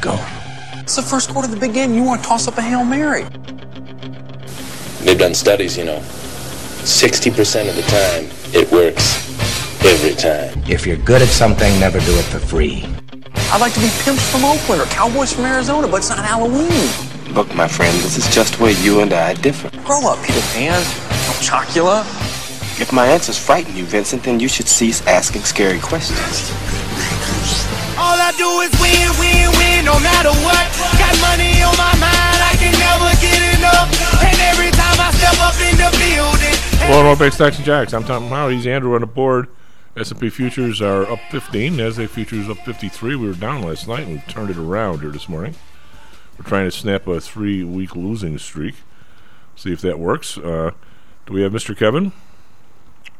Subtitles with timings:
[0.00, 0.18] Go.
[0.76, 1.92] It's the first quarter of the big game.
[1.94, 3.24] You want to toss up a Hail Mary.
[5.04, 5.98] They've done studies, you know.
[5.98, 9.28] 60% of the time, it works
[9.84, 10.62] every time.
[10.66, 12.84] If you're good at something, never do it for free.
[13.52, 16.88] I'd like to be pimps from Oakland or cowboys from Arizona, but it's not Halloween.
[17.34, 19.70] Look, my friend, this is just where you and I differ.
[19.84, 20.80] Grow up, Peter Pan.
[21.42, 22.00] Chocula.
[22.80, 26.69] If my answers frighten you, Vincent, then you should cease asking scary questions.
[28.00, 30.64] All I do is win, win, win, no matter what.
[30.96, 33.92] Got money on my mind, I can never get enough.
[34.24, 36.56] And every time I step up in the building.
[36.88, 37.92] Hello, North Bay Stocks and Jocks.
[37.92, 38.54] I'm Tom Howard.
[38.54, 39.48] He's Andrew on the board.
[39.98, 41.74] S&P futures are up 15.
[41.74, 43.16] Nasdaq futures up 53.
[43.16, 45.54] We were down last night, and we turned it around here this morning.
[46.38, 48.76] We're trying to snap a three-week losing streak.
[49.56, 50.38] See if that works.
[50.38, 50.70] Uh,
[51.26, 51.76] do we have Mr.
[51.76, 52.12] Kevin?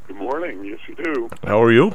[0.07, 0.65] Good morning.
[0.65, 1.29] Yes, you do.
[1.45, 1.95] How are you?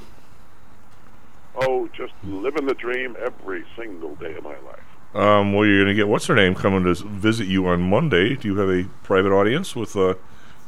[1.58, 4.80] Oh, just living the dream every single day of my life.
[5.14, 8.36] Um, well, you're going to get what's her name coming to visit you on Monday.
[8.36, 10.16] Do you have a private audience with uh,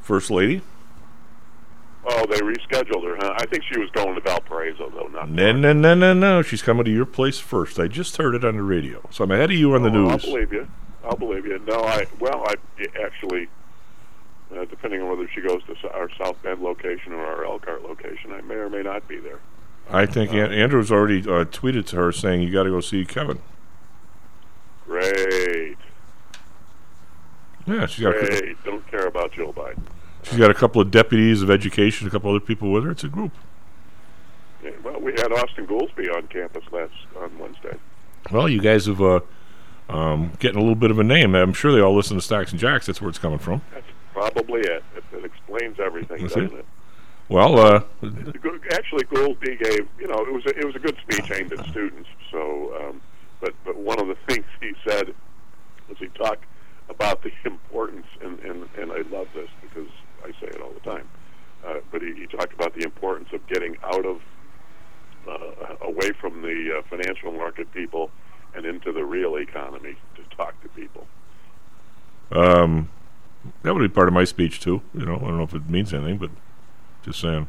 [0.02, 0.62] First Lady?
[2.10, 3.36] Oh, they rescheduled her, huh?
[3.38, 5.08] I think she was going to Valparaiso, though.
[5.08, 6.42] Not No, no, no, no, no.
[6.42, 7.78] She's coming to your place first.
[7.78, 10.08] I just heard it on the radio, so I'm ahead of you on the Oh,
[10.08, 10.68] I'll believe you.
[11.04, 11.60] I'll believe you.
[11.68, 12.56] No, I well, I
[13.04, 13.50] actually,
[14.56, 18.32] uh, depending on whether she goes to our South Bend location or our Elkhart location,
[18.32, 19.40] I may or may not be there.
[19.90, 23.06] I think An- Andrew's already uh, tweeted to her saying you got to go see
[23.06, 23.40] Kevin.
[24.86, 25.76] Great,
[27.66, 29.82] Yeah, she's got a, couple- Don't care about Joe Biden.
[30.24, 32.92] she's got a couple of deputies of education, a couple other people with her.
[32.92, 33.34] It's a group.
[34.64, 37.78] Yeah, well, we had Austan Goolsbee on campus last on Wednesday.
[38.32, 39.20] Well, you guys have uh,
[39.90, 41.36] um, getting a little bit of a name.
[41.36, 42.86] I'm sure they all listen to Stocks and Jocks.
[42.86, 43.62] That's where it's coming from.
[43.74, 44.84] That's probably it.
[44.96, 46.60] It, it explains everything, That's doesn't it.
[46.60, 46.66] it?
[47.30, 47.82] Well, uh,
[48.72, 51.66] Actually, Goolsbee gave you know it was a, it was a good speech aimed at
[51.68, 52.10] students.
[52.32, 53.02] So, um,
[53.42, 55.14] but but one of the things he said
[55.90, 56.44] was he talked
[56.90, 59.90] about the importance and and and I love this because
[60.24, 61.08] I say it all the time.
[61.66, 64.22] Uh, but he, he talked about the importance of getting out of
[65.28, 68.10] uh, away from the uh, financial market people
[68.56, 71.06] and into the real economy to talk to people.
[72.32, 72.90] um,
[73.64, 74.82] that would be part of my speech too.
[74.94, 76.30] You know, I don't know if it means anything, but
[77.08, 77.48] just saying.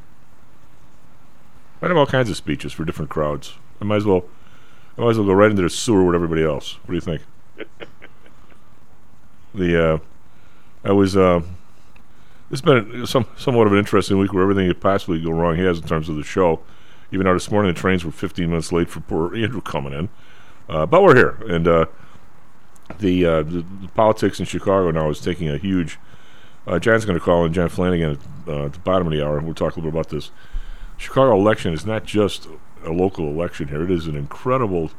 [1.82, 3.54] I have all kinds of speeches for different crowds.
[3.80, 4.24] I might as well,
[4.96, 6.78] I might as well go right into the sewer with everybody else.
[6.84, 7.22] What do you think?
[9.54, 9.98] the uh,
[10.84, 11.42] I was uh,
[12.50, 15.78] it's been some somewhat of an interesting week where everything could possibly go wrong has
[15.78, 16.60] in terms of the show.
[17.10, 20.08] Even though this morning the trains were 15 minutes late for poor Andrew coming in,
[20.68, 21.86] uh, but we're here and uh,
[22.98, 25.98] the, uh, the the politics in Chicago now is taking a huge.
[26.68, 29.24] Uh, John's going to call in John Flanagan at, uh, at the bottom of the
[29.24, 29.40] hour.
[29.40, 30.30] We'll talk a little bit about this.
[30.98, 32.46] Chicago election is not just
[32.84, 34.90] a local election here; it is an incredible.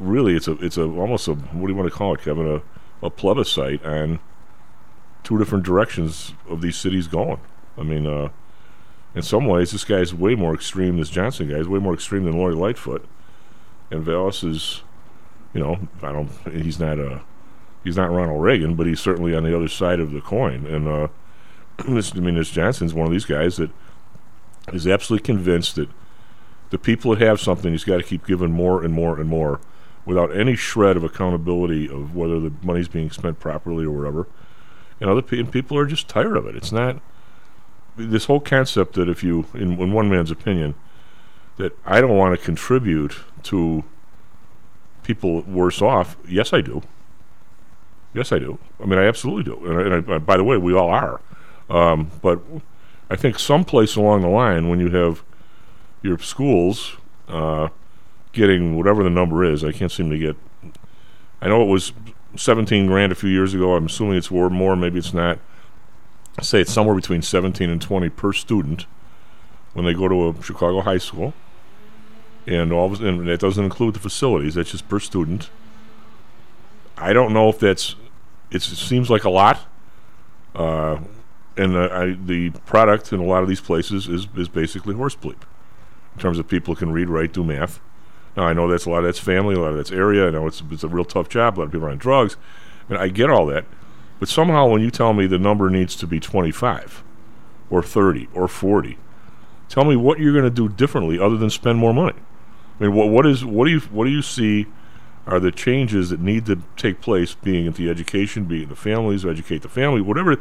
[0.00, 2.46] Really, it's a it's a almost a what do you want to call it, Kevin?
[2.48, 4.18] A, a plebiscite on
[5.22, 7.40] two different directions of these cities going.
[7.78, 8.30] I mean, uh,
[9.14, 10.98] in some ways, this guy's way more extreme.
[10.98, 13.06] This Johnson guy is way more extreme than Lori Lightfoot,
[13.92, 14.82] and Vallas is,
[15.54, 16.30] you know, I don't.
[16.50, 17.22] He's not a
[17.84, 20.66] he's not Ronald Reagan, but he's certainly on the other side of the coin.
[20.66, 21.08] And uh,
[21.88, 23.70] this, I mean, this Johnson's one of these guys that
[24.72, 25.88] is absolutely convinced that
[26.70, 29.60] the people that have something, he's got to keep giving more and more and more,
[30.04, 34.26] without any shred of accountability of whether the money's being spent properly or whatever.
[34.98, 36.56] And other pe- and people are just tired of it.
[36.56, 37.00] It's not
[37.96, 40.74] this whole concept that if you, in, in one man's opinion,
[41.56, 43.84] that I don't want to contribute to
[45.02, 46.16] people worse off.
[46.28, 46.82] Yes, I do.
[48.12, 48.58] Yes, I do.
[48.82, 49.64] I mean, I absolutely do.
[49.66, 51.20] And, I, and I, by the way, we all are.
[51.68, 52.40] Um, but
[53.08, 55.22] I think someplace along the line, when you have
[56.02, 56.96] your schools
[57.28, 57.68] uh,
[58.32, 60.36] getting whatever the number is, I can't seem to get.
[61.40, 61.92] I know it was
[62.36, 63.74] 17 grand a few years ago.
[63.74, 65.38] I'm assuming it's more, maybe it's not.
[66.38, 68.86] I say it's somewhere between 17 and 20 per student
[69.72, 71.34] when they go to a Chicago high school.
[72.46, 74.54] And all of, and that doesn't include the facilities.
[74.54, 75.50] That's just per student.
[77.00, 77.96] I don't know if that's.
[78.50, 79.66] It seems like a lot.
[80.54, 80.98] Uh,
[81.56, 85.14] and uh, I, the product in a lot of these places is, is basically horse
[85.14, 85.42] bleep
[86.14, 87.80] in terms of people who can read, write, do math.
[88.36, 90.26] Now, I know that's a lot of that's family, a lot of that's area.
[90.26, 91.56] I know it's, it's a real tough job.
[91.56, 92.36] A lot of people are on drugs.
[92.88, 93.64] And I get all that.
[94.18, 97.02] But somehow, when you tell me the number needs to be 25
[97.70, 98.98] or 30 or 40,
[99.68, 102.18] tell me what you're going to do differently other than spend more money.
[102.78, 104.66] I mean, what, what is what do you what do you see
[105.30, 109.24] are the changes that need to take place, being it the education, being the families,
[109.24, 110.36] educate the family, whatever.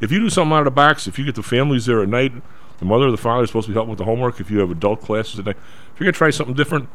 [0.00, 2.08] If you do something out of the box, if you get the families there at
[2.08, 2.32] night,
[2.78, 4.40] the mother or the father is supposed to be helping with the homework.
[4.40, 5.56] If you have adult classes at night,
[5.92, 6.88] if you're gonna try something different,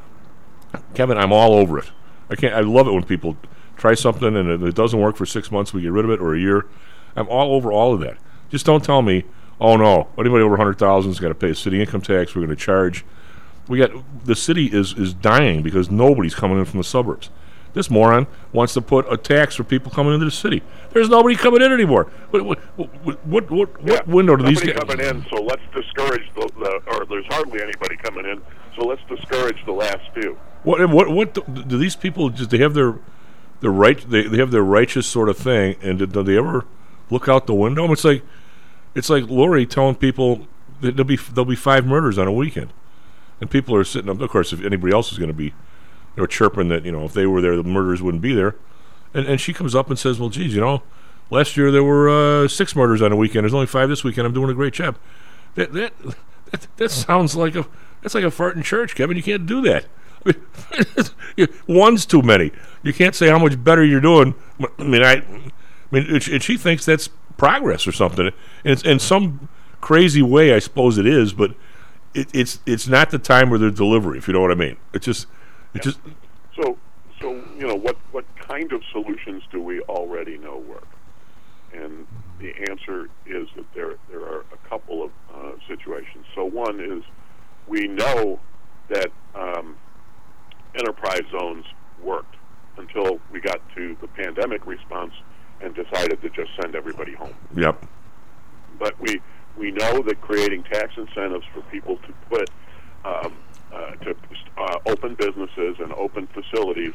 [0.93, 1.89] Kevin, I'm all over it.
[2.29, 2.53] I can't.
[2.53, 3.37] I love it when people
[3.77, 6.35] try something and it doesn't work for six months, we get rid of it, or
[6.35, 6.65] a year.
[7.15, 8.17] I'm all over all of that.
[8.49, 9.23] Just don't tell me,
[9.59, 12.35] oh no, anybody over hundred thousand is got to pay a city income tax.
[12.35, 13.05] We're going to charge.
[13.69, 13.91] We got
[14.25, 17.29] the city is is dying because nobody's coming in from the suburbs.
[17.73, 20.63] This moron wants to put a tax for people coming into the city.
[20.91, 22.05] There's nobody coming in anymore.
[22.31, 24.83] What what what what, what, Yeah, window do these nobody guys?
[24.83, 25.25] coming in?
[25.29, 28.41] So let's discourage the, the, or there's hardly anybody coming in.
[28.75, 30.37] So let's discourage the last few.
[30.63, 32.95] What what what do, do these people just they have their
[33.61, 36.65] their right they, they have their righteous sort of thing and do, do they ever
[37.11, 37.91] look out the window?
[37.91, 38.23] It's like
[38.95, 40.47] it's like Lori telling people
[40.81, 42.73] that there'll be there'll be five murders on a weekend,
[43.41, 44.19] and people are sitting up.
[44.21, 45.53] Of course, if anybody else is going to be, you
[46.17, 48.55] know, chirping that you know if they were there, the murders wouldn't be there,
[49.13, 50.83] and and she comes up and says, "Well, geez, you know,
[51.29, 53.43] last year there were uh, six murders on a weekend.
[53.43, 54.27] There's only five this weekend.
[54.27, 54.97] I'm doing a great job."
[55.55, 55.93] That that
[56.51, 57.65] that, that sounds like a
[58.01, 59.17] that's like a fart in church, Kevin.
[59.17, 59.85] You can't do that.
[61.67, 62.51] One's too many.
[62.83, 64.35] You can't say how much better you're doing.
[64.77, 65.23] I mean, I, I
[65.91, 68.27] mean, and she, thinks that's progress or something.
[68.27, 69.47] And it's, in some
[69.81, 71.55] crazy way, I suppose it is, but
[72.13, 74.77] it, it's it's not the time or the delivery, if you know what I mean.
[74.93, 75.27] It's just,
[75.73, 75.99] it just,
[76.55, 76.77] So,
[77.21, 80.87] so you know, what what kind of solutions do we already know work?
[81.73, 82.07] And
[82.39, 86.25] the answer is that there there are a couple of uh, situations.
[86.35, 87.03] So one is
[87.67, 88.39] we know
[88.89, 89.77] that um,
[90.75, 91.65] enterprise zones
[92.01, 92.35] worked
[92.77, 95.13] until we got to the pandemic response
[95.61, 97.85] and decided to just send everybody home yep,
[98.77, 99.21] but we
[99.59, 102.49] we know that creating tax incentives for people to put
[103.03, 103.33] um,
[103.73, 104.15] uh, to
[104.57, 106.93] uh, open businesses and open facilities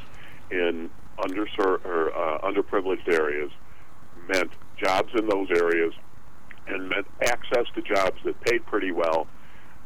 [0.51, 3.51] in underserved or uh, underprivileged areas
[4.29, 5.93] meant jobs in those areas
[6.67, 9.27] and meant access to jobs that paid pretty well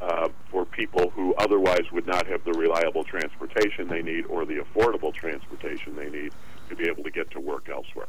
[0.01, 4.59] uh, for people who otherwise would not have the reliable transportation they need or the
[4.59, 6.33] affordable transportation they need
[6.69, 8.07] to be able to get to work elsewhere.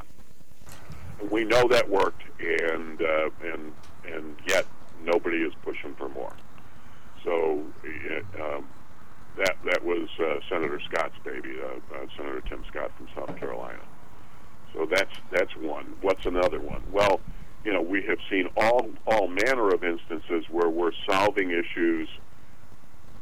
[1.31, 3.73] We know that worked, and uh, and
[4.13, 4.65] and yet
[5.03, 6.33] nobody is pushing for more.
[7.23, 8.67] So uh, um,
[9.37, 13.81] that that was uh, Senator Scott's baby, uh, uh, Senator Tim Scott from South Carolina.
[14.73, 15.93] So that's that's one.
[16.01, 16.83] What's another one?
[16.91, 17.19] Well,
[17.65, 22.07] you know, we have seen all all manner of instances where we're solving issues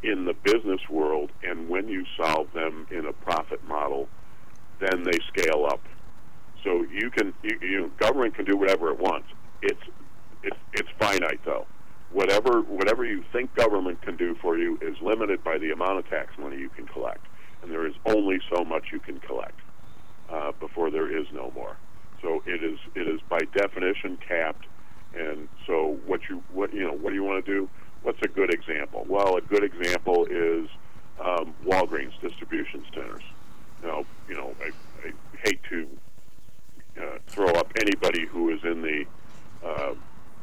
[0.04, 4.08] in the business world, and when you solve them in a profit model,
[4.80, 5.82] then they scale up.
[6.64, 9.28] So you can, you, you government can do whatever it wants.
[9.62, 9.82] It's
[10.48, 11.66] it's it's finite though.
[12.12, 16.10] Whatever whatever you think government can do for you is limited by the amount of
[16.10, 17.26] tax money you can collect,
[17.62, 19.60] and there is only so much you can collect
[20.30, 21.78] uh, before there is no more.
[22.22, 24.66] So it is it is by definition capped,
[25.14, 27.70] and so what you what you know what do you want to do?
[28.04, 29.06] What's a good example?
[29.08, 30.70] Well, a good example is
[31.20, 33.24] um, Walgreens distribution centers.
[33.84, 34.72] Now, you know, I,
[35.08, 35.12] I
[35.44, 35.88] hate to
[37.02, 39.06] uh, throw up anybody who is in the
[39.64, 39.94] uh,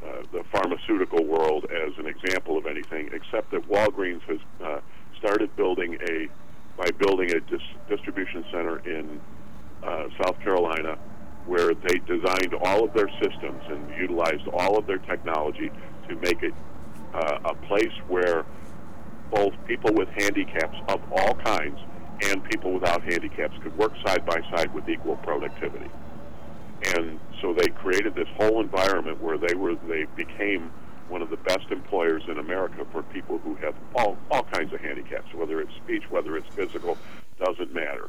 [0.04, 4.80] uh, the pharmaceutical world as an example of anything, except that Walgreens has uh,
[5.18, 6.28] started building a
[6.76, 9.20] by building a dis- distribution center in
[9.84, 10.98] uh, South Carolina,
[11.46, 15.70] where they designed all of their systems and utilized all of their technology
[16.08, 16.54] to make it
[17.14, 18.44] uh, a place where
[19.30, 21.78] both people with handicaps of all kinds
[22.24, 25.90] and people without handicaps could work side by side with equal productivity.
[26.96, 30.72] And so they created this whole environment where they were they became
[31.08, 34.80] one of the best employers in America for people who have all all kinds of
[34.80, 36.96] handicaps, whether it's speech, whether it's physical,
[37.38, 38.08] doesn't matter.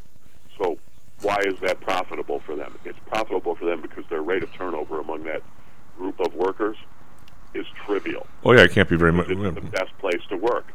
[0.58, 0.78] So
[1.22, 2.80] why is that profitable for them?
[2.86, 5.42] It's profitable for them because their rate of turnover among that
[5.98, 6.78] group of workers
[7.54, 8.28] is trivial.
[8.46, 9.28] oh yeah, it can't be very much.
[9.30, 10.68] It's the best place to work.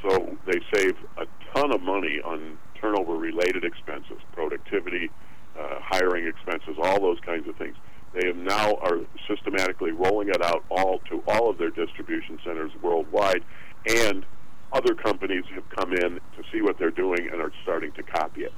[0.00, 5.10] So they save a ton of money on turnover related expenses, productivity,
[5.58, 7.76] uh, hiring expenses, all those kinds of things.
[8.14, 12.72] They have now are systematically rolling it out all to all of their distribution centers
[12.82, 13.42] worldwide,
[13.86, 14.24] and
[14.72, 18.42] other companies have come in to see what they're doing and are starting to copy
[18.44, 18.52] it.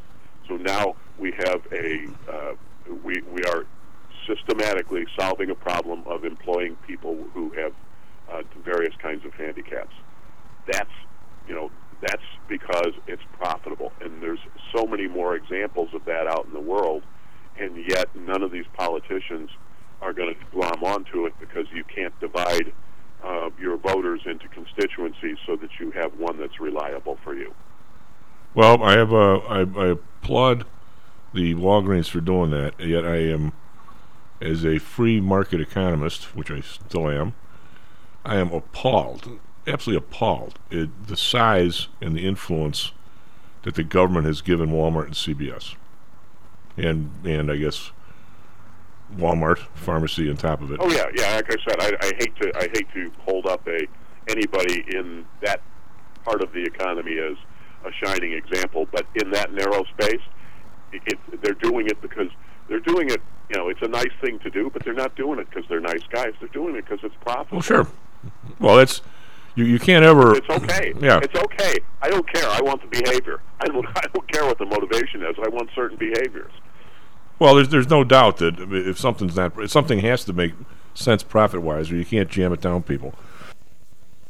[0.49, 2.55] So now we have a uh,
[3.03, 3.65] we we are
[4.27, 7.73] systematically solving a problem of employing people who have
[8.31, 9.95] uh, various kinds of handicaps.
[10.71, 10.91] That's
[11.47, 11.71] you know
[12.01, 14.39] that's because it's profitable, and there's
[14.75, 17.03] so many more examples of that out in the world,
[17.59, 19.51] and yet none of these politicians
[20.03, 22.73] are going to glom onto it because you can't divide
[23.25, 27.55] uh, your voters into constituencies so that you have one that's reliable for you.
[28.55, 30.65] Well, I have a, I, I applaud
[31.33, 32.79] the Walgreens for doing that.
[32.79, 33.53] Yet I am,
[34.41, 37.35] as a free market economist, which I still am,
[38.25, 42.93] I am appalled, absolutely appalled at the size and the influence
[43.63, 45.75] that the government has given Walmart and CVS,
[46.77, 47.93] and and I guess
[49.17, 50.79] Walmart pharmacy on top of it.
[50.81, 51.37] Oh yeah, yeah.
[51.37, 53.87] Like I said, I, I hate to I hate to hold up a
[54.29, 55.61] anybody in that
[56.25, 57.37] part of the economy as
[57.85, 60.23] a shining example, but in that narrow space,
[60.93, 62.29] it, it, they're doing it because
[62.69, 63.21] they're doing it.
[63.51, 65.81] You know, it's a nice thing to do, but they're not doing it because they're
[65.81, 66.33] nice guys.
[66.41, 67.57] They're doing it because it's profitable.
[67.57, 67.87] Well, sure.
[68.59, 69.03] Well, that's
[69.55, 69.65] you.
[69.65, 70.35] You can't ever.
[70.37, 70.93] It's okay.
[71.01, 71.21] Yeah.
[71.23, 71.79] It's okay.
[72.03, 72.49] I don't care.
[72.49, 73.41] I want the behavior.
[73.61, 73.87] I don't.
[73.87, 75.35] I don't care what the motivation is.
[75.43, 76.53] I want certain behaviors.
[77.39, 80.53] Well, there's there's no doubt that if something's not if something has to make
[80.95, 83.15] sense profit wise, or you can't jam it down people.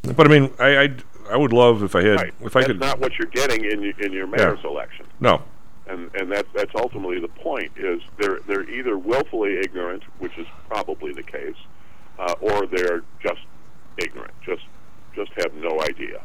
[0.03, 0.95] But I mean, I I,
[1.33, 2.35] I would love if I had Right.
[2.41, 2.81] if I That's could.
[2.81, 5.07] not what you're getting in your, in your mayor's election.
[5.21, 5.43] no,
[5.87, 10.47] and and that's that's ultimately the point is they're they're either willfully ignorant, which is
[10.69, 11.57] probably the case,
[12.19, 13.41] uh, or they're just
[13.99, 14.63] ignorant, just
[15.15, 16.23] just have no idea.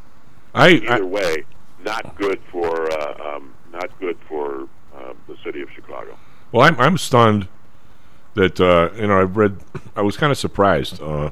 [0.54, 1.46] I, Either I way,
[1.84, 6.18] not good for uh, um, not good for uh, the city of Chicago.
[6.52, 7.48] well, I'm I'm stunned
[8.34, 9.58] that uh, you know I've read.
[9.96, 11.32] I was kind of surprised uh,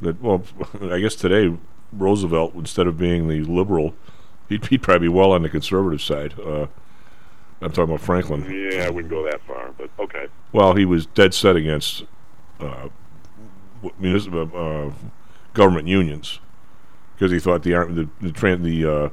[0.00, 0.42] that well,
[0.82, 1.56] I guess today
[1.92, 3.94] Roosevelt instead of being the liberal,
[4.48, 6.38] he'd, he'd probably be well on the conservative side.
[6.38, 6.66] Uh,
[7.60, 8.44] I'm talking about Franklin.
[8.44, 10.28] Yeah, I wouldn't go that far, but okay.
[10.52, 12.04] Well, he was dead set against
[12.60, 12.88] uh,
[13.98, 14.92] municipal uh,
[15.58, 16.38] government unions
[17.14, 19.08] because he thought the the the, the uh,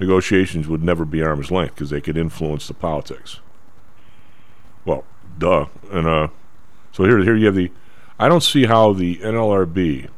[0.00, 3.40] negotiations would never be arm's length because they could influence the politics.
[4.84, 5.04] Well,
[5.38, 6.28] duh, and uh,
[6.92, 7.70] so here here you have the.
[8.18, 10.08] I don't see how the NLRB.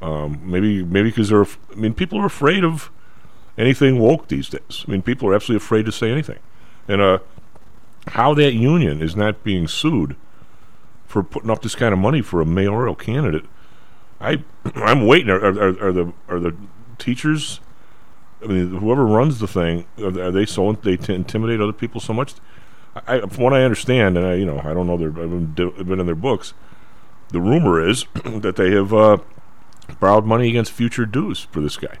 [0.00, 1.44] Um, maybe maybe because they're.
[1.44, 2.90] I mean, people are afraid of
[3.58, 4.84] anything woke these days.
[4.86, 6.38] I mean, people are absolutely afraid to say anything,
[6.88, 7.18] and uh,
[8.08, 10.16] how that union is not being sued
[11.06, 13.44] for putting up this kind of money for a mayoral candidate.
[14.20, 15.30] I I'm waiting.
[15.30, 16.56] Are, are, are the are the
[16.98, 17.60] teachers?
[18.42, 22.14] I mean, whoever runs the thing, are, they so they t- intimidate other people so
[22.14, 22.34] much?
[23.06, 25.54] I, from what I understand, and I you know I don't know their I haven't
[25.54, 26.54] been in their books.
[27.28, 29.18] The rumor is that they have uh,
[30.00, 31.98] borrowed money against future dues for this guy.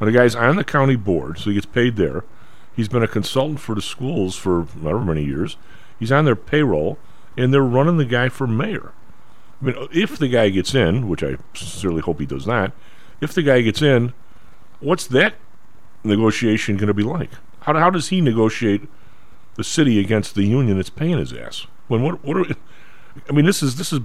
[0.00, 2.24] Now, the guy's on the county board, so he gets paid there.
[2.74, 5.58] He's been a consultant for the schools for however many years.
[5.98, 6.98] He's on their payroll,
[7.36, 8.92] and they're running the guy for mayor.
[9.60, 12.72] I mean, if the guy gets in, which I sincerely hope he does not,
[13.20, 14.12] if the guy gets in,
[14.80, 15.34] what's that
[16.02, 17.30] negotiation going to be like?
[17.60, 18.88] How, how does he negotiate
[19.56, 21.66] the city against the union that's paying his ass?
[21.88, 22.54] When what what are we,
[23.28, 24.00] I mean, this is this is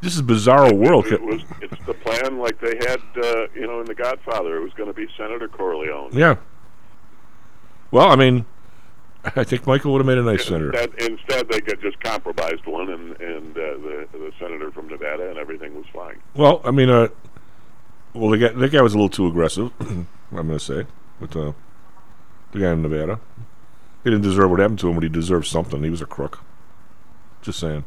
[0.00, 1.06] this is bizarro world.
[1.06, 4.56] It was it's the plan like they had uh, you know in The Godfather.
[4.56, 6.10] It was going to be Senator Corleone.
[6.12, 6.36] Yeah.
[7.90, 8.44] Well, I mean,
[9.36, 10.72] I think Michael would have made a nice senator.
[10.72, 15.28] Instead, instead, they got just compromised one, and and uh, the the senator from Nevada,
[15.28, 16.20] and everything was fine.
[16.34, 17.08] Well, I mean, uh,
[18.14, 19.70] well, the guy, that guy was a little too aggressive.
[19.80, 20.86] I'm going to say,
[21.20, 21.52] but uh,
[22.50, 23.20] the guy in Nevada,
[24.02, 25.82] he didn't deserve what happened to him, but he deserved something.
[25.84, 26.40] He was a crook.
[27.42, 27.84] Just saying,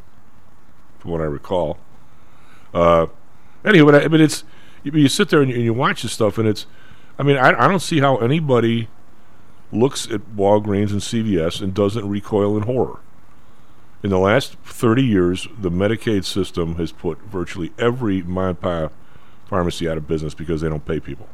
[0.98, 1.78] from what I recall.
[2.72, 3.06] Uh,
[3.64, 4.44] anyway, but, I, but it's
[4.82, 6.66] you, you sit there and you, and you watch this stuff, and it's,
[7.18, 8.88] I mean, I, I don't see how anybody
[9.72, 13.00] looks at Walgreens and CVS and doesn't recoil in horror.
[14.02, 18.90] In the last 30 years, the Medicaid system has put virtually every mom and
[19.46, 21.28] pharmacy out of business because they don't pay people.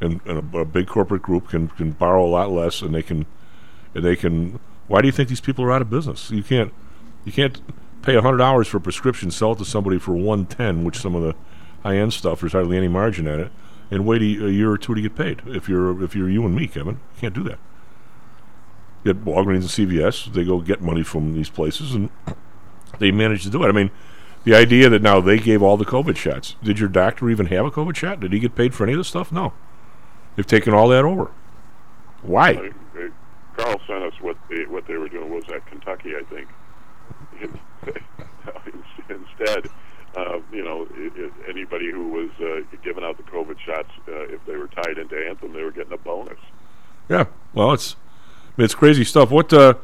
[0.00, 3.02] And, and a, a big corporate group can, can borrow a lot less, and they
[3.02, 3.26] can,
[3.94, 4.58] and they can.
[4.86, 6.30] Why do you think these people are out of business?
[6.30, 6.72] You can't,
[7.24, 7.60] you can't
[8.02, 11.14] pay hundred dollars for a prescription, sell it to somebody for one ten, which some
[11.14, 11.34] of the
[11.82, 13.52] high end stuff there's hardly any margin in it,
[13.90, 15.42] and wait a, a year or two to get paid.
[15.46, 17.58] If you're if you're you and me, Kevin, you can't do that.
[19.04, 22.10] Get Walgreens and CVS, they go get money from these places, and
[22.98, 23.68] they manage to do it.
[23.68, 23.90] I mean,
[24.44, 26.56] the idea that now they gave all the COVID shots.
[26.62, 28.20] Did your doctor even have a COVID shot?
[28.20, 29.32] Did he get paid for any of this stuff?
[29.32, 29.52] No.
[30.36, 31.30] They've taken all that over.
[32.22, 32.72] Why?
[33.56, 36.48] Carl sent us what they, what they were doing was at Kentucky, I think.
[39.08, 39.68] Instead,
[40.16, 44.12] uh, you know, i i anybody who was uh, giving out the COVID shots, uh,
[44.34, 46.38] if they were tied into Anthem, they were getting a bonus.
[47.08, 47.26] Yeah.
[47.54, 47.96] Well, it's
[48.58, 49.30] it's crazy stuff.
[49.30, 49.74] What uh,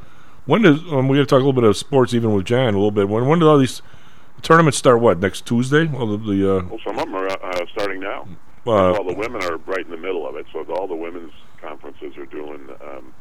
[0.46, 2.74] when does um, we got to talk a little bit of sports even with John
[2.74, 3.08] a little bit.
[3.08, 3.82] When when do all these
[4.42, 5.00] tournaments start?
[5.00, 5.86] What next Tuesday?
[5.86, 8.22] Well, the, the uh, Well, some of them are uh, starting now.
[8.22, 11.32] uh, well, the women are right in the middle of it, so all the women's
[11.60, 13.14] conferences are doing, um,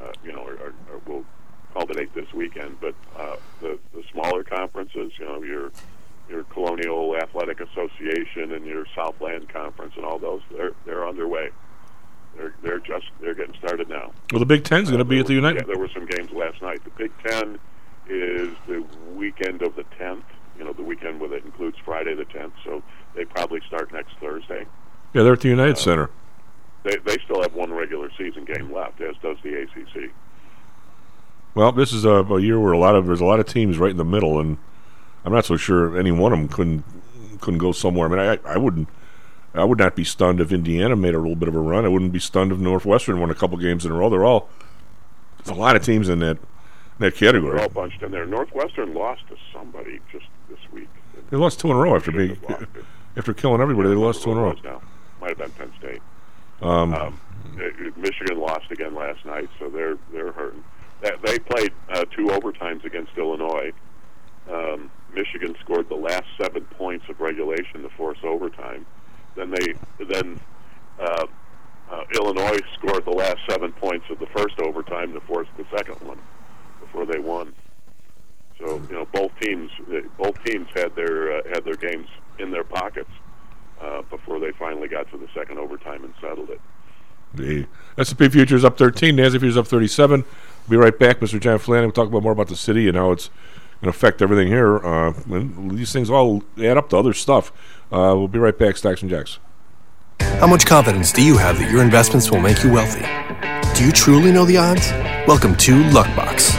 [0.00, 1.24] uh, you know, are, are, are, will
[1.72, 2.78] culminate this weekend.
[2.80, 5.72] But uh, the the smaller conferences, you know, your
[6.32, 11.50] your Colonial Athletic Association and your Southland Conference and all those, they're they're underway.
[12.36, 14.12] They're they're just they're getting started now.
[14.32, 15.60] well, the Big Ten's going to be at the uh, United.
[15.60, 16.82] Yeah, there were some games last night.
[16.82, 17.58] The Big Ten
[18.08, 18.84] is the
[19.14, 20.24] weekend of the 10th.
[20.58, 22.52] You know, the weekend where it includes Friday the 10th.
[22.64, 22.82] So
[23.14, 24.66] they probably start next Thursday.
[25.12, 26.10] Yeah, they're at the United uh, Center.
[26.82, 30.10] they they still have one regular season game left, as does the ACC.
[31.54, 33.76] Well, this is a, a year where a lot of there's a lot of teams
[33.76, 34.56] right in the middle, and
[35.24, 36.84] I'm not so sure any one of them couldn't
[37.40, 38.06] couldn't go somewhere.
[38.06, 38.88] I mean, I, I wouldn't.
[39.54, 41.84] I would not be stunned if Indiana made a little bit of a run.
[41.84, 44.08] I wouldn't be stunned if Northwestern won a couple games in a row.
[44.08, 44.48] They're all
[45.38, 46.38] there's a lot of teams in that
[46.98, 47.52] that category.
[47.54, 48.24] They're all bunched in there.
[48.26, 50.88] Northwestern lost to somebody just this week.
[51.30, 52.38] They lost two in a row after being
[53.16, 53.88] after killing everybody.
[53.90, 54.54] They lost two in a row.
[54.64, 54.80] Now.
[55.20, 56.02] Might have been Penn State.
[56.62, 57.20] Um, Um,
[57.96, 60.64] Michigan lost again last night, so they're they're hurting.
[61.22, 63.72] They played uh, two overtimes against Illinois.
[64.50, 68.86] Um, Michigan scored the last seven points of regulation to force overtime.
[69.36, 70.40] Then they then
[71.00, 71.26] uh,
[71.90, 76.00] uh, Illinois scored the last seven points of the first overtime to force the second
[76.06, 76.18] one
[76.80, 77.54] before they won.
[78.58, 82.50] So you know both teams uh, both teams had their uh, had their games in
[82.50, 83.10] their pockets
[83.80, 86.60] uh, before they finally got to the second overtime and settled it.
[87.34, 87.66] The
[87.96, 90.24] S&P futures up 13, Nasdaq futures up 37.
[90.68, 91.40] We'll be right back, Mr.
[91.40, 91.88] John Flanagan.
[91.88, 93.30] We'll talk about more about the city and how it's
[93.82, 94.78] to affect everything here.
[94.78, 97.52] Uh, these things all add up to other stuff.
[97.90, 99.38] Uh, we'll be right back, Stocks and Jocks.
[100.20, 103.04] How much confidence do you have that your investments will make you wealthy?
[103.76, 104.90] Do you truly know the odds?
[105.26, 106.56] Welcome to Luckbox.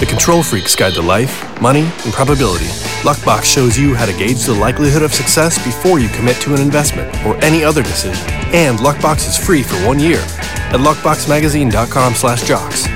[0.00, 2.66] The control freaks guide to life, money, and probability.
[3.02, 6.60] Luckbox shows you how to gauge the likelihood of success before you commit to an
[6.60, 8.22] investment or any other decision.
[8.52, 12.95] And Luckbox is free for one year at luckboxmagazine.com/jocks.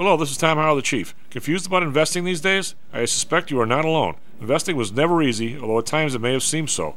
[0.00, 1.14] Hello, this is Tom Howell, the Chief.
[1.28, 2.74] Confused about investing these days?
[2.90, 4.16] I suspect you are not alone.
[4.40, 6.96] Investing was never easy, although at times it may have seemed so.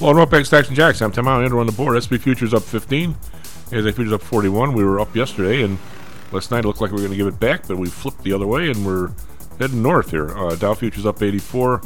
[0.00, 1.02] Well, Bank Stocks and Jocks.
[1.02, 2.00] I'm Tim Allen, on the board.
[2.00, 3.16] SP Futures up 15.
[3.72, 4.72] ASA Futures up 41.
[4.72, 5.76] We were up yesterday, and
[6.30, 8.22] last night it looked like we were going to give it back, but we flipped
[8.22, 9.10] the other way, and we're
[9.58, 10.28] heading north here.
[10.38, 11.82] Uh, Dow Futures up 84.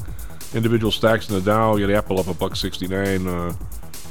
[0.53, 1.77] Individual stacks in the Dow.
[1.77, 3.27] You got Apple up a buck 69.
[3.27, 3.55] Uh,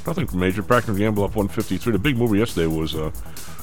[0.04, 0.64] Nothing major.
[0.64, 1.92] Procter & Gamble up 153.
[1.92, 3.12] The big mover yesterday was uh,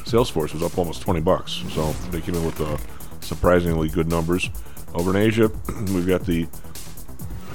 [0.06, 1.64] Salesforce was up almost 20 bucks.
[1.72, 2.78] So they came in with uh,
[3.20, 4.50] surprisingly good numbers.
[4.94, 5.52] Over in Asia,
[5.94, 6.48] we've got the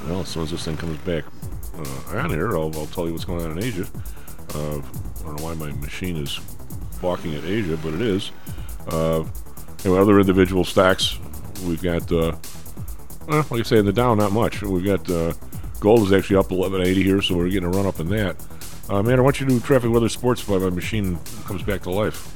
[0.07, 1.25] well, as soon as this thing comes back
[1.79, 3.87] uh, on here, I'll, I'll tell you what's going on in Asia.
[4.55, 6.41] Uh, I don't know why my machine is
[7.01, 8.31] balking at Asia, but it is.
[8.89, 9.25] Uh,
[9.85, 11.19] anyway, other individual stocks,
[11.67, 12.37] we've got, uh,
[13.27, 14.63] well, like I say, in the down, not much.
[14.63, 15.33] We've got uh,
[15.81, 18.37] gold is actually up 1180 here, so we're getting a run up in that.
[18.89, 21.83] Uh, man, I want you to do traffic weather sports while my machine comes back
[21.83, 22.31] to life.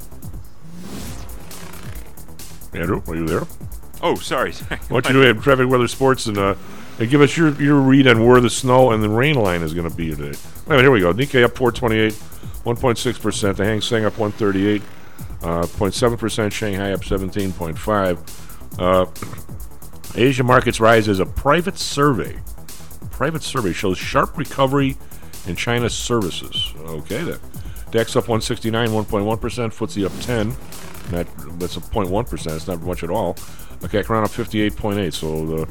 [2.75, 3.47] Andrew, are you there?
[4.03, 4.53] Oh, sorry.
[4.71, 6.55] I want you to do traffic weather sports and uh,
[7.07, 9.89] give us your, your read on where the snow and the rain line is going
[9.89, 10.37] to be today.
[10.67, 11.13] All right, here we go.
[11.13, 13.57] Nikkei up 428, 1.6%.
[13.57, 14.83] The Hang Seng up 138,
[15.43, 16.53] uh, 0.7%.
[16.53, 18.79] Shanghai up 17.5.
[18.79, 19.07] Uh,
[20.21, 22.37] Asia markets rise as a private survey.
[23.11, 24.97] Private survey shows sharp recovery
[25.47, 26.73] in China's services.
[26.79, 27.39] Okay, then.
[27.91, 29.39] DAX up 169, 1.1%.
[29.39, 30.57] FTSE up 10.
[31.11, 31.27] That,
[31.59, 32.57] that's a 0.1%.
[32.57, 33.37] It's not much at all.
[33.85, 35.13] Okay, Crown up 58.8.
[35.13, 35.69] So the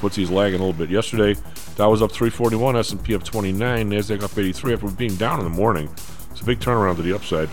[0.00, 0.90] FTSE's lagging a little bit.
[0.90, 1.40] Yesterday,
[1.76, 5.50] Dow was up 341, S&P up 29, Nasdaq up 83 after being down in the
[5.50, 5.88] morning.
[6.30, 7.48] It's a big turnaround to the upside.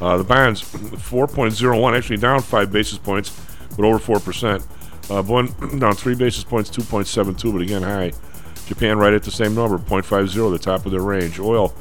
[0.00, 3.38] Uh, the bonds 4.01, actually down five basis points,
[3.76, 4.66] but over four percent.
[5.08, 5.46] Uh, one
[5.78, 8.12] down three basis points, 2.72, but again high.
[8.66, 11.38] Japan right at the same number, 0.50, the top of their range.
[11.38, 11.72] Oil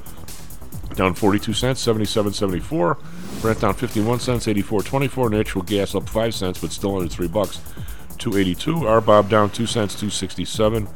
[0.95, 3.41] down 42 cents, 77.74.
[3.41, 5.31] Brent down 51 cents, 84.24.
[5.31, 7.59] Natural gas up 5 cents, but still under 3 bucks.
[8.19, 8.73] 282.
[8.73, 10.87] RBOB down 2 cents, 267.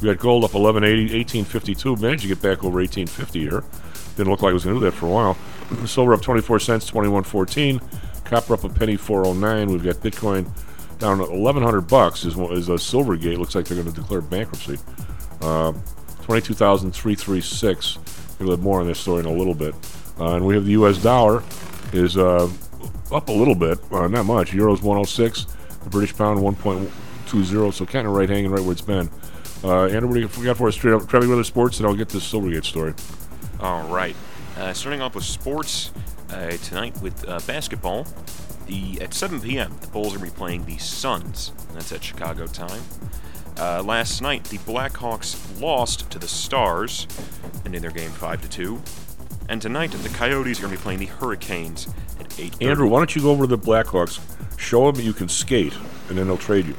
[0.00, 1.96] We got gold up 1180, 1852.
[1.96, 3.64] Managed to get back over 1850 here.
[4.16, 5.36] Didn't look like it was going to do that for a while.
[5.86, 7.80] Silver up 24 cents, 2114.
[8.24, 9.68] Copper up a penny, 409.
[9.70, 10.50] We've got Bitcoin
[10.98, 13.36] down 1100 bucks is, is a Silvergate.
[13.36, 14.78] Looks like they're going to declare bankruptcy.
[15.40, 15.72] Uh,
[16.22, 17.98] 22,336.
[18.38, 19.74] We'll have more on this story in a little bit.
[20.18, 21.02] Uh, and we have the U.S.
[21.02, 21.42] dollar
[21.92, 22.48] is uh,
[23.10, 24.54] up a little bit, uh, not much.
[24.54, 25.46] Euro's 106.
[25.84, 29.10] The British pound 1.20, so kind of right hanging right where it's been.
[29.64, 31.08] Uh, Andrew, what do you got for us straight up?
[31.08, 32.94] Traffic weather sports, and I'll get this Silvergate story.
[33.60, 34.16] All right.
[34.56, 35.92] Uh, starting off with sports
[36.30, 38.06] uh, tonight with uh, basketball.
[38.66, 39.76] The at 7 p.m.
[39.80, 41.52] the Bulls are going to be playing the Suns.
[41.68, 42.82] And that's at Chicago time.
[43.58, 47.06] Uh, last night the Blackhawks lost to the Stars,
[47.64, 48.80] ending their game five to two.
[49.48, 52.62] And tonight the Coyotes are going to be playing the Hurricanes at 8.
[52.62, 54.20] Andrew, why don't you go over to the Blackhawks,
[54.62, 55.74] show them you can skate,
[56.08, 56.76] and then they'll trade you.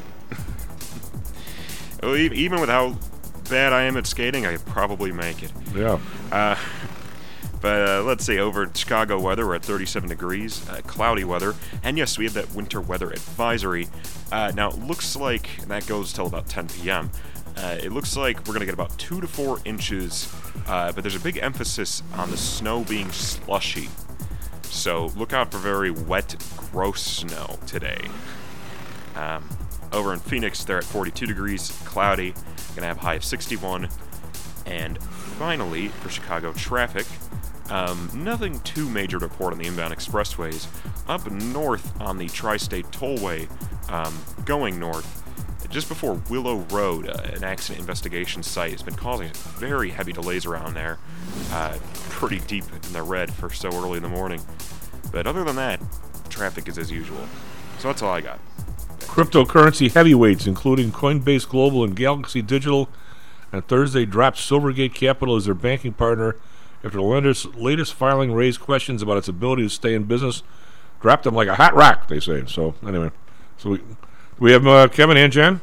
[2.02, 2.98] Well, even with how
[3.50, 5.54] bad I am at skating, I probably make it.
[5.74, 6.00] Yeah.
[6.32, 6.58] Uh,
[7.62, 11.98] but uh, let's see, over Chicago weather, we're at 37 degrees, uh, cloudy weather, and
[11.98, 13.88] yes, we have that winter weather advisory.
[14.32, 17.10] Uh, now, it looks like that goes till about 10 p.m.
[17.56, 20.34] Uh, it looks like we're going to get about 2 to 4 inches,
[20.68, 23.88] uh, but there's a big emphasis on the snow being slushy.
[24.74, 28.10] So look out for very wet, gross snow today.
[29.16, 29.48] Um,
[29.94, 32.34] over in Phoenix, they're at 42 degrees, cloudy,
[32.76, 33.88] to have a high of 61.
[34.66, 37.06] And finally, for Chicago traffic,
[37.70, 40.68] um, nothing too major to report on the inbound expressways.
[41.08, 43.48] Up north on the Tri State Tollway,
[43.92, 45.23] um, going north,
[45.74, 50.46] just before Willow Road, uh, an accident investigation site has been causing very heavy delays
[50.46, 51.00] around there.
[51.52, 51.76] Uh,
[52.10, 54.40] pretty deep in the red for so early in the morning.
[55.12, 55.82] But other than that,
[56.30, 57.28] traffic is as usual.
[57.80, 58.40] So that's all I got.
[59.00, 62.88] Cryptocurrency heavyweights, including Coinbase Global and Galaxy Digital,
[63.52, 66.36] and Thursday dropped Silvergate Capital as their banking partner
[66.84, 70.44] after the lender's latest filing raised questions about its ability to stay in business.
[71.02, 72.46] Dropped them like a hot rock, they say.
[72.46, 73.10] So anyway,
[73.58, 73.82] so we
[74.40, 75.62] we have uh, Kevin and Jan.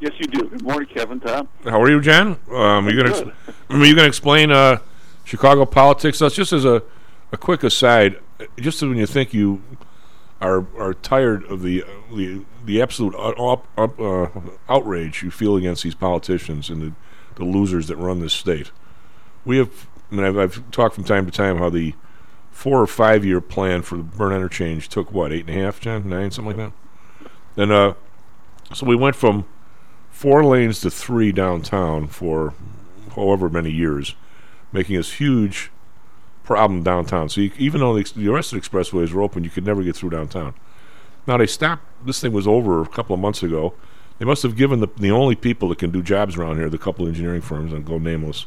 [0.00, 0.48] Yes, you do.
[0.48, 1.20] Good morning, Kevin.
[1.20, 1.48] Tom.
[1.64, 2.36] How are you, Jan?
[2.50, 3.30] Um, are you gonna ex-
[3.70, 4.78] are you gonna explain uh,
[5.24, 6.18] Chicago politics?
[6.18, 6.82] That's just as a,
[7.32, 8.18] a quick aside.
[8.58, 9.62] Just when you think you
[10.40, 11.82] are are tired of the
[12.14, 14.28] the, the absolute up, up, uh,
[14.68, 16.92] outrage you feel against these politicians and the,
[17.36, 18.70] the losers that run this state.
[19.44, 21.94] We have, I mean, I've, I've talked from time to time how the
[22.50, 25.80] four or five year plan for the Byrne interchange took what eight and a half,
[25.80, 26.85] Jen, nine, something like that.
[27.56, 27.94] And uh,
[28.72, 29.44] so we went from
[30.10, 32.54] four lanes to three downtown for
[33.14, 34.14] however many years,
[34.72, 35.70] making this huge
[36.44, 37.28] problem downtown.
[37.28, 39.82] So you, even though the, the rest of the expressways were open, you could never
[39.82, 40.54] get through downtown.
[41.26, 41.82] Now they stopped.
[42.04, 43.74] This thing was over a couple of months ago.
[44.18, 46.78] They must have given the the only people that can do jobs around here, the
[46.78, 48.46] couple engineering firms, and go nameless.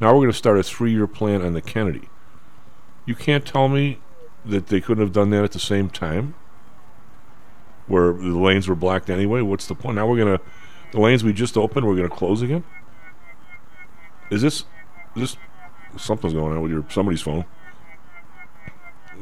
[0.00, 2.08] Now we're going to start a three-year plan on the Kennedy.
[3.06, 3.98] You can't tell me
[4.44, 6.34] that they couldn't have done that at the same time,
[7.90, 9.42] where the lanes were blocked anyway.
[9.42, 9.96] What's the point?
[9.96, 10.44] Now we're to
[10.92, 11.86] the lanes we just opened.
[11.86, 12.64] We're to close again.
[14.30, 14.64] Is this
[15.16, 15.36] this
[15.96, 17.44] something's going on with your somebody's phone.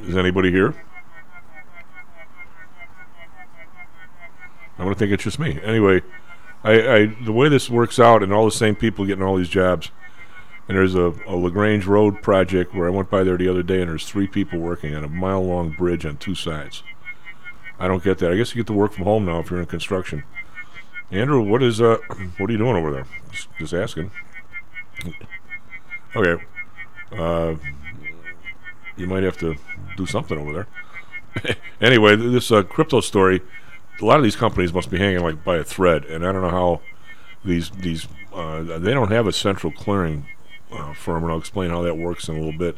[0.03, 0.75] Is anybody here?
[4.79, 5.59] I'm gonna think it's just me.
[5.63, 6.03] Anyway,
[6.63, 9.49] I, I the way this works out, and all the same people getting all these
[9.49, 9.91] jobs.
[10.69, 13.81] And there's a, a Lagrange Road project where I went by there the other day,
[13.81, 16.83] and there's three people working on a mile long bridge on two sides.
[17.79, 18.33] I don't get that.
[18.33, 20.25] I guess you get to work from home now if you're in construction.
[21.11, 21.99] Andrew, what is uh,
[22.39, 23.07] what are you doing over there?
[23.31, 24.11] Just, just asking.
[26.15, 26.45] Okay.
[27.13, 27.55] Uh,
[28.97, 29.57] you might have to
[29.97, 31.57] do something over there.
[31.81, 33.41] anyway, this uh, crypto story.
[34.01, 36.43] A lot of these companies must be hanging like by a thread, and I don't
[36.43, 36.81] know how
[37.45, 40.27] these these uh, they don't have a central clearing
[40.71, 42.77] uh, firm, and I'll explain how that works in a little bit.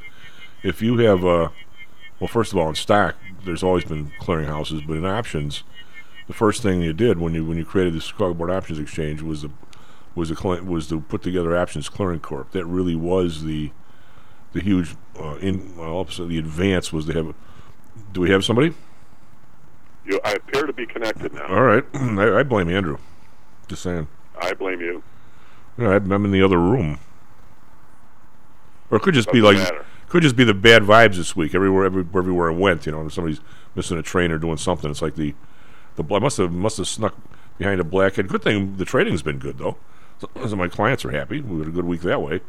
[0.63, 1.49] If you have, uh,
[2.21, 5.65] well, first of all, in stock, there's always been clearinghouses, but in options,
[6.27, 9.23] the first thing you did when you when you created the Chicago Board Options Exchange
[9.23, 9.51] was the
[10.15, 12.53] was the was to put together Options Clearing Corp.
[12.53, 13.73] That really was the
[14.53, 17.35] the huge uh, in well, the advance was to have.
[18.13, 18.75] Do we have somebody?
[20.05, 21.47] You, I appear to be connected now.
[21.47, 22.99] All right, I, I blame Andrew.
[23.69, 24.09] Just saying.
[24.41, 25.03] I blame you.
[25.79, 26.99] Yeah, I'm in the other room.
[28.91, 29.87] Or it could just be Doesn't like matter.
[30.11, 31.55] Could just be the bad vibes this week.
[31.55, 33.41] Everywhere, every, everywhere I went, you know, somebody's
[33.75, 34.91] missing a train or doing something.
[34.91, 35.35] It's like the
[35.97, 37.15] the I must have must have snuck
[37.57, 38.29] behind a blackhead.
[38.29, 39.77] Good thing the trading's been good though,
[40.19, 41.41] so my clients are happy.
[41.41, 42.41] We had a good week that way.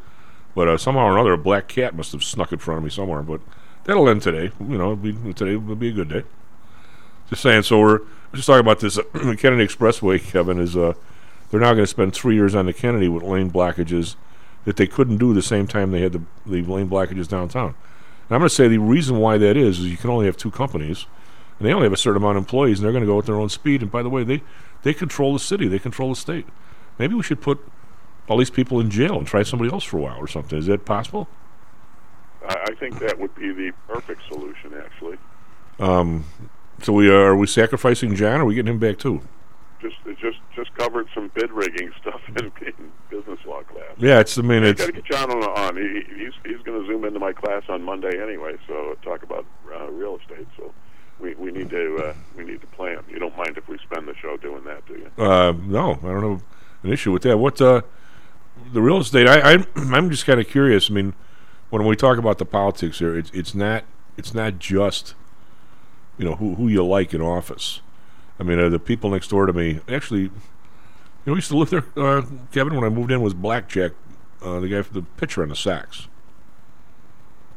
[0.54, 2.90] But uh, somehow or another, a black cat must have snuck in front of me
[2.90, 3.22] somewhere.
[3.22, 3.42] But
[3.86, 4.52] that'll end today.
[4.60, 6.24] You know, be, today will be a good day.
[7.30, 7.64] Just saying.
[7.64, 8.02] So we're
[8.34, 9.04] just talking about this uh,
[9.38, 10.22] Kennedy Expressway.
[10.22, 10.94] Kevin is uh,
[11.52, 14.16] they're now going to spend three years on the Kennedy with lane blockages
[14.66, 17.70] that they couldn't do the same time they had the, the lane blockages downtown.
[17.70, 20.38] And I'm going to say the reason why that is is you can only have
[20.38, 21.06] two companies,
[21.60, 23.26] and they only have a certain amount of employees, and they're going to go at
[23.26, 23.82] their own speed.
[23.82, 24.44] And by the way, they
[24.84, 26.46] they control the city, they control the state.
[26.98, 27.60] Maybe we should put
[28.28, 30.58] all these people in jail and try somebody else for a while or something.
[30.58, 31.28] Is that possible?
[32.48, 35.18] I, think that would be the perfect solution, actually.
[35.80, 36.26] Um,
[36.82, 38.40] so we are, are we sacrificing John?
[38.40, 39.22] Or are we getting him back too?
[39.82, 43.01] Just just just covered some bid rigging stuff in, in business law class.
[44.02, 44.38] Yeah, it's.
[44.38, 44.82] I mean, it's.
[44.82, 45.44] got to get John on.
[45.44, 45.78] on.
[45.78, 48.58] He, he's he's going to zoom into my class on Monday anyway.
[48.68, 50.48] So talk about uh, real estate.
[50.58, 50.74] So
[51.20, 53.04] we, we need to uh, we need to plan.
[53.10, 55.24] You don't mind if we spend the show doing that, do you?
[55.24, 56.44] Uh, no, I don't have
[56.84, 57.38] an issue with that.
[57.38, 57.82] What uh,
[58.74, 59.28] the real estate?
[59.28, 60.90] I, I I'm just kind of curious.
[60.90, 61.14] I mean,
[61.70, 63.84] when we talk about the politics here, it's it's not
[64.18, 65.14] it's not just
[66.18, 67.82] you know who who you like in office.
[68.40, 70.32] I mean, uh, the people next door to me actually.
[71.26, 71.86] You know, we used to live there.
[71.96, 73.92] Uh, Kevin, when I moved in, was Blackjack,
[74.42, 76.08] uh, the guy for the pitcher on the Sox.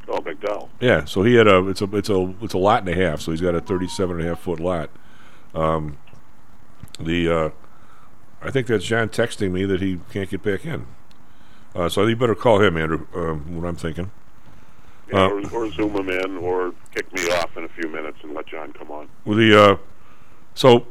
[0.07, 0.69] Oh, McDowell.
[0.81, 3.23] Yeah, so he had a it's a it's a it's a lot and a half.
[3.23, 4.91] So he's got a 37 and a half foot lot.
[5.55, 5.97] Um,
[7.01, 7.51] the uh,
[8.43, 10.87] I think that's John texting me that he can't get back in.
[11.75, 13.07] Uh, so you better call him, Andrew.
[13.15, 14.11] Um, what I'm thinking.
[15.11, 18.19] Yeah, Uh, or, or zoom him in, or kick me off in a few minutes
[18.23, 19.09] and let John come on.
[19.25, 19.77] Well, the uh,
[20.55, 20.87] so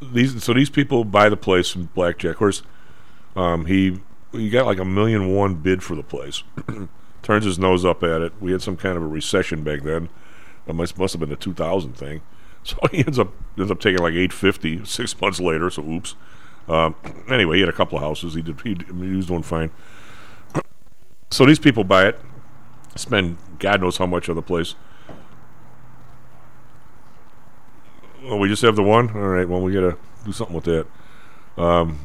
[0.00, 2.32] these so these people buy the place from Blackjack.
[2.32, 2.62] Of course,
[3.36, 4.00] um, he
[4.32, 6.42] he got like a million one bid for the place.
[7.22, 8.32] Turns his nose up at it.
[8.40, 10.08] We had some kind of a recession back then.
[10.66, 12.22] It must must have been a 2000 thing.
[12.64, 15.68] So he ends up ends up taking like 850 six months later.
[15.68, 16.14] So oops.
[16.68, 16.94] Um,
[17.28, 18.34] anyway, he had a couple of houses.
[18.34, 19.70] He did he, he was doing fine.
[21.32, 22.20] So these people buy it,
[22.94, 24.76] spend God knows how much on the place.
[28.24, 29.10] Oh, we just have the one.
[29.10, 29.48] All right.
[29.48, 30.86] Well, we gotta do something with that.
[31.56, 31.98] Um,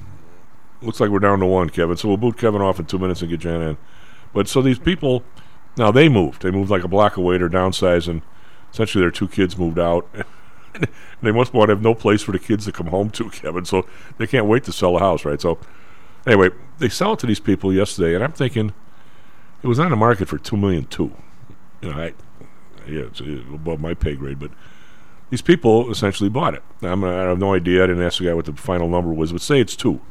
[0.82, 1.98] looks like we're down to one, Kevin.
[1.98, 3.78] So we'll boot Kevin off in two minutes and get Jan in.
[4.34, 5.24] But so these people,
[5.78, 6.42] now they moved.
[6.42, 7.38] They moved like a block away.
[7.38, 8.22] They're downsizing.
[8.72, 10.08] Essentially, their two kids moved out.
[11.22, 13.66] they must want to have no place for the kids to come home to, Kevin.
[13.66, 15.40] So they can't wait to sell the house, right?
[15.40, 15.60] So
[16.26, 16.50] anyway,
[16.80, 18.74] they sell it to these people yesterday, and I'm thinking
[19.62, 21.14] it was on the market for two million two.
[21.82, 22.14] You know, I
[22.88, 24.52] yeah, it's above my pay grade, but
[25.30, 26.64] these people essentially bought it.
[26.82, 27.84] Now, I'm, I have no idea.
[27.84, 30.02] I didn't ask the guy what the final number was, but say it's two.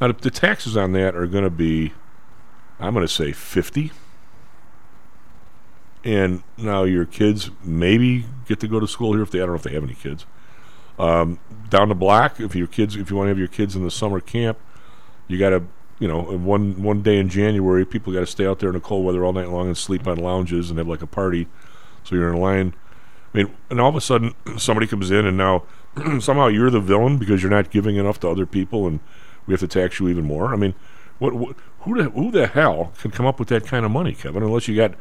[0.00, 1.92] Now, the, the taxes on that are going to be,
[2.78, 3.90] I'm going to say 50.
[6.04, 9.50] And now your kids maybe get to go to school here if they, I don't
[9.50, 10.26] know if they have any kids.
[10.98, 13.82] Um, down the block, if your kids, if you want to have your kids in
[13.82, 14.58] the summer camp,
[15.26, 15.64] you got to,
[15.98, 18.80] you know, one one day in January, people got to stay out there in the
[18.80, 21.48] cold weather all night long and sleep on lounges and have like a party.
[22.04, 22.74] So you're in line.
[23.34, 25.64] I mean, and all of a sudden somebody comes in and now
[26.20, 29.00] somehow you're the villain because you're not giving enough to other people and
[29.46, 30.52] we have to tax you even more.
[30.52, 30.74] I mean,
[31.18, 34.14] what, what who the who the hell can come up with that kind of money,
[34.14, 34.42] Kevin?
[34.42, 34.94] Unless you got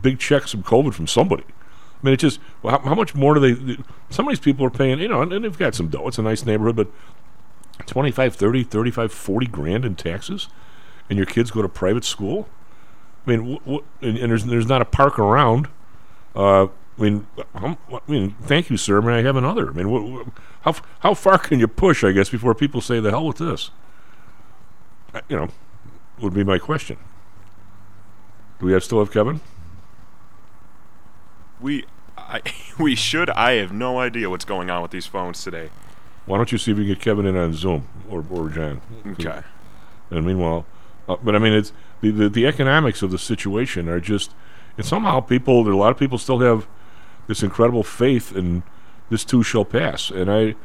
[0.00, 1.44] big checks from COVID from somebody.
[1.44, 3.82] I mean, it just well, how, how much more do they?
[4.08, 6.08] Some of these people are paying, you know, and, and they've got some dough.
[6.08, 6.88] It's a nice neighborhood, but
[7.86, 10.48] 25, 30, 35, 40 grand in taxes,
[11.08, 12.48] and your kids go to private school.
[13.26, 13.58] I mean,
[14.00, 15.68] and, and there's there's not a park around.
[16.34, 16.68] Uh,
[17.00, 19.00] I mean, um, I mean, thank you, sir.
[19.00, 19.70] May I have another?
[19.70, 20.30] I mean, wh- wh-
[20.62, 22.04] how f- how far can you push?
[22.04, 23.70] I guess before people say the hell with this.
[25.14, 25.48] I- You know,
[26.20, 26.98] would be my question.
[28.58, 29.40] Do we have still have Kevin?
[31.60, 31.84] We,
[32.18, 32.42] I,
[32.78, 33.30] we should.
[33.30, 35.70] I have no idea what's going on with these phones today.
[36.26, 38.80] Why don't you see if you can get Kevin in on Zoom or or Jan?
[39.06, 39.40] Okay.
[40.10, 40.66] And meanwhile,
[41.08, 44.32] uh, but I mean, it's the, the the economics of the situation are just,
[44.76, 46.66] and somehow people, there a lot of people still have
[47.30, 48.64] this incredible faith in
[49.08, 50.10] this too shall pass.
[50.10, 50.56] And I,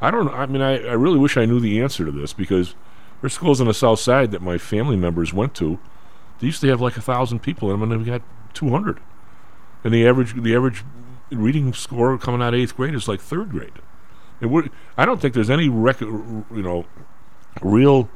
[0.00, 0.28] I don't.
[0.28, 2.74] I mean, I, I really wish I knew the answer to this because
[3.20, 5.78] there's schools on the south side that my family members went to.
[6.40, 8.98] They used to have like a thousand people in them, and they've got two hundred.
[9.84, 10.84] And the average the average
[11.30, 13.72] reading score coming out of eighth grade is like third grade.
[14.40, 14.72] It would.
[14.96, 16.84] I don't think there's any rec- you know
[17.62, 18.10] real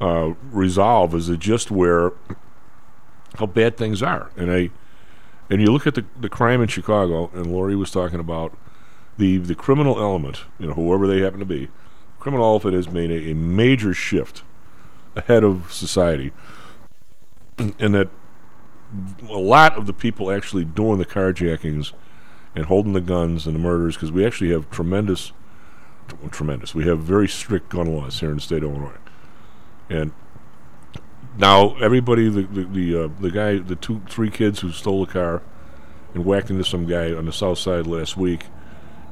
[0.00, 2.12] uh, resolve is it just where
[3.38, 4.70] how bad things are, and I
[5.50, 8.56] and you look at the the crime in Chicago, and Lori was talking about
[9.18, 11.68] the the criminal element, you know, whoever they happen to be,
[12.18, 14.42] criminal element has made a, a major shift
[15.16, 16.32] ahead of society,
[17.58, 18.08] and that
[19.28, 21.92] a lot of the people actually doing the carjackings
[22.54, 25.32] and holding the guns and the murders, because we actually have tremendous,
[26.08, 28.98] t- tremendous, we have very strict gun laws here in the state of Illinois,
[29.90, 30.12] and
[31.36, 35.06] now everybody, the the the, uh, the guy, the two three kids who stole a
[35.06, 35.42] car
[36.14, 38.46] and whacked into some guy on the south side last week,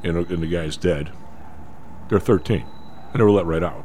[0.05, 1.11] and, uh, and the guy's dead.
[2.09, 2.65] They're 13,
[3.13, 3.85] and they were let right out.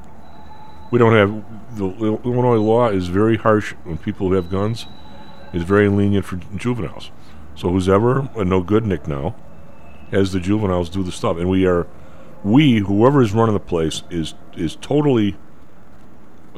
[0.91, 4.87] We don't have the Illinois law is very harsh when people have guns.
[5.53, 7.09] Is very lenient for juveniles.
[7.55, 9.33] So who's ever a no good Nick now
[10.11, 11.87] has the juveniles do the stuff, and we are
[12.43, 15.37] we whoever is running the place is is totally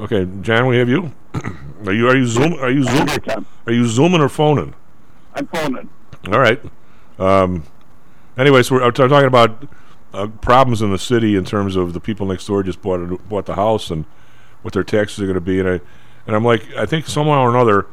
[0.00, 0.26] okay.
[0.42, 1.12] John, we have you.
[1.86, 4.74] are you are you zoom are you zoom are you zooming or phoning?
[5.34, 5.88] I'm phoning.
[6.30, 6.60] All right.
[7.18, 7.64] Um,
[8.36, 9.68] anyway, so we're t- talking about
[10.12, 13.16] uh, problems in the city in terms of the people next door just bought a,
[13.16, 14.04] bought the house and
[14.62, 15.80] what their taxes are going to be, and I
[16.26, 17.86] and I'm like, I think somehow or another,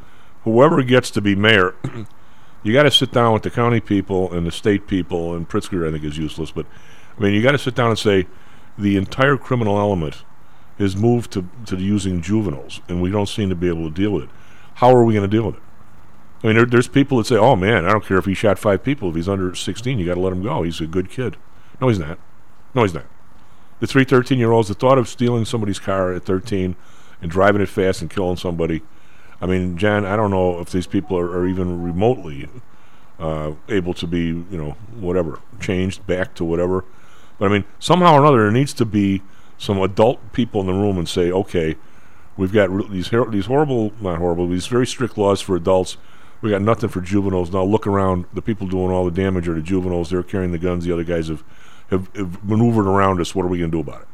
[0.44, 1.76] whoever gets to be mayor,
[2.64, 5.88] you got to sit down with the county people and the state people, and Pritzker
[5.88, 6.66] I think is useless, but
[7.18, 8.28] I mean, you got to sit down and say
[8.78, 10.24] the entire criminal element
[10.80, 14.12] is moved to to using juveniles, and we don't seem to be able to deal
[14.12, 14.30] with it.
[14.76, 15.62] How are we going to deal with it?
[16.44, 18.60] I mean, there, there's people that say, "Oh man, I don't care if he shot
[18.60, 19.10] five people.
[19.10, 20.64] If he's under 16, you got to let him go.
[20.64, 21.38] He's a good kid."
[21.82, 22.20] No, he's not.
[22.74, 23.06] No, he's not.
[23.80, 26.76] The three 13 year olds, the thought of stealing somebody's car at 13
[27.22, 28.82] and driving it fast and killing somebody.
[29.40, 32.50] I mean, John, I don't know if these people are, are even remotely
[33.20, 36.86] uh, able to be, you know, whatever, changed back to whatever.
[37.38, 39.22] But I mean, somehow or another, there needs to be
[39.58, 41.76] some adult people in the room and say, okay,
[42.38, 45.98] we've got re- these hor- these horrible, not horrible, these very strict laws for adults.
[46.42, 47.52] We got nothing for juveniles.
[47.52, 48.26] Now look around.
[48.32, 50.12] The people doing all the damage are the juveniles.
[50.12, 50.86] They're carrying the guns.
[50.86, 51.44] The other guys have
[51.90, 53.34] have, have maneuvered around us.
[53.34, 54.08] What are we going to do about it?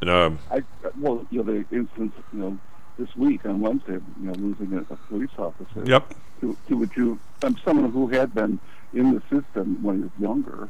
[0.00, 0.64] And, um, I
[0.98, 2.58] well, you know, the instance, you know,
[2.98, 5.84] this week on Wednesday, you know, losing a, a police officer.
[5.84, 6.14] Yep.
[6.40, 8.58] To to a Jew, um, someone who had been
[8.92, 10.68] in the system when he was younger,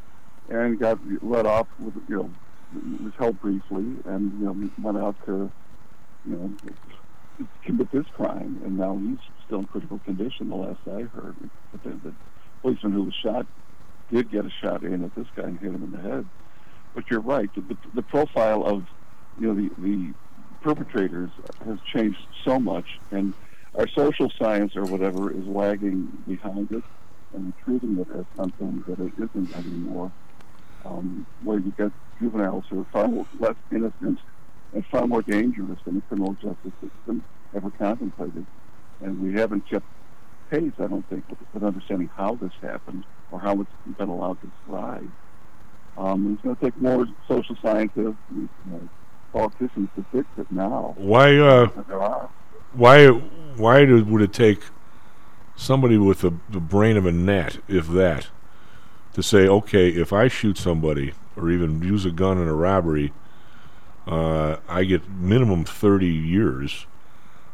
[0.51, 2.31] and got let off with, you know,
[3.03, 5.51] was held briefly, and you know, went out to,
[6.27, 10.49] you know, commit this crime, and now he's still in critical condition.
[10.49, 11.37] The last I heard,
[11.73, 12.15] but the, the
[12.61, 13.47] policeman who was shot
[14.11, 16.27] did get a shot in at this guy and hit him in the head.
[16.95, 17.49] But you're right.
[17.55, 18.85] The, the profile of
[19.41, 20.15] you know the the
[20.63, 21.31] perpetrators
[21.65, 23.35] has changed so much, and
[23.75, 26.85] our social science or whatever is lagging behind it
[27.35, 30.13] and treating it as something that it isn't anymore.
[30.85, 34.19] Um, where you get juveniles who are far less innocent
[34.75, 38.47] and far more dangerous than the criminal justice system ever contemplated.
[39.01, 39.87] And we haven't kept
[40.51, 44.41] pace, I don't think, with, with understanding how this happened or how it's been allowed
[44.43, 45.11] to thrive.
[45.97, 48.89] Um, it's going to take more social scientists, you know,
[49.33, 50.95] politicians to fix it now.
[50.97, 51.37] why?
[51.37, 52.31] Uh, there are.
[52.73, 53.09] why?
[53.09, 54.63] Why do, would it take
[55.57, 58.29] somebody with the, the brain of a gnat, if that,
[59.15, 63.13] to say, okay, if I shoot somebody or even use a gun in a robbery,
[64.07, 66.87] uh, I get minimum 30 years.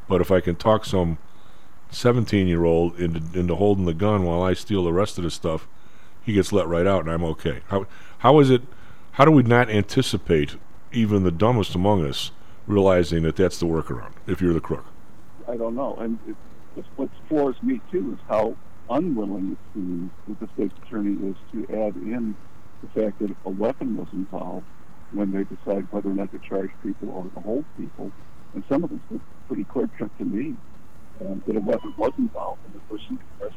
[0.09, 1.19] But if I can talk some
[1.91, 5.31] 17 year old into, into holding the gun while I steal the rest of the
[5.31, 5.67] stuff,
[6.23, 7.61] he gets let right out and I'm okay.
[7.69, 7.87] How,
[8.19, 8.63] how is it,
[9.13, 10.57] how do we not anticipate
[10.93, 12.31] even the dumbest among us
[12.67, 14.87] realizing that that's the workaround if you're the crook?
[15.49, 15.97] I don't know.
[15.97, 16.37] And it,
[16.97, 18.57] what floors me too is how
[18.91, 22.37] unwilling it seems that the state's attorney is to add in
[22.83, 24.67] the fact that a weapon was involved
[25.13, 28.13] when they decide whether or not to charge people or to hold people.
[28.55, 30.57] And some of is pretty clear cut to me.
[31.21, 33.53] um, that a weapon was involved and the person was,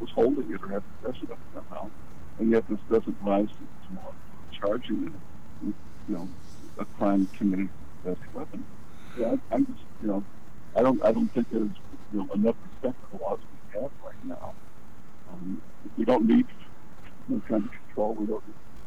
[0.00, 1.90] was, holding it or had possession of it somehow.
[2.38, 4.02] And yet this doesn't rise to, to
[4.52, 5.12] charging it
[5.62, 5.76] with,
[6.08, 6.30] you know,
[6.78, 7.70] a crime committed
[8.04, 8.66] with a weapon.
[9.14, 10.26] Yeah, I, I'm just, you know,
[10.76, 11.70] I don't, I don't think there's
[12.12, 13.92] you know, enough respect for the laws we have
[14.24, 14.54] now.
[15.32, 15.62] Um,
[15.96, 16.46] we don't need
[17.28, 18.14] no kind of control.
[18.14, 18.44] We don't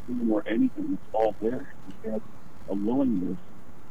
[0.08, 0.94] need more anything.
[0.94, 1.74] It's all there.
[2.04, 2.22] We have
[2.70, 3.38] a willingness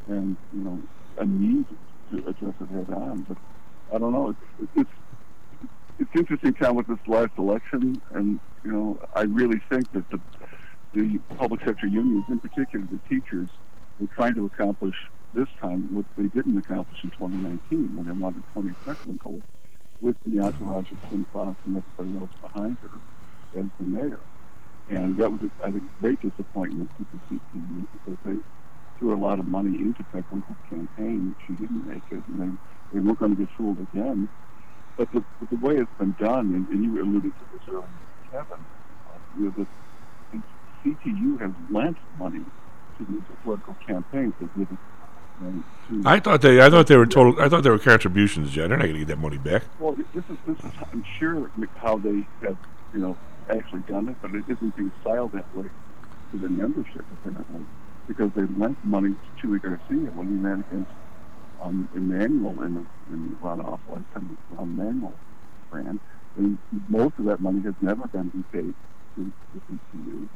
[0.08, 0.80] and you know
[1.18, 1.66] a need
[2.10, 3.26] to address it head on.
[3.28, 3.36] But
[3.94, 4.34] I don't know.
[4.60, 4.90] It's it's
[5.98, 10.20] it's interesting time with this last election, and you know I really think that the
[10.92, 13.48] the public sector unions, in particular the teachers,
[14.00, 14.96] were trying to accomplish
[15.34, 19.40] this time what they didn't accomplish in 2019 when they wanted Toni Preckwinkle
[20.00, 24.20] with the entourage of Tim Fox and everybody else behind her as the mayor.
[24.88, 28.36] And that was, I think, a great disappointment to the CTU because they
[28.98, 31.36] threw a lot of money into Preckwinkle's campaign.
[31.46, 32.58] She didn't make it, and they,
[32.94, 34.30] they weren't going to get fooled again.
[34.96, 37.88] But the, but the way it's been done, and, and you alluded to this earlier,
[38.30, 38.66] Kevin,
[39.06, 39.68] uh, you know, the,
[40.32, 40.42] the
[40.84, 42.44] CTU has lent money
[42.98, 44.34] to these political campaigns.
[44.40, 44.78] They give it
[46.04, 48.68] I thought they, I thought they were total, I thought they were contributions, Jen.
[48.68, 49.64] They're not going to get that money back.
[49.78, 52.56] Well, this is this is I'm sure how they have
[52.92, 53.16] you know
[53.48, 55.68] actually done it, but it isn't being filed that way
[56.32, 57.64] to the membership apparently
[58.06, 60.90] because they lent money to Chuy Garcia when he ran against
[61.62, 63.78] um, Emanuel in the, in the runoff
[64.16, 65.14] um, Emanuel
[65.70, 66.00] ran,
[66.36, 68.74] and most of that money has never been repaid
[69.16, 70.28] to the CTU.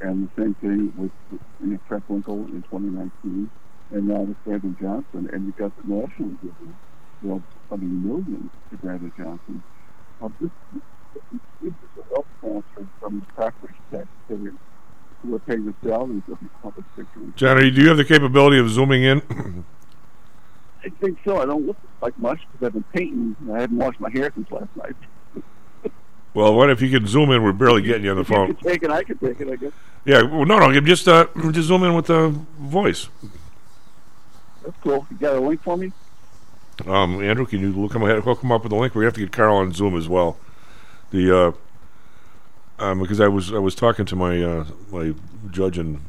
[0.00, 1.12] And the same thing with,
[1.60, 3.50] know, Preckwinkle in 2019,
[3.92, 6.76] and now with Brandon Johnson, and you've got the national giving,
[7.22, 9.62] you know, funding millions to Brandon Johnson.
[10.20, 10.50] Um, this,
[11.62, 14.54] this, is a wealth transfer from the property taxpayers
[15.22, 17.20] who are paying the salaries of these public sector.
[17.36, 19.64] Johnny, do you have the capability of zooming in?
[20.84, 21.40] I think so.
[21.40, 23.36] I don't look like much because I've been painting.
[23.40, 24.96] and I haven't washed my hair since last night.
[26.34, 27.42] well, what if you could zoom in?
[27.42, 28.54] We're barely getting you on the If you phone.
[28.54, 29.72] can take it, I can take it, I guess.
[30.04, 33.08] Yeah, well, no, no, just uh, just zoom in with the voice.
[34.64, 35.06] That's cool.
[35.10, 35.92] You got a link for me?
[36.86, 38.94] Um, Andrew, can you look come ahead, hook him up with the link?
[38.94, 40.38] We have to get Karl on Zoom as well.
[41.10, 41.52] The uh,
[42.78, 45.14] um, because I was I was talking to my uh, my
[45.50, 46.00] judge and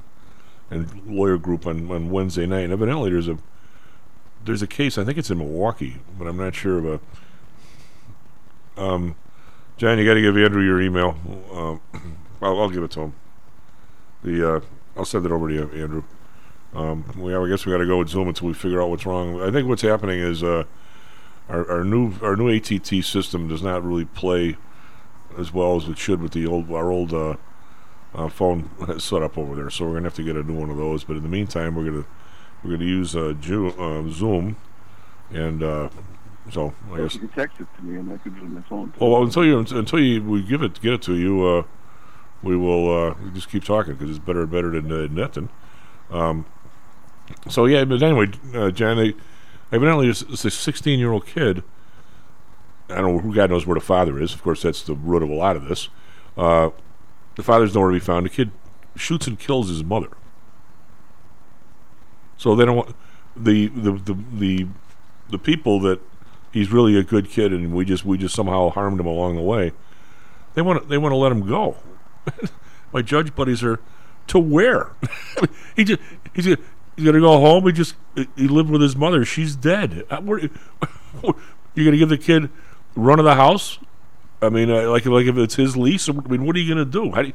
[0.71, 3.37] and lawyer group on, on Wednesday night, and evidently there's a
[4.45, 4.97] there's a case.
[4.97, 6.85] I think it's in Milwaukee, but I'm not sure of
[8.77, 8.81] a.
[8.81, 9.15] Um,
[9.77, 11.15] John, you got to give Andrew your email.
[11.51, 11.97] Uh,
[12.41, 13.13] I'll, I'll give it to him.
[14.23, 14.61] The uh,
[14.97, 16.03] I'll send it over to you, Andrew.
[16.73, 19.05] Um, we, I guess we got to go with Zoom until we figure out what's
[19.05, 19.41] wrong.
[19.41, 20.63] I think what's happening is uh,
[21.49, 24.57] our, our new our new ATT system does not really play
[25.37, 27.35] as well as it should with the old our old uh,
[28.15, 28.69] uh, phone
[28.99, 29.69] set up over there.
[29.69, 31.03] So we're gonna have to get a new one of those.
[31.03, 32.05] But in the meantime, we're gonna
[32.63, 34.57] we're gonna use uh, Ju- uh, Zoom,
[35.31, 35.89] and uh,
[36.51, 37.13] so I guess.
[37.13, 38.93] you can text it to me and I it on my phone.
[38.99, 41.63] Well, until you until you we give it get it to you, uh,
[42.41, 45.49] we will uh, we just keep talking because it's better and better than uh, nothing.
[46.09, 46.45] Um,
[47.49, 49.13] so yeah, but anyway, uh, John, they,
[49.71, 51.63] evidently it's, it's a 16 year old kid.
[52.89, 54.33] I don't know who God knows where the father is.
[54.33, 55.89] Of course, that's the root of a lot of this.
[56.37, 56.69] Uh,
[57.35, 58.25] the father's nowhere to be found.
[58.25, 58.51] The kid
[58.95, 60.09] shoots and kills his mother.
[62.37, 62.95] So they don't want
[63.35, 64.67] the the the the,
[65.29, 66.01] the people that
[66.51, 69.41] he's really a good kid and we just we just somehow harmed him along the
[69.41, 69.71] way.
[70.53, 71.77] They want to, they want to let him go.
[72.93, 73.79] My judge buddies are
[74.27, 74.91] to where?
[75.75, 76.01] he just
[76.33, 76.57] he's gonna,
[76.95, 77.65] he's gonna go home.
[77.65, 77.95] He just
[78.35, 79.25] he lived with his mother.
[79.25, 80.03] She's dead.
[80.09, 80.39] Uh, where-
[81.75, 82.49] you gonna give the kid
[82.95, 83.79] run of the house?
[84.41, 86.09] I mean, uh, like like if it's his lease.
[86.09, 87.11] I mean, what are you gonna do?
[87.11, 87.33] How do you,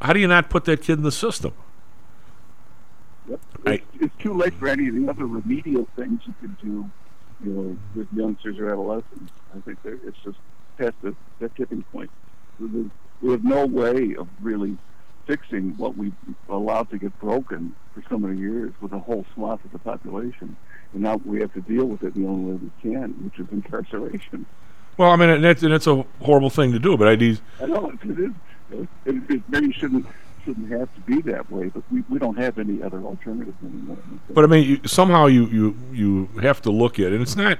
[0.00, 1.52] how do you not put that kid in the system?
[3.28, 3.42] It's,
[4.00, 6.90] it's too late for any of the other remedial things you could do,
[7.42, 9.32] you know, with youngsters or adolescents.
[9.56, 10.36] I think it's just
[10.76, 12.10] past the, that tipping point.
[12.60, 12.90] There's,
[13.22, 14.76] there's no way of really
[15.26, 16.12] fixing what we
[16.48, 20.56] allowed to get broken for so many years with a whole swath of the population.
[20.92, 23.46] And now we have to deal with it the only way we can, which is
[23.52, 24.46] incarceration.
[24.96, 26.96] Well, I mean, and that's, and that's a horrible thing to do.
[26.96, 27.36] But I do.
[27.60, 28.30] I know it is.
[28.70, 30.06] It, it, it maybe shouldn't
[30.44, 33.96] shouldn't have to be that way, but we, we don't have any other alternatives anymore.
[34.28, 37.12] But I mean, you, somehow you, you you have to look at it.
[37.14, 37.58] And it's not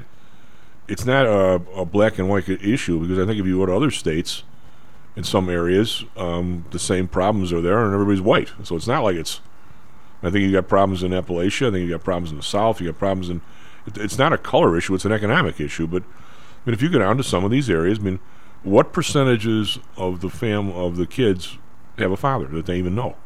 [0.89, 3.75] it's not a, a black and white issue because I think if you go to
[3.75, 4.43] other states,
[5.17, 8.53] in some areas, um, the same problems are there, and everybody's white.
[8.63, 9.41] So it's not like it's.
[10.23, 11.69] I think you got problems in Appalachia.
[11.69, 12.81] I think you got problems in the South.
[12.81, 13.41] You got problems in.
[13.87, 15.87] It, it's not a color issue; it's an economic issue.
[15.87, 18.21] But I mean, if you go down to some of these areas, I mean,
[18.63, 21.59] what percentages of the fam of the kids
[21.99, 23.17] have a father that they even know?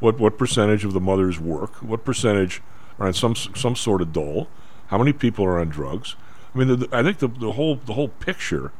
[0.00, 1.74] What what percentage of the mothers work?
[1.82, 2.62] What percentage
[2.98, 4.48] are on some some sort of dole?
[4.86, 6.16] How many people are on drugs?
[6.54, 8.72] I mean, the, the, I think the the whole the whole picture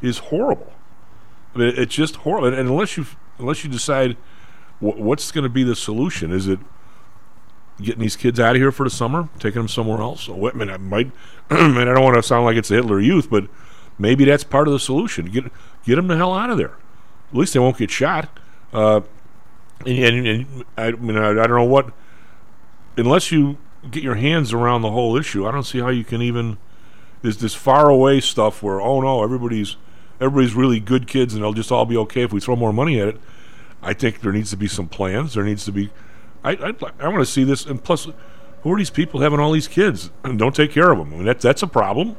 [0.00, 0.72] is horrible.
[1.54, 2.48] I mean, it's just horrible.
[2.48, 3.06] And, unless you
[3.38, 4.16] unless you decide
[4.78, 6.60] wh- what's going to be the solution, is it
[7.80, 10.22] getting these kids out of here for the summer, taking them somewhere else?
[10.22, 11.10] So, I mean, I might.
[11.50, 13.46] Mean, I don't want to sound like it's the Hitler Youth, but
[13.98, 15.26] maybe that's part of the solution.
[15.26, 15.44] Get
[15.84, 16.76] get them the hell out of there.
[17.30, 18.38] At least they won't get shot.
[18.72, 19.02] Uh,
[19.84, 21.92] and, and, and I mean, I, I don't know what.
[22.96, 23.58] Unless you
[23.90, 26.58] get your hands around the whole issue, I don't see how you can even.
[27.22, 29.76] There's this far away stuff where oh no, everybody's
[30.22, 33.00] everybody's really good kids and they'll just all be okay if we throw more money
[33.00, 33.20] at it.
[33.82, 35.34] I think there needs to be some plans.
[35.34, 35.90] There needs to be.
[36.44, 37.66] I I, I want to see this.
[37.66, 38.08] And plus,
[38.62, 41.12] who are these people having all these kids and don't take care of them?
[41.12, 42.16] I mean, that's that's a problem.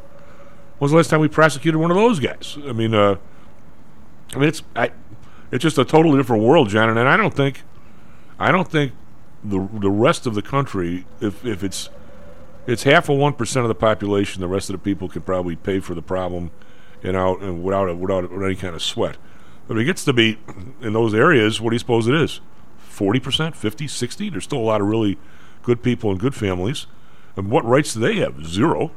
[0.79, 2.57] When's the last time we prosecuted one of those guys?
[2.67, 3.15] I mean, uh,
[4.33, 4.91] I mean, it's I,
[5.51, 6.89] it's just a totally different world, John.
[6.89, 7.61] And I don't think,
[8.37, 8.91] I don't think
[9.43, 11.89] the the rest of the country, if if it's
[12.67, 15.55] it's half of one percent of the population, the rest of the people could probably
[15.55, 16.51] pay for the problem,
[17.03, 19.17] and out and without without any kind of sweat.
[19.67, 20.39] But it gets to be
[20.81, 22.41] in those areas, what do you suppose it is?
[22.89, 24.29] 40%, 50, 60?
[24.29, 25.17] There's still a lot of really
[25.63, 26.85] good people and good families.
[27.35, 28.45] And what rights do they have?
[28.45, 28.91] Zero.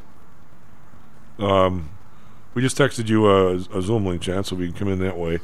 [1.38, 1.90] Um,
[2.54, 5.16] we just texted you a, a Zoom link, Chance, so we can come in that
[5.16, 5.38] way.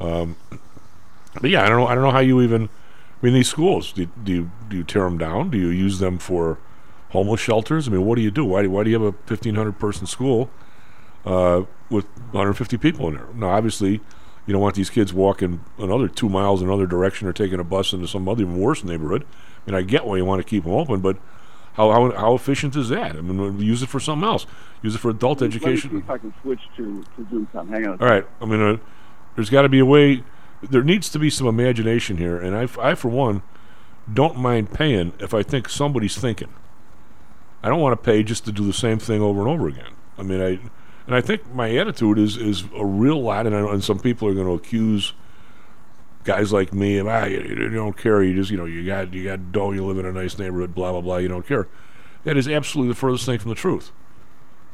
[0.00, 0.36] Um,
[1.40, 1.86] but yeah, I don't know.
[1.86, 2.64] I don't know how you even.
[2.64, 3.92] I mean, these schools.
[3.92, 5.50] Do, do you do you tear them down?
[5.50, 6.58] Do you use them for
[7.10, 7.86] homeless shelters?
[7.86, 8.44] I mean, what do you do?
[8.44, 10.50] Why do why do you have a fifteen hundred person school
[11.24, 13.26] uh, with 150 people in there?
[13.34, 14.00] Now, obviously,
[14.46, 17.64] you don't want these kids walking another two miles in another direction or taking a
[17.64, 19.24] bus into some other even worse neighborhood.
[19.66, 21.16] I mean, I get why you want to keep them open, but
[21.74, 23.16] how, how, how efficient is that?
[23.16, 24.46] I mean, use it for something else.
[24.82, 25.90] Use it for adult Let me education.
[25.90, 27.68] see if I can switch to, to Zoom time.
[27.68, 28.00] Hang on.
[28.00, 28.26] All right.
[28.40, 28.76] I mean, uh,
[29.34, 30.22] there's got to be a way.
[30.62, 33.42] There needs to be some imagination here, and I, I, for one,
[34.12, 36.52] don't mind paying if I think somebody's thinking.
[37.62, 39.92] I don't want to pay just to do the same thing over and over again.
[40.18, 40.58] I mean, I
[41.06, 44.28] and I think my attitude is is a real lot, and, I, and some people
[44.28, 45.12] are going to accuse
[46.24, 49.12] guys like me of ah, you, you don't care, you just you know you got
[49.12, 51.68] you got dough, you live in a nice neighborhood, blah blah blah, you don't care.
[52.24, 53.92] That is absolutely the furthest thing from the truth.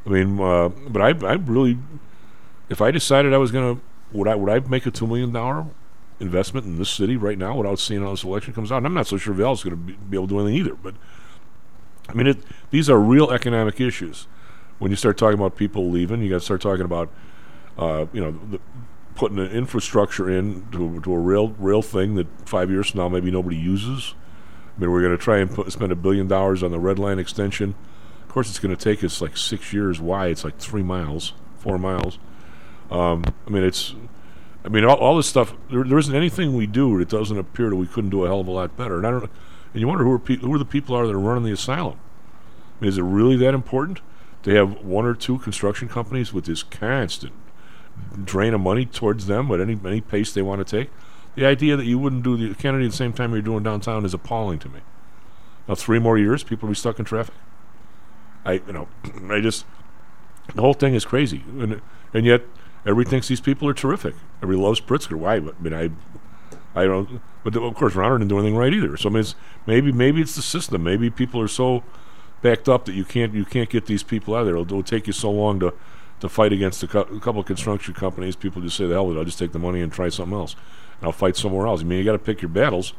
[0.06, 1.78] I mean, uh, but I I really,
[2.68, 5.32] if I decided I was going to, would I would I make a two million
[5.32, 5.66] dollar
[6.20, 8.78] investment in this city right now without seeing how this election comes out?
[8.78, 10.74] And I'm not so sure Vallas going to be, be able to do anything either,
[10.74, 10.94] but.
[12.08, 12.38] I mean, it,
[12.70, 14.26] these are real economic issues.
[14.80, 17.10] When you start talking about people leaving, you got to start talking about,
[17.78, 18.60] uh, you know, the,
[19.14, 23.08] putting an infrastructure in to, to a real real thing that five years from now
[23.08, 24.14] maybe nobody uses.
[24.76, 26.98] I mean, we're going to try and put, spend a billion dollars on the red
[26.98, 27.74] line extension.
[28.22, 30.00] Of course, it's going to take us like six years.
[30.00, 30.28] Why?
[30.28, 32.18] It's like three miles, four miles.
[32.90, 33.94] Um, I mean, it's.
[34.64, 35.54] I mean, all, all this stuff.
[35.70, 38.40] There, there isn't anything we do that doesn't appear that we couldn't do a hell
[38.40, 38.96] of a lot better.
[38.96, 39.30] And I don't.
[39.72, 41.52] And you wonder who are pe- who are the people are that are running the
[41.52, 41.98] asylum.
[42.78, 44.00] I mean, is it really that important
[44.42, 47.32] to have one or two construction companies with this constant
[48.24, 50.90] drain of money towards them at any any pace they want to take?
[51.34, 54.04] The idea that you wouldn't do the Kennedy at the same time you're doing downtown
[54.04, 54.80] is appalling to me.
[55.68, 57.34] Now, three more years, people will be stuck in traffic.
[58.44, 58.88] I, you know,
[59.30, 59.64] I just
[60.54, 61.80] the whole thing is crazy, and
[62.12, 62.42] and yet
[62.84, 64.14] everybody thinks these people are terrific.
[64.42, 65.14] Everybody loves Pritzker.
[65.16, 65.36] Why?
[65.36, 65.90] I mean, I
[66.74, 67.20] I don't.
[67.44, 68.96] But of course, Rauner didn't do anything right either.
[68.96, 69.34] So I mean, it's,
[69.66, 70.82] maybe maybe it's the system.
[70.82, 71.82] Maybe people are so
[72.42, 74.54] backed up that you can't you can't get these people out of there.
[74.56, 75.74] It'll, it'll take you so long to
[76.20, 78.36] to fight against a, co- a couple of construction companies.
[78.36, 79.20] People just say, "The hell with it!
[79.20, 80.54] I'll just take the money and try something else,
[80.98, 82.92] and I'll fight somewhere else." I mean, you got to pick your battles.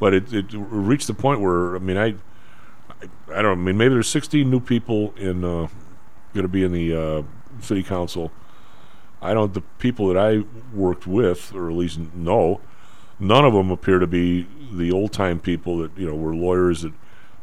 [0.00, 3.58] But it, it reached the point where I mean, I, I I don't.
[3.58, 5.68] I mean, maybe there's 16 new people in uh,
[6.34, 7.22] going to be in the uh,
[7.60, 8.30] city council.
[9.20, 9.52] I don't.
[9.54, 12.60] The people that I worked with, or at least know,
[13.18, 16.82] none of them appear to be the old time people that you know were lawyers
[16.82, 16.92] that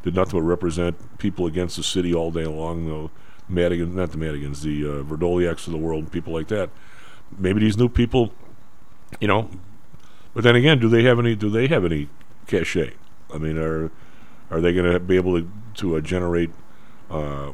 [0.05, 2.85] did nothing but represent people against the city all day long.
[2.85, 3.09] The
[3.49, 6.69] Madigan, not the Madigans, the uh, of the world, people like that.
[7.37, 8.31] Maybe these new people,
[9.19, 9.49] you know.
[10.35, 11.35] But then again, do they have any?
[11.35, 12.07] Do they have any
[12.45, 12.93] cachet?
[13.33, 13.91] I mean, are
[14.51, 16.51] are they going to be able to to uh, generate
[17.09, 17.51] uh,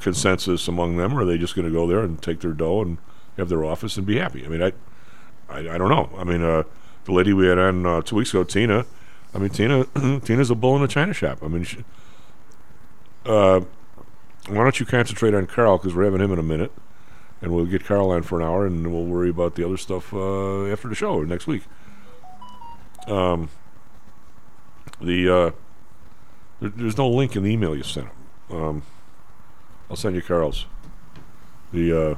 [0.00, 2.80] consensus among them, or are they just going to go there and take their dough
[2.80, 2.96] and
[3.36, 4.46] have their office and be happy?
[4.46, 4.72] I mean, I
[5.50, 6.08] I, I don't know.
[6.16, 6.62] I mean, uh,
[7.04, 8.86] the lady we had on uh, two weeks ago, Tina.
[9.34, 9.84] I mean, Tina.
[10.24, 11.38] Tina's a bull in a china shop.
[11.42, 11.84] I mean, she,
[13.24, 13.60] uh,
[14.48, 16.72] why don't you concentrate on Karl because we're having him in a minute,
[17.40, 20.12] and we'll get Karl on for an hour, and we'll worry about the other stuff
[20.12, 21.62] uh, after the show next week.
[23.06, 23.48] Um,
[25.00, 25.50] the uh,
[26.60, 28.08] there, there's no link in the email you sent.
[28.50, 28.82] Um,
[29.90, 30.66] I'll send you Karl's.
[31.72, 32.14] The uh,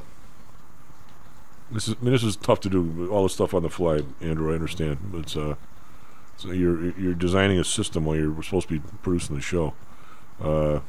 [1.70, 4.00] this is I mean, this is tough to do all this stuff on the fly,
[4.20, 4.50] Andrew.
[4.50, 5.54] I understand, but uh,
[6.36, 9.74] so you're you're designing a system while you're supposed to be producing the show.
[10.40, 10.80] Uh,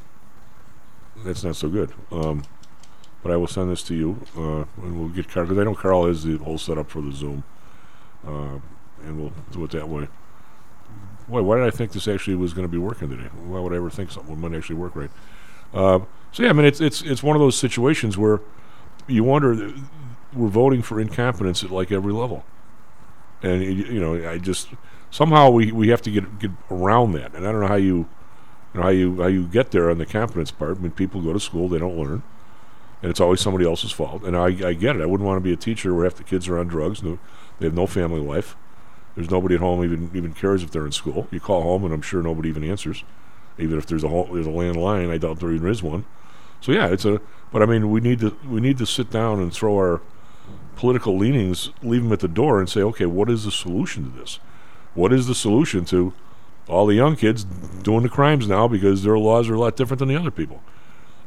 [1.24, 1.92] that's not so good.
[2.10, 2.42] Um,
[3.22, 5.74] but I will send this to you, uh, and we'll get Karl because I know
[5.74, 7.42] Karl is the whole setup for the Zoom,
[8.26, 8.58] uh,
[9.02, 10.08] and we'll do it that way.
[11.28, 13.28] Boy, why did I think this actually was going to be working today?
[13.44, 15.10] Why would I ever think something might actually work right?
[15.74, 18.40] Uh, so yeah, I mean, it's it's it's one of those situations where
[19.06, 19.72] you wonder.
[20.32, 22.44] We're voting for incompetence at like every level,
[23.42, 24.68] and you, you know, I just
[25.16, 27.96] somehow we, we have to get get around that, and I don't know how you,
[27.96, 28.06] you
[28.74, 30.76] know, how you how you get there on the competence part.
[30.76, 32.22] I mean, people go to school, they don't learn,
[33.00, 34.24] and it's always somebody else's fault.
[34.24, 35.02] And I, I get it.
[35.02, 37.02] I wouldn't want to be a teacher where half the kids are on drugs.
[37.02, 37.18] No,
[37.58, 38.56] they have no family life.
[39.14, 41.26] There's nobody at home even even cares if they're in school.
[41.30, 43.02] You call home, and I'm sure nobody even answers.
[43.58, 46.04] Even if there's a home, there's a landline, I doubt there even is one.
[46.60, 47.22] So yeah, it's a.
[47.50, 50.02] But I mean, we need to we need to sit down and throw our
[50.76, 54.18] political leanings, leave them at the door, and say, okay, what is the solution to
[54.18, 54.40] this?
[54.96, 56.12] What is the solution to
[56.68, 60.00] all the young kids doing the crimes now because their laws are a lot different
[60.00, 60.62] than the other people?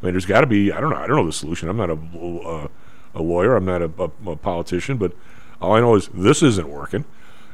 [0.02, 0.72] I mean, there's got to be.
[0.72, 0.98] I don't know.
[0.98, 1.70] I don't know the solution.
[1.70, 2.68] I'm not a uh,
[3.16, 3.56] a lawyer.
[3.56, 4.98] I'm not a, a, a politician.
[4.98, 5.14] But
[5.62, 7.06] all I know is this isn't working.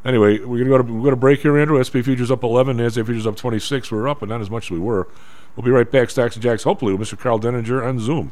[0.04, 1.84] Anyway, we're gonna go to we're gonna break here, Andrew.
[1.84, 3.92] SP futures up 11, Nasdaq futures up 26.
[3.92, 5.08] We're up, but not as much as we were.
[5.56, 6.10] We'll be right back.
[6.10, 7.18] Stocks and Jocks, hopefully, with Mr.
[7.20, 8.32] Karl Denninger on Zoom.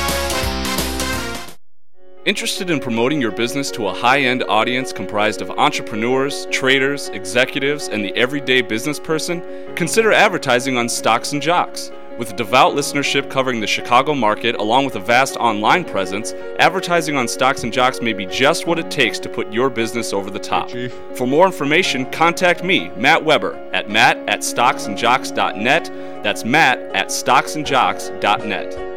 [2.23, 7.87] Interested in promoting your business to a high end audience comprised of entrepreneurs, traders, executives,
[7.87, 9.41] and the everyday business person?
[9.75, 11.91] Consider advertising on Stocks and Jocks.
[12.19, 17.17] With a devout listenership covering the Chicago market along with a vast online presence, advertising
[17.17, 20.29] on Stocks and Jocks may be just what it takes to put your business over
[20.29, 20.69] the top.
[21.15, 25.85] For more information, contact me, Matt Weber, at matt at stocksandjocks.net.
[26.23, 28.90] That's matt at stocksandjocks.net.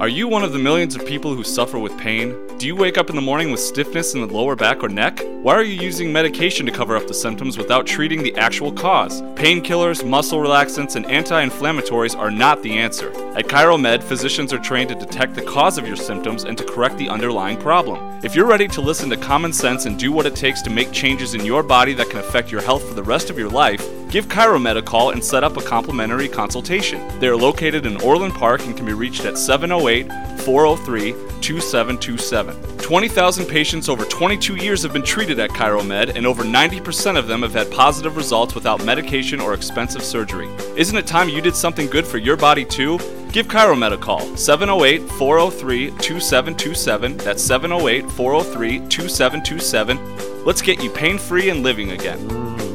[0.00, 2.34] Are you one of the millions of people who suffer with pain?
[2.56, 5.20] Do you wake up in the morning with stiffness in the lower back or neck?
[5.42, 9.20] Why are you using medication to cover up the symptoms without treating the actual cause?
[9.34, 13.10] Painkillers, muscle relaxants, and anti inflammatories are not the answer.
[13.36, 16.96] At ChiroMed, physicians are trained to detect the cause of your symptoms and to correct
[16.96, 18.20] the underlying problem.
[18.24, 20.92] If you're ready to listen to common sense and do what it takes to make
[20.92, 23.86] changes in your body that can affect your health for the rest of your life,
[24.10, 27.00] give ChiroMed a call and set up a complimentary consultation.
[27.20, 30.08] They are located in Orland Park and can be reached at 708
[30.42, 32.78] 403 2727.
[32.78, 37.42] 20,000 patients over 22 years have been treated at ChiroMed, and over 90% of them
[37.42, 40.48] have had positive results without medication or expensive surgery.
[40.76, 42.98] Isn't it time you did something good for your body too?
[43.30, 47.16] Give ChiroMed a call, 708 403 2727.
[47.18, 50.44] That's 708 403 2727.
[50.44, 52.69] Let's get you pain free and living again.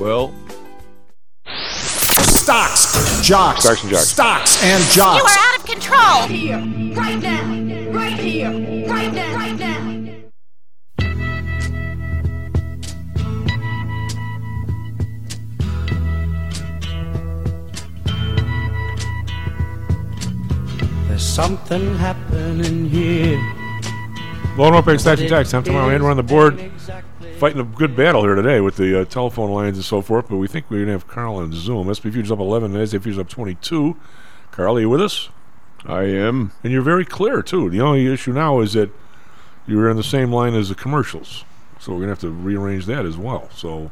[0.00, 0.34] Well,
[1.44, 4.08] stocks, jocks, Stocks and jocks.
[4.08, 5.20] stocks and jocks.
[5.20, 6.26] You are out of control.
[6.26, 6.56] Here,
[6.96, 8.50] right now, right here,
[8.88, 9.90] right now, right now.
[21.08, 23.38] There's something happening here.
[24.56, 25.50] Blowing up back Stocks and Jocks.
[25.50, 26.58] Time tomorrow, and we're on the board
[27.40, 30.28] fighting a good battle here today with the uh, telephone lines and so forth.
[30.28, 31.88] But we think we're going to have Karl on Zoom.
[31.88, 33.96] SP Futures up 11, and NASDAQ Futures up 22.
[34.50, 35.30] Karl, are you with us?
[35.86, 36.52] I am.
[36.62, 37.70] And you're very clear, too.
[37.70, 38.90] The only issue now is that
[39.66, 41.46] you're in the same line as the commercials.
[41.78, 43.48] So we're going to have to rearrange that as well.
[43.54, 43.90] So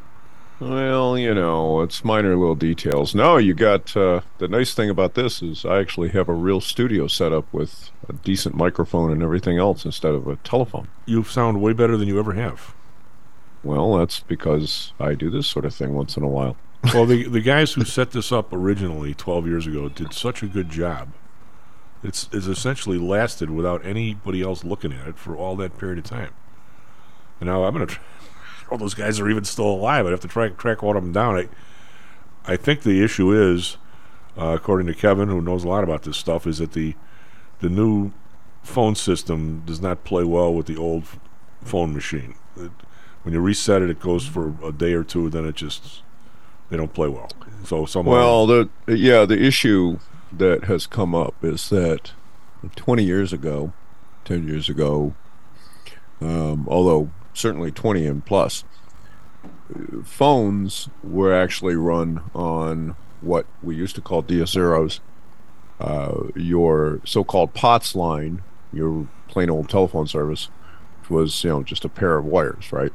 [0.61, 3.14] Well, you know, it's minor little details.
[3.14, 6.61] No, you got uh, the nice thing about this is I actually have a real
[6.61, 10.88] studio set up with a decent microphone and everything else instead of a telephone.
[11.07, 12.74] you sound way better than you ever have.
[13.64, 16.56] Well, that's because I do this sort of thing once in a while.
[16.94, 20.46] well, the the guys who set this up originally 12 years ago did such a
[20.46, 21.09] good job.
[22.04, 26.04] It's, it's essentially lasted without anybody else looking at it for all that period of
[26.04, 26.30] time.
[27.40, 27.94] And now I'm going to.
[27.94, 28.04] Try,
[28.70, 30.06] all those guys are even still alive.
[30.06, 31.36] I'd have to track track one of them down.
[31.36, 31.48] I,
[32.52, 33.76] I think the issue is
[34.38, 36.94] uh, according to Kevin, who knows a lot about this stuff, is that the
[37.61, 38.12] the new
[38.62, 41.04] phone system does not play well with the old
[41.62, 42.36] phone machine.
[42.56, 42.70] It,
[43.29, 46.01] when you reset it, it goes for a day or two, then it just
[46.70, 47.29] they don't play well.
[47.62, 49.99] So someone Well, the yeah, the issue
[50.33, 52.12] that has come up is that
[52.74, 53.74] 20 years ago,
[54.24, 55.14] 10 years ago,
[56.22, 58.64] um, although certainly 20 and plus,
[60.05, 65.01] phones were actually run on what we used to call DS0s.
[65.79, 68.41] Uh, your so-called POTS line,
[68.72, 70.49] your plain old telephone service,
[71.01, 72.93] which was you know just a pair of wires, right?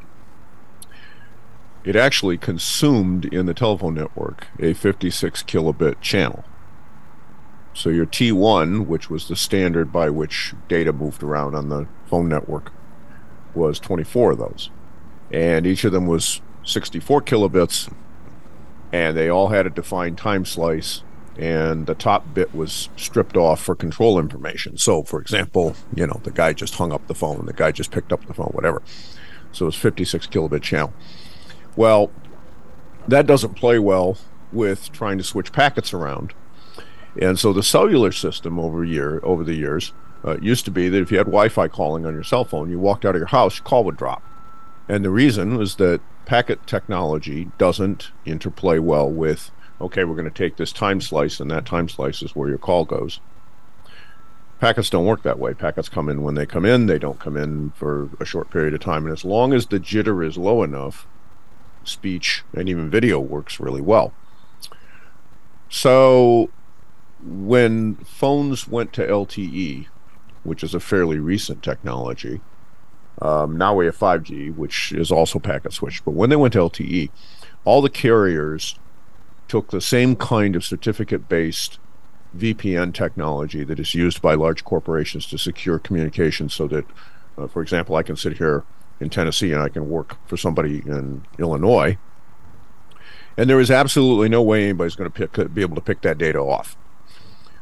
[1.83, 6.43] It actually consumed in the telephone network a 56 kilobit channel.
[7.73, 12.29] So your T1, which was the standard by which data moved around on the phone
[12.29, 12.71] network,
[13.55, 14.69] was 24 of those.
[15.31, 17.91] And each of them was 64 kilobits,
[18.91, 21.03] and they all had a defined time slice,
[21.35, 24.77] and the top bit was stripped off for control information.
[24.77, 27.91] So, for example, you know, the guy just hung up the phone, the guy just
[27.91, 28.83] picked up the phone, whatever.
[29.51, 30.93] So it was 56 kilobit channel.
[31.75, 32.11] Well,
[33.07, 34.17] that doesn't play well
[34.51, 36.33] with trying to switch packets around.
[37.19, 39.93] And so the cellular system over year over the years
[40.25, 42.79] uh, used to be that if you had Wi-Fi calling on your cell phone, you
[42.79, 44.23] walked out of your house, your call would drop.
[44.87, 49.51] And the reason was that packet technology doesn't interplay well with
[49.81, 52.57] okay, we're going to take this time slice, and that time slice is where your
[52.57, 53.19] call goes.
[54.59, 55.53] Packets don't work that way.
[55.53, 56.85] Packets come in when they come in.
[56.85, 59.03] They don't come in for a short period of time.
[59.05, 61.05] And as long as the jitter is low enough,
[61.87, 64.13] speech and even video works really well.
[65.69, 66.49] So
[67.23, 69.87] when phones went to LTE,
[70.43, 72.41] which is a fairly recent technology,
[73.21, 76.03] um, now we have 5G, which is also packet switched.
[76.05, 77.09] But when they went to LTE,
[77.63, 78.77] all the carriers
[79.47, 81.79] took the same kind of certificate based
[82.37, 86.85] VPN technology that is used by large corporations to secure communication so that,
[87.37, 88.63] uh, for example, I can sit here
[88.99, 91.97] in Tennessee and I can work for somebody in Illinois.
[93.37, 96.17] And there is absolutely no way anybody's going to pick, be able to pick that
[96.17, 96.77] data off.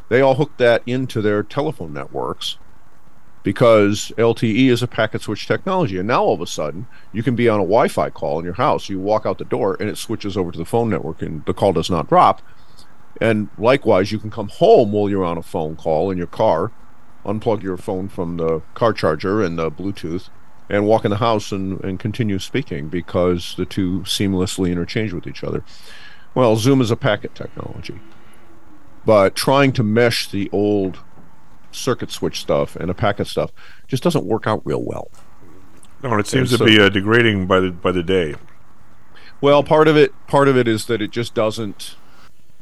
[0.10, 2.58] They all hook that into their telephone networks
[3.44, 5.98] because LTE is a packet switch technology.
[5.98, 8.46] And now all of a sudden, you can be on a Wi Fi call in
[8.46, 8.90] your house.
[8.90, 11.54] You walk out the door and it switches over to the phone network and the
[11.54, 12.42] call does not drop.
[13.20, 16.72] And likewise, you can come home while you're on a phone call in your car,
[17.26, 20.30] unplug your phone from the car charger and the Bluetooth,
[20.72, 25.28] and walk in the house and, and continue speaking because the two seamlessly interchange with
[25.28, 25.64] each other.
[26.34, 28.00] Well, Zoom is a packet technology,
[29.06, 31.00] but trying to mesh the old
[31.72, 33.52] circuit switch stuff and a packet stuff
[33.88, 35.10] just doesn't work out real well.
[36.04, 38.36] No, it seems And to so- be uh, degrading by the by the day.
[39.42, 41.96] Well, part of it part of it is that it just doesn't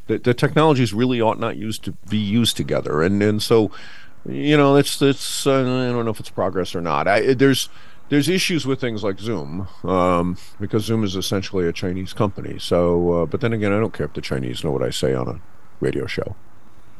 [0.07, 3.69] the, the technologies really ought not used to be used together, and and so
[4.27, 7.07] you know it's it's uh, I don't know if it's progress or not.
[7.07, 7.69] I, there's
[8.09, 12.57] there's issues with things like Zoom um, because Zoom is essentially a Chinese company.
[12.59, 15.13] So, uh, but then again, I don't care if the Chinese know what I say
[15.13, 15.39] on a
[15.79, 16.35] radio show.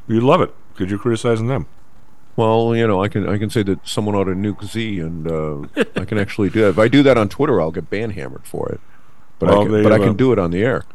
[0.08, 1.68] You love it because you're criticizing them.
[2.36, 5.30] Well, you know, I can I can say that someone ought to nuke Z, and
[5.30, 6.70] uh, I can actually do that.
[6.70, 8.80] If I do that on Twitter, I'll get ban hammered for it.
[9.40, 10.86] But Well, I can, they but I can do it on the air.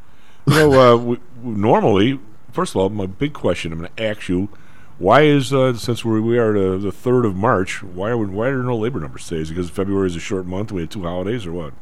[0.47, 2.19] You know, uh, we- normally,
[2.53, 4.49] first of all, my big question I'm going to ask you:
[4.99, 7.83] Why is uh, since we we are the, third of March?
[7.83, 9.41] Why are we, why are there no labor numbers today?
[9.41, 10.71] Is because February is a short month?
[10.71, 11.75] We had two holidays, or what?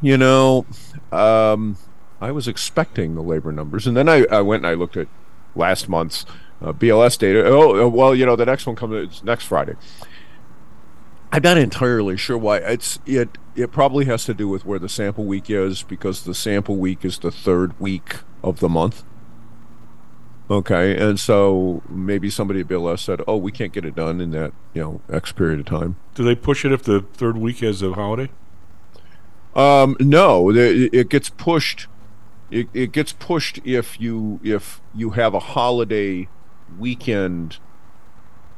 [0.00, 0.66] You know,
[1.12, 1.76] um,
[2.20, 5.06] I was expecting the labor numbers, and then I, I went and I looked at
[5.54, 6.26] last month's
[6.60, 7.44] uh, BLS data.
[7.44, 9.74] Oh, uh, well, you know, the next one comes next Friday.
[11.30, 12.58] I'm not entirely sure why.
[12.58, 13.38] It's it.
[13.54, 17.04] It probably has to do with where the sample week is, because the sample week
[17.04, 19.04] is the third week of the month.
[20.52, 24.32] Okay, and so maybe somebody at BLS said, "Oh, we can't get it done in
[24.32, 27.60] that you know X period of time." Do they push it if the third week
[27.60, 28.30] has a holiday?
[29.56, 31.86] Um, no, the, it gets pushed.
[32.50, 36.28] It, it gets pushed if you if you have a holiday
[36.78, 37.56] weekend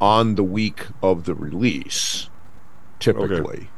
[0.01, 2.28] on the week of the release,
[2.99, 3.68] typically.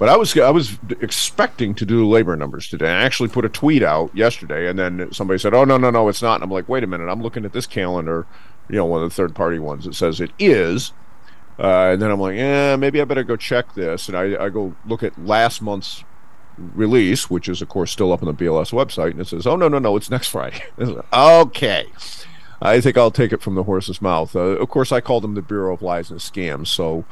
[0.00, 2.88] But I was I was expecting to do labor numbers today.
[2.88, 6.08] I actually put a tweet out yesterday, and then somebody said, "Oh no no no,
[6.08, 7.10] it's not." And I'm like, "Wait a minute!
[7.10, 8.26] I'm looking at this calendar,
[8.70, 10.94] you know, one of the third party ones that says it is."
[11.58, 14.48] Uh, and then I'm like, "Yeah, maybe I better go check this." And I, I
[14.48, 16.02] go look at last month's
[16.56, 19.54] release, which is of course still up on the BLS website, and it says, "Oh
[19.54, 20.62] no, no, no, it's next Friday."
[21.12, 21.84] okay,
[22.62, 24.34] I think I'll take it from the horse's mouth.
[24.34, 26.68] Uh, of course, I call them the Bureau of Lies and Scams.
[26.68, 27.04] So,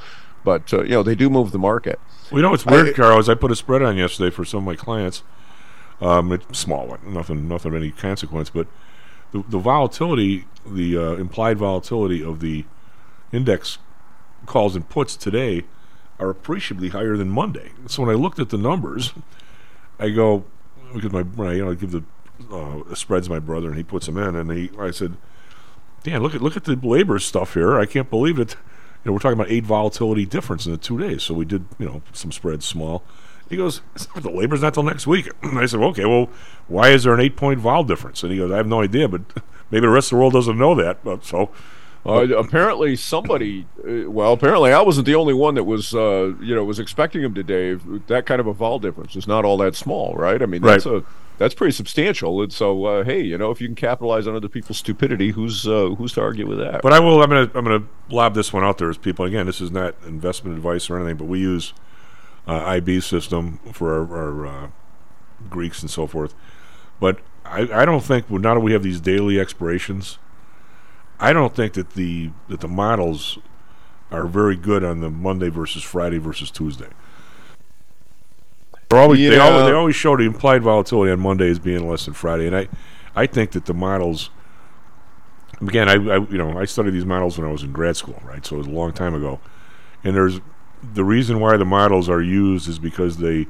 [0.45, 1.99] but uh, you know, they do move the market.
[2.31, 4.59] Well, you know what's weird, Karl, is I put a spread on yesterday for some
[4.59, 5.23] of my clients.
[6.01, 8.51] Um, it's small one, nothing, nothing of any consequence.
[8.51, 8.69] But
[9.33, 12.65] the, the volatility, the uh, implied volatility of the
[13.33, 13.79] index
[14.47, 15.65] calls and puts today
[16.19, 17.73] are appreciably higher than Monday.
[17.87, 19.13] So when I looked at the numbers,
[19.99, 20.45] I go
[20.95, 22.03] because my you know I give the
[22.53, 25.17] uh, spreads my brother and he puts them in, and he I said,
[26.03, 27.79] Dan, look at look at the labor stuff here.
[27.79, 28.57] I can't believe it.
[29.09, 31.23] Know, we're talking about eight volatility difference in the two days.
[31.25, 33.03] So we did you know some spreads small.
[33.49, 33.81] He goes,
[34.15, 35.31] the labor's not till next week.
[35.43, 36.29] I said, okay, well,
[36.67, 38.23] why is there an eight point vol difference?
[38.23, 39.23] And he goes, I have no idea, but
[39.71, 41.03] maybe the rest of the world doesn't know that.
[41.03, 41.51] But so
[42.07, 43.67] Uh, apparently, somebody.
[43.83, 47.23] Uh, well, apparently, I wasn't the only one that was, uh, you know, was expecting
[47.23, 47.43] him to.
[47.43, 50.41] Dave, that kind of a vol difference is not all that small, right?
[50.43, 51.03] I mean, that's Right.
[51.03, 51.05] a
[51.39, 52.43] that's pretty substantial.
[52.43, 55.67] And so, uh, hey, you know, if you can capitalize on other people's stupidity, who's
[55.67, 56.83] uh, who's to argue with that?
[56.83, 57.23] But I will.
[57.23, 57.51] I'm gonna.
[57.55, 59.25] I'm gonna lob this one out there as people.
[59.25, 61.73] Again, this is not investment advice or anything, but we use
[62.47, 64.69] uh, IB system for our, our uh,
[65.49, 66.35] Greeks and so forth.
[67.01, 70.19] But I, I don't think now that we have these daily expirations,
[71.21, 73.39] I don't think that the that the models
[74.11, 76.89] are very good on the Monday versus Friday versus Tuesday.
[78.89, 82.07] They're always, they, always, they always show the implied volatility on Monday as being less
[82.07, 82.69] than Friday, and I,
[83.15, 84.31] I think that the models
[85.61, 88.21] again, I, I you know I studied these models when I was in grad school,
[88.25, 88.45] right?
[88.45, 89.41] So it was a long time ago,
[90.05, 90.41] and there's
[90.83, 93.47] the reason why the models are used is because they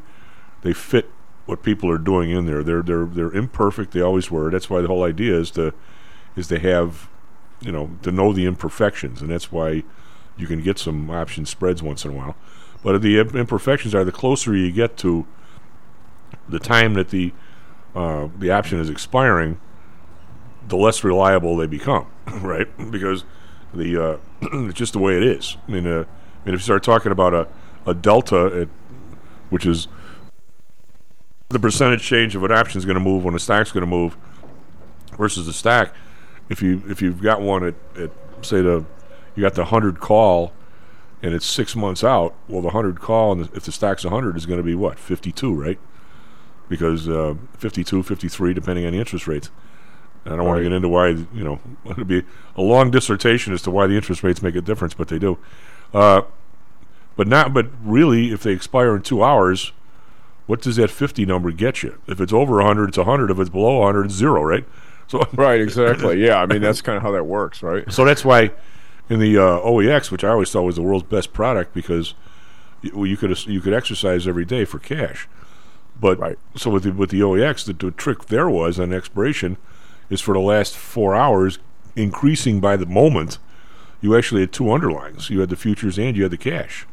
[0.63, 1.11] they fit
[1.47, 2.63] what people are doing in there.
[2.63, 3.93] They're they're they're imperfect.
[3.93, 4.51] They always were.
[4.51, 5.75] That's why the whole idea is to
[6.37, 7.09] is to have
[7.61, 9.85] you know to know the imperfections, and that's why
[10.37, 12.37] you can get some option spreads once in a while.
[12.83, 15.27] But the imperfections are the closer you get to
[16.49, 17.33] the time that the
[17.95, 19.61] uh, the option is expiring,
[20.69, 22.07] the less reliable they become,
[22.41, 22.69] right?
[22.91, 23.25] Because
[23.75, 24.17] the uh,
[24.69, 25.57] it's just the way it is.
[25.67, 27.49] I mean, uh, I mean, if you start talking about a
[27.87, 28.69] a delta, at,
[29.51, 29.89] which is
[31.49, 33.87] the percentage change of an option is going to move when a stock's going to
[33.87, 34.17] move
[35.17, 35.95] versus the stack.
[36.49, 38.11] If you if you've got one at, at
[38.43, 38.85] say the
[39.35, 40.53] you got the hundred call
[41.23, 44.47] and it's six months out, well the hundred call and if the stack's hundred is
[44.47, 45.79] going to be what fifty two, right?
[46.69, 49.51] Because uh, 52, 53, depending on the interest rates.
[50.27, 51.61] And I don't want to get into why you know
[51.91, 52.25] it'd be
[52.57, 55.39] a long dissertation as to why the interest rates make a difference, but they do.
[55.95, 56.23] Uh,
[57.17, 59.73] but not, but really, if they expire in two hours,
[60.47, 62.01] what does that 50 number get you?
[62.07, 63.31] If it's over 100, it's 100.
[63.31, 64.65] If it's below 100, it's zero, right?
[65.09, 66.25] So right, exactly.
[66.25, 67.91] Yeah, I mean that's kind of how that works, right?
[67.93, 68.53] So that's why
[69.09, 72.15] in the uh, OEX, which I always thought was the world's best product because
[72.83, 75.29] y- well, you could you could exercise every day for cash.
[76.01, 79.57] But so with the with the OEX, the, the trick there was on expiration
[80.11, 81.59] is for the last four hours,
[81.97, 83.39] increasing by the moment.
[84.01, 85.29] You actually had two underlines.
[85.29, 86.87] You had the futures and you had the cash.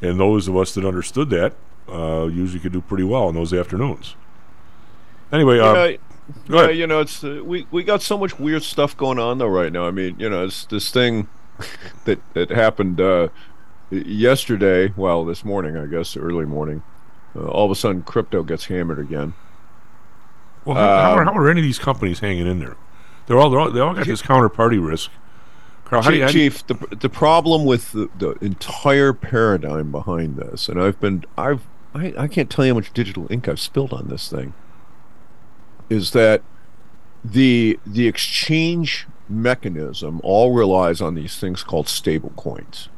[0.00, 1.52] And those of us that understood that
[1.88, 4.16] uh, usually could do pretty well in those afternoons.
[5.32, 5.98] Anyway, uh, go
[6.48, 9.48] yeah, you know, it's uh, we we got so much weird stuff going on though
[9.48, 9.86] right now.
[9.86, 11.28] I mean, you know, it's this thing
[12.04, 13.28] that that happened uh,
[13.90, 14.92] yesterday.
[14.96, 16.82] Well, this morning, I guess, early morning.
[17.34, 19.34] Uh, all of a sudden, crypto gets hammered again.
[20.64, 22.76] Well, how, how, are, Um, how are any of these companies hanging in there?
[23.26, 25.10] They're all, they're all they all got this counterparty risk.
[25.84, 29.90] Karl, how do you, do you- Chief, the the problem with the, the entire paradigm
[29.90, 31.62] behind this, and I've been I've
[31.94, 34.54] I, I can't tell you how much digital ink I've spilled on this thing,
[35.88, 36.42] is that
[37.24, 42.88] the the exchange mechanism all relies on these things called stable coins.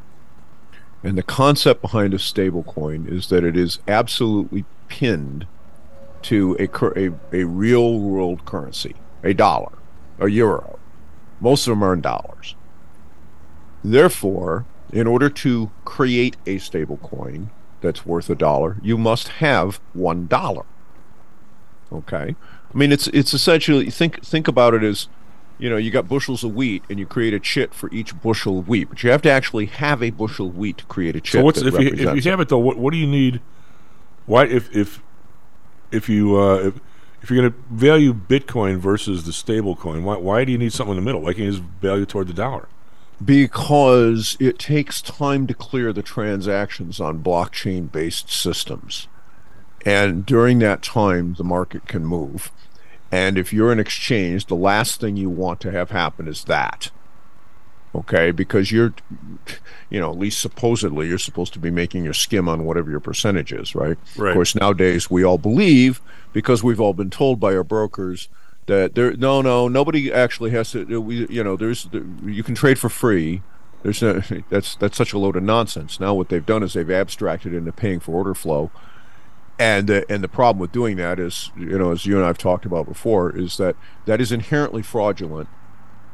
[1.03, 5.47] And the concept behind a stable coin is that it is absolutely pinned
[6.23, 6.69] to a,
[6.99, 9.73] a, a real world currency, a dollar,
[10.19, 10.79] a euro.
[11.41, 12.57] Most of them are in dollars.
[13.83, 17.51] Therefore, in order to create a stable coin
[17.83, 20.65] that's worth a dollar, you must have one dollar.
[21.93, 22.35] Okay?
[22.75, 25.09] I mean it's it's essentially think think about it as
[25.57, 28.59] you know, you got bushels of wheat and you create a chit for each bushel
[28.59, 31.21] of wheat, but you have to actually have a bushel of wheat to create a
[31.21, 31.39] chit.
[31.39, 32.59] so what's if you, if you have it though?
[32.59, 33.41] What, what do you need?
[34.27, 35.01] Why if if
[35.93, 36.81] if you uh, if,
[37.23, 40.73] if you're going to value Bitcoin versus the stable coin, why why do you need
[40.73, 41.21] something in the middle?
[41.21, 42.69] Why can't you just value toward the dollar?
[43.23, 49.09] because it takes time to clear the transactions on blockchain based systems.
[49.87, 52.51] And during that time, the market can move.
[53.15, 56.91] And if you're an exchange, the last thing you want to have happen is that.
[57.95, 58.93] Okay, because you're,
[59.89, 62.99] you know, at least supposedly you're supposed to be making your skim on whatever your
[62.99, 63.97] percentage is, right?
[64.17, 64.31] Right.
[64.31, 66.01] Of course, nowadays we all believe
[66.33, 68.29] because we've all been told by our brokers
[68.67, 71.01] that there, no, no, nobody actually has to.
[71.01, 71.89] We, you know, there's
[72.25, 73.43] you can trade for free.
[73.85, 76.01] There's no, that's that's such a load of nonsense.
[76.01, 78.73] Now what they've done is they've abstracted into paying for order flow,
[79.59, 82.39] and uh, and the problem with doing that is, you know, as you and I've
[82.39, 83.77] talked about before, is that
[84.07, 85.49] that is inherently fraudulent.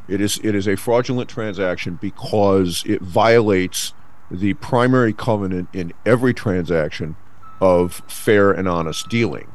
[0.08, 3.94] It is it is a fraudulent transaction because it violates
[4.30, 7.16] the primary covenant in every transaction
[7.60, 9.52] of fair and honest dealing.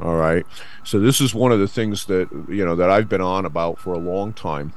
[0.00, 0.46] All right.
[0.84, 3.78] So this is one of the things that you know that I've been on about
[3.78, 4.72] for a long time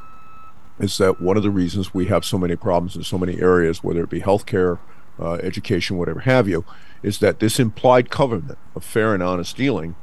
[0.80, 3.84] is that one of the reasons we have so many problems in so many areas,
[3.84, 4.80] whether it be healthcare,
[5.20, 6.64] uh, education, whatever have you,
[7.04, 9.96] is that this implied covenant of fair and honest dealing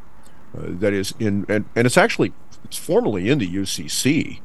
[0.56, 2.32] uh, that is in and, and it's actually
[2.64, 4.40] it's formally in the UCC.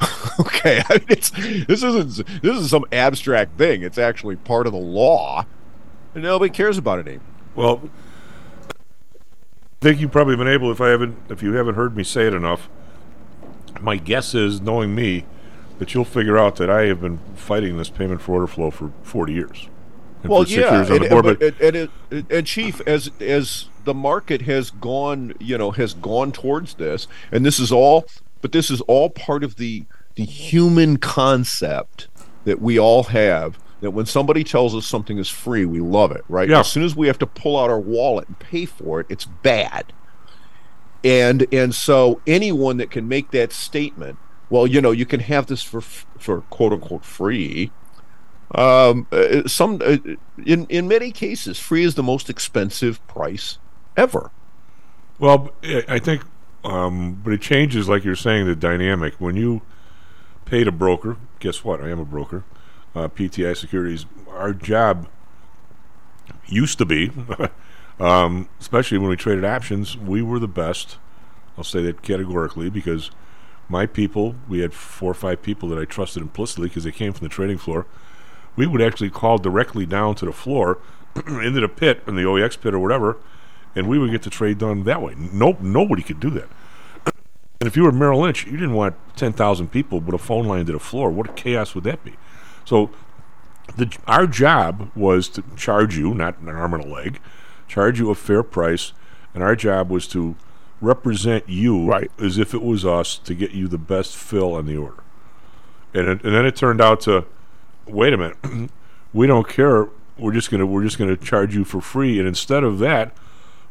[0.40, 3.82] okay, I mean, it's this isn't this is some abstract thing.
[3.82, 5.44] It's actually part of the law,
[6.14, 7.26] and nobody cares about it anymore.
[7.54, 7.90] Well,
[8.70, 12.26] I think you've probably been able, if I haven't, if you haven't heard me say
[12.26, 12.68] it enough.
[13.80, 15.24] My guess is, knowing me,
[15.78, 18.92] that you'll figure out that I have been fighting this payment for order flow for
[19.02, 19.68] 40 years.
[20.22, 24.42] And well, yeah, and, board, and, but- and, and, and chief, as as the market
[24.42, 28.06] has gone, you know, has gone towards this, and this is all,
[28.40, 29.84] but this is all part of the
[30.16, 32.08] the human concept
[32.44, 33.58] that we all have.
[33.80, 36.48] That when somebody tells us something is free, we love it, right?
[36.48, 36.60] Yeah.
[36.60, 39.24] As soon as we have to pull out our wallet and pay for it, it's
[39.24, 39.92] bad.
[41.04, 44.18] And and so anyone that can make that statement,
[44.50, 47.70] well, you know, you can have this for for quote unquote free.
[48.54, 49.98] Um, uh, some uh,
[50.44, 53.58] in in many cases, free is the most expensive price
[53.96, 54.30] ever.
[55.18, 55.50] Well,
[55.88, 56.22] I think,
[56.64, 59.14] um, but it changes, like you're saying, the dynamic.
[59.14, 59.62] When you
[60.44, 61.82] paid a broker, guess what?
[61.82, 62.44] I am a broker.
[62.94, 64.06] Uh, PTI Securities.
[64.30, 65.08] Our job
[66.46, 67.10] used to be,
[68.00, 70.98] um, especially when we traded options, we were the best.
[71.56, 73.10] I'll say that categorically because
[73.68, 77.12] my people, we had four or five people that I trusted implicitly because they came
[77.12, 77.86] from the trading floor.
[78.58, 80.78] We would actually call directly down to the floor,
[81.28, 83.16] into the pit, in the OEX pit or whatever,
[83.76, 85.14] and we would get the trade done that way.
[85.16, 86.48] No, nobody could do that.
[87.60, 90.64] And if you were Merrill Lynch, you didn't want 10,000 people with a phone line
[90.66, 91.10] to the floor.
[91.10, 92.14] What a chaos would that be?
[92.64, 92.90] So
[93.76, 97.18] the, our job was to charge you, not an arm and a leg,
[97.66, 98.92] charge you a fair price,
[99.34, 100.36] and our job was to
[100.80, 102.12] represent you right.
[102.20, 105.02] as if it was us to get you the best fill on the order.
[105.92, 107.24] And, it, and then it turned out to,
[107.88, 108.70] wait a minute,
[109.12, 109.88] we don't care.
[110.16, 113.16] We're just gonna we're just gonna charge you for free, and instead of that,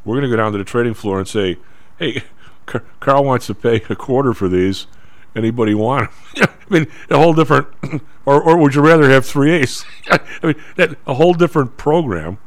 [0.06, 1.58] we're gonna go down to the trading floor and say,
[2.00, 2.24] hey,
[2.66, 4.88] Car- Carl wants to pay a quarter for these.
[5.36, 6.48] Anybody want them?
[6.70, 7.68] I mean, a whole different,
[8.26, 9.86] or, or would you rather have three eighths?
[10.10, 12.38] I mean, that, a whole different program.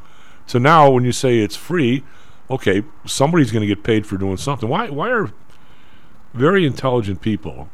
[0.45, 2.03] So now, when you say it's free,
[2.49, 4.67] okay, somebody's going to get paid for doing something.
[4.67, 4.89] Why?
[4.89, 5.31] Why are
[6.33, 7.69] very intelligent people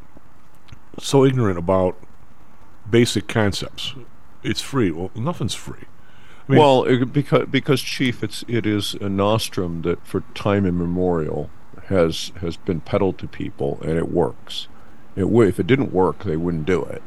[1.00, 1.96] so ignorant about
[2.90, 3.94] basic concepts?
[4.42, 4.90] It's free.
[4.90, 5.84] Well, nothing's free.
[6.48, 10.64] I mean- well, it, because because chief, it's it is a nostrum that for time
[10.66, 11.50] immemorial
[11.86, 14.68] has has been peddled to people, and it works.
[15.16, 17.02] It if it didn't work, they wouldn't do it.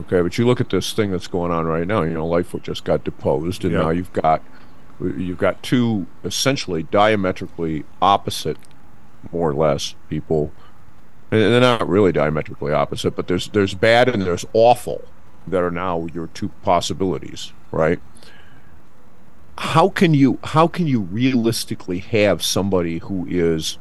[0.00, 2.02] Okay, but you look at this thing that's going on right now.
[2.02, 3.82] You know, Lightfoot just got deposed, and Yeah.
[3.82, 4.42] now you've got
[5.00, 8.56] you've got two essentially diametrically opposite,
[9.32, 10.52] more or less, people.
[11.34, 15.04] And they're not really diametrically opposite, but there's there's bad and there's awful
[15.48, 18.00] that are now your two possibilities, right?
[19.58, 23.78] How can you how can you realistically have somebody who is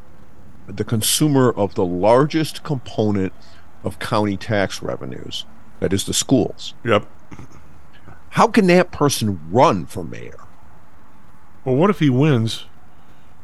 [0.65, 3.33] the consumer of the largest component
[3.83, 5.45] of county tax revenues,
[5.79, 6.73] that is the schools?
[6.83, 7.07] Yep.
[8.29, 10.39] How can that person run for mayor?
[11.65, 12.65] Well, what if he wins?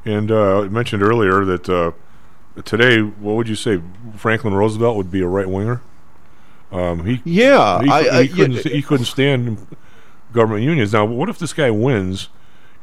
[0.03, 1.91] And uh, I mentioned earlier that uh,
[2.65, 3.81] today, what would you say?
[4.17, 5.81] Franklin Roosevelt would be a right winger.
[6.71, 8.71] Um, he Yeah, he, I- cou- I- couldn't yeah.
[8.73, 9.65] he couldn't stand
[10.33, 10.93] government unions.
[10.93, 12.29] Now, what if this guy wins,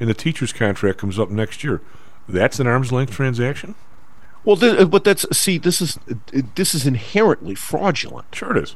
[0.01, 1.81] and the teacher's contract comes up next year?
[2.29, 3.75] That's an arm's length transaction.
[4.45, 5.99] Well, th- but that's see, this is
[6.55, 8.27] this is inherently fraudulent.
[8.35, 8.75] Sure, it is.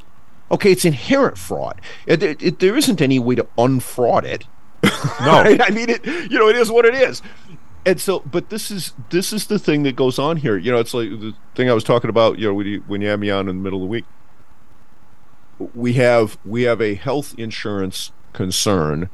[0.53, 1.80] Okay, it's inherent fraud.
[2.07, 4.44] It, it, it- there isn't any way to unfraud it.
[4.82, 4.90] No.
[5.20, 6.05] I mean, it.
[6.07, 7.20] You know, it is what it is.
[7.87, 10.57] And so, but this is this is the thing that goes on here.
[10.57, 12.39] You know, it's like the thing I was talking about.
[12.39, 14.05] You know, when you, when you had me on in the middle of the week,
[15.74, 19.09] we have we have a health insurance concern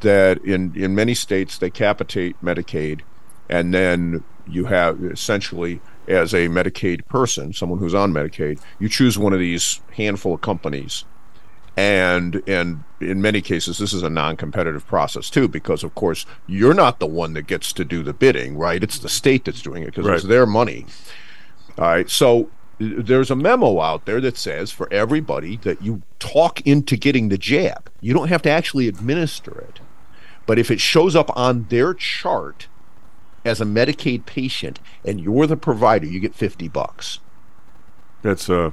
[0.00, 3.02] that in in many states they capitate Medicaid,
[3.48, 9.18] and then you have essentially as a Medicaid person, someone who's on Medicaid, you choose
[9.18, 11.04] one of these handful of companies,
[11.76, 16.74] and and in many cases this is a non-competitive process too, because of course you're
[16.74, 18.82] not the one that gets to do the bidding, right?
[18.82, 20.86] It's the state that's doing it because it's their money.
[21.78, 26.60] All right, so there's a memo out there that says for everybody that you talk
[26.66, 29.80] into getting the jab, you don't have to actually administer it.
[30.46, 32.68] But if it shows up on their chart
[33.44, 37.20] as a Medicaid patient and you're the provider, you get 50 bucks.
[38.22, 38.72] That's uh.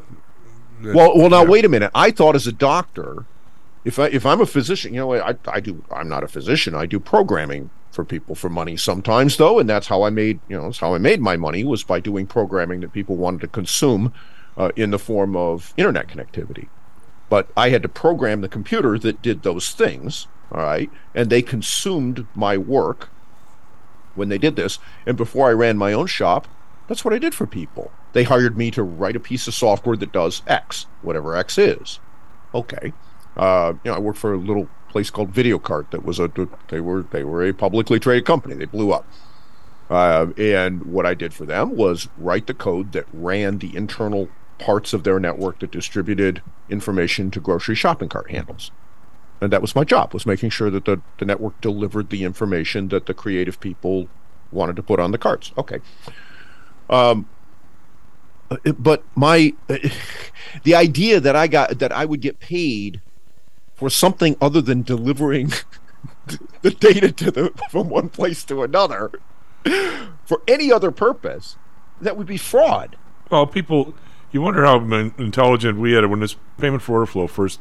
[0.86, 1.50] Well, well, now yeah.
[1.50, 1.92] wait a minute.
[1.96, 3.26] I thought as a doctor,
[3.86, 5.84] if I if I'm a physician, you know, I I do.
[5.92, 6.76] I'm not a physician.
[6.76, 10.58] I do programming for people for money sometimes, though, and that's how I made you
[10.58, 13.48] know that's how I made my money was by doing programming that people wanted to
[13.48, 14.14] consume
[14.58, 16.68] uh, in the form of internet connectivity.
[17.30, 20.28] But I had to program the computer that did those things.
[20.52, 23.10] All right, and they consumed my work
[24.16, 24.80] when they did this.
[25.06, 26.48] And before I ran my own shop,
[26.88, 27.92] that's what I did for people.
[28.14, 32.00] They hired me to write a piece of software that does X, whatever X is.
[32.54, 32.94] Okay.
[33.36, 36.32] Uh, you know, I worked for a little place called VideoCart that was a
[36.68, 38.56] they were they were a publicly traded company.
[38.56, 39.06] They blew up.
[39.90, 44.30] Uh, and what I did for them was write the code that ran the internal
[44.60, 48.72] parts of their network that distributed information to grocery shopping cart handles.
[49.42, 52.88] And that was my job, was making sure that the, the network delivered the information
[52.90, 54.08] that the creative people
[54.52, 55.52] wanted to put on the carts.
[55.58, 55.80] Okay.
[56.90, 57.28] Um,
[58.78, 59.54] but my
[60.64, 63.02] the idea that I got that I would get paid
[63.76, 65.52] for something other than delivering
[66.62, 69.12] the data to the from one place to another
[70.26, 71.58] for any other purpose
[72.02, 72.98] that would be fraud.
[73.30, 73.94] Well, people,
[74.32, 74.80] you wonder how
[75.18, 77.60] intelligent we had when this payment for order flow first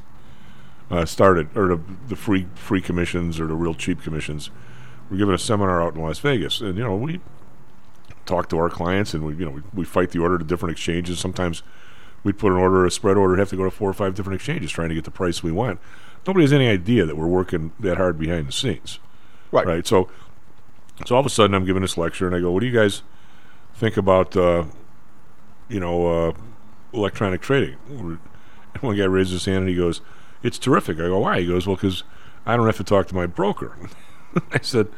[0.91, 4.51] uh, started, or the, the free free commissions or the real cheap commissions.
[5.11, 7.21] We're giving a seminar out in Las Vegas, and you know we
[8.27, 10.73] talk to our clients, and we you know we, we fight the order to different
[10.73, 11.19] exchanges.
[11.19, 11.63] Sometimes
[12.25, 14.37] we'd put an order, a spread order, have to go to four or five different
[14.37, 15.81] exchanges trying to get the price we want.
[16.27, 19.01] Nobody has any idea that we're working that hard behind the scenes.
[19.51, 19.67] Right.
[19.67, 19.87] Right.
[19.87, 20.09] So,
[21.05, 22.73] so all of a sudden, I'm giving this lecture, and I go, "What do you
[22.73, 23.03] guys
[23.75, 24.65] think about, uh,
[25.69, 26.33] you know, uh,
[26.93, 27.77] electronic trading?"
[28.75, 30.01] And one guy raises his hand and he goes,
[30.43, 32.05] "It's terrific." I go, "Why?" He goes, "Well, because
[32.47, 33.77] I don't have to talk to my broker."
[34.53, 34.89] I said,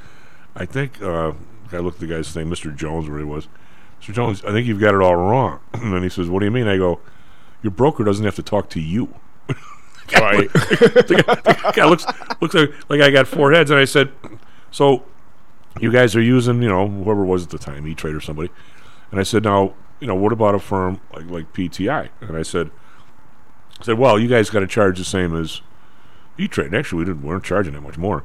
[0.54, 1.32] "I think." Uh,
[1.72, 2.74] I looked at the guy's name, Mr.
[2.74, 3.48] Jones, where he was.
[4.00, 4.12] Mr.
[4.12, 5.60] Jones, I think you've got it all wrong.
[5.74, 7.00] and then he says, "What do you mean?" I go,
[7.62, 9.14] "Your broker doesn't have to talk to you."
[10.12, 10.52] Right.
[10.52, 12.04] the guy, the guy looks
[12.42, 14.12] looks like, like I got four heads, and I said,
[14.70, 15.02] "So,
[15.80, 18.20] you guys are using, you know, whoever it was at the time, E Trade or
[18.20, 18.50] somebody?"
[19.10, 22.42] And I said, "Now, you know, what about a firm like like PTI?" And I
[22.42, 22.70] said,
[23.80, 25.62] I said, "Well, you guys got to charge the same as
[26.36, 26.74] E Trade.
[26.74, 28.24] Actually, we didn't we weren't charging that much more."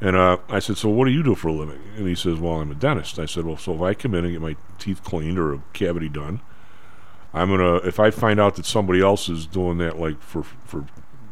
[0.00, 2.38] And uh, I said, "So what do you do for a living?" And he says,
[2.38, 4.56] "Well, I'm a dentist." I said, "Well, so if I come in and get my
[4.78, 6.40] teeth cleaned or a cavity done,
[7.34, 10.86] I'm gonna if I find out that somebody else is doing that like for for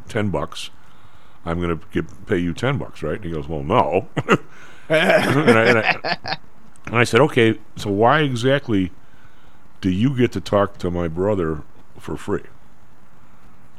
[0.08, 0.70] ten bucks,
[1.46, 4.08] I'm gonna get, pay you ten bucks, right?" And he goes, "Well, no."
[4.90, 6.38] and, I, and, I,
[6.86, 8.92] and I said, "Okay, so why exactly
[9.80, 11.62] do you get to talk to my brother
[11.98, 12.44] for free?"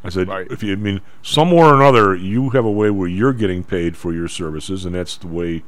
[0.03, 3.33] I said, "If you I mean somewhere or another, you have a way where you're
[3.33, 5.63] getting paid for your services, and that's the way."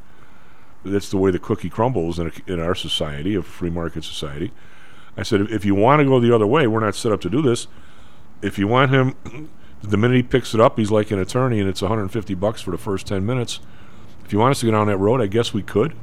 [0.83, 4.51] That's the way the cookie crumbles in, a, in our society, a free market society.
[5.15, 7.29] I said, if you want to go the other way, we're not set up to
[7.29, 7.67] do this.
[8.41, 9.15] If you want him,
[9.83, 12.71] the minute he picks it up, he's like an attorney, and it's 150 bucks for
[12.71, 13.59] the first 10 minutes.
[14.25, 15.93] If you want us to go down that road, I guess we could.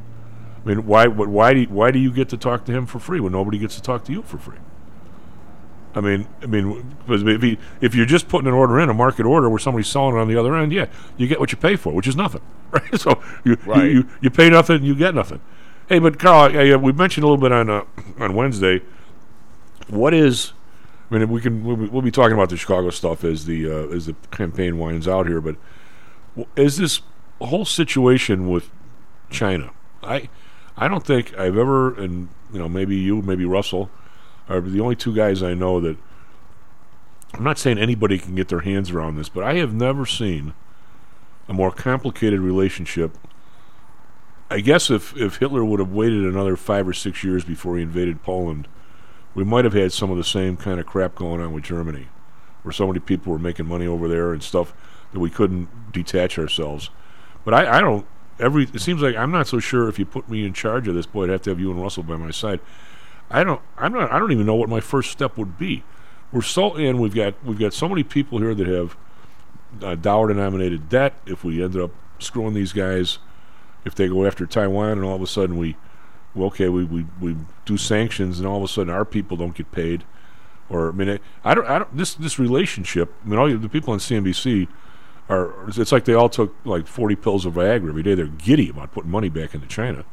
[0.65, 1.07] I mean, why?
[1.07, 1.61] What, why do?
[1.61, 3.83] You, why do you get to talk to him for free when nobody gets to
[3.83, 4.59] talk to you for free?
[5.95, 8.95] I mean, I mean, because if, he, if you're just putting an order in a
[8.95, 10.87] market order where somebody's selling it on the other end, yeah,
[11.17, 13.01] you get what you pay for, which is nothing, right?
[13.01, 13.85] So you Right.
[13.85, 15.41] you, you, you pay nothing, you get nothing.
[15.89, 17.85] Hey, but Carl, I, I, we mentioned a little bit on uh,
[18.19, 18.83] on Wednesday.
[19.89, 20.53] What is?
[21.11, 23.71] I mean, we can we'll, be- we'll be talking about the Chicago stuff as the
[23.71, 25.57] uh, as the campaign winds out here, but
[26.57, 27.01] is this
[27.41, 28.71] whole situation with
[29.31, 29.71] China?
[30.03, 30.29] I
[30.77, 33.91] I don't think I've ever, and you know, maybe you, maybe Russell,
[34.49, 35.97] are the only two guys I know that.
[37.35, 40.55] I'm not saying anybody can get their hands around this, but I have never seen
[41.47, 43.17] a more complicated relationship.
[44.51, 47.83] I guess if, if Hitler would have waited another five or six years before he
[47.83, 48.67] invaded Poland,
[49.35, 52.09] we might have had some of the same kind of crap going on with Germany,
[52.63, 54.73] where so many people were making money over there and stuff
[55.13, 56.91] that we couldn't detach ourselves.
[57.45, 58.07] But I, I don't.
[58.41, 60.95] Every it seems like I'm not so sure if you put me in charge of
[60.95, 62.61] this, boy, I'd have to have you and Russell by my side.
[63.31, 63.61] I don't.
[63.77, 64.13] I'm not.
[64.13, 65.85] I don't even know what my first step would be.
[66.33, 66.99] We're so in.
[66.99, 68.97] We've got we've got so many people here that have
[69.83, 71.15] uh, dollar-denominated debt.
[71.27, 73.19] If we ended up screwing these guys,
[73.85, 75.77] if they go after Taiwan, and all of a sudden we,
[76.35, 79.55] well, okay, we, we we do sanctions, and all of a sudden our people don't
[79.55, 80.05] get paid,
[80.69, 81.67] or I mean, I, don't.
[81.67, 81.97] I don't.
[81.97, 83.13] This this relationship.
[83.25, 84.69] I mean, all the people on CNBC
[85.29, 85.69] are.
[85.69, 88.15] It's like they all took like 40 pills of Viagra every day.
[88.15, 90.05] They're giddy about putting money back into China.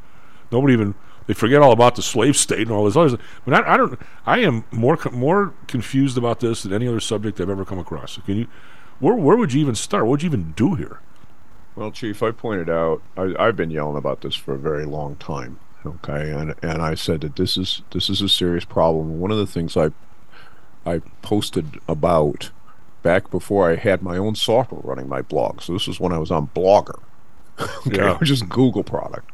[0.52, 0.96] Nobody even
[1.28, 3.18] they forget all about the slave state and all this other.
[3.46, 4.00] But I, I don't.
[4.26, 8.18] I am more more confused about this than any other subject I've ever come across.
[8.26, 8.48] Can you?
[9.00, 10.04] Where where would you even start?
[10.06, 11.00] What would you even do here?
[11.76, 15.16] Well, Chief, I pointed out I, I've been yelling about this for a very long
[15.18, 15.60] time.
[15.86, 19.20] Okay, and and I said that this is this is a serious problem.
[19.20, 19.90] One of the things I
[20.86, 22.52] I posted about
[23.04, 25.62] back before I had my own software running my blog.
[25.62, 27.00] So this is when I was on Blogger,
[27.60, 28.18] okay, Yeah.
[28.18, 29.30] which is Google product,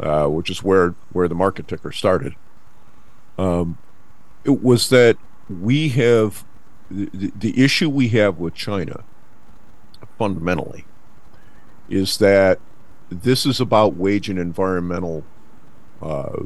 [0.00, 2.34] uh, which is where where the market ticker started.
[3.38, 3.78] Um,
[4.44, 5.16] it was that
[5.48, 6.44] we have
[6.90, 9.04] the, the, issue we have with China
[10.18, 10.84] fundamentally
[11.88, 12.58] is that
[13.08, 15.24] this is about wage and environmental
[16.02, 16.36] uh,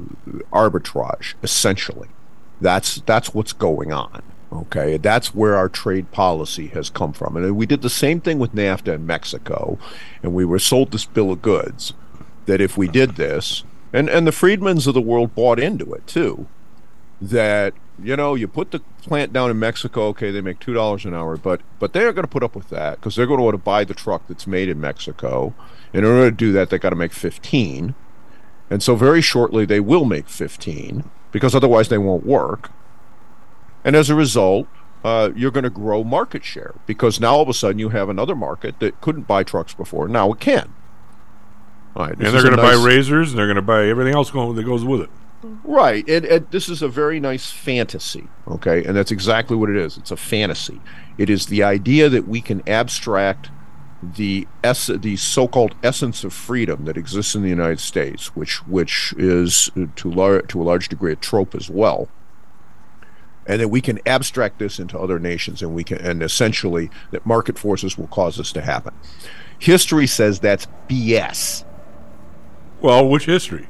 [0.52, 2.08] arbitrage essentially.
[2.60, 4.22] That's that's what's going on
[4.52, 4.96] okay?
[4.96, 7.36] That's where our trade policy has come from.
[7.36, 9.78] And we did the same thing with NAFTA in Mexico
[10.22, 11.92] and we were sold this bill of goods
[12.46, 16.06] that if we did this and and the Friedmans of the world bought into it
[16.06, 16.46] too
[17.20, 21.04] that you know you put the plant down in Mexico okay they make two dollars
[21.04, 23.44] an hour but but they're going to put up with that because they're going to
[23.44, 25.54] want to buy the truck that's made in Mexico.
[25.92, 27.94] In order to do that they got to make 15
[28.68, 32.70] and so very shortly they will make 15 because otherwise they won't work.
[33.84, 34.66] And as a result
[35.04, 38.08] uh, you're going to grow market share because now all of a sudden you have
[38.08, 40.08] another market that couldn't buy trucks before.
[40.08, 40.74] Now it can
[41.96, 44.30] all right, and they're going to buy razors, and they're going to buy everything else
[44.30, 45.10] going, that goes with it.
[45.62, 49.76] Right, and, and this is a very nice fantasy, okay, and that's exactly what it
[49.76, 49.98] is.
[49.98, 50.80] It's a fantasy.
[51.18, 53.50] It is the idea that we can abstract
[54.02, 59.14] the ess- the so-called essence of freedom that exists in the United States, which which
[59.16, 62.08] is uh, to lar- to a large degree a trope as well,
[63.46, 67.24] and that we can abstract this into other nations, and we can and essentially that
[67.24, 68.94] market forces will cause this to happen.
[69.58, 71.64] History says that's BS.
[72.84, 73.66] Well, which history?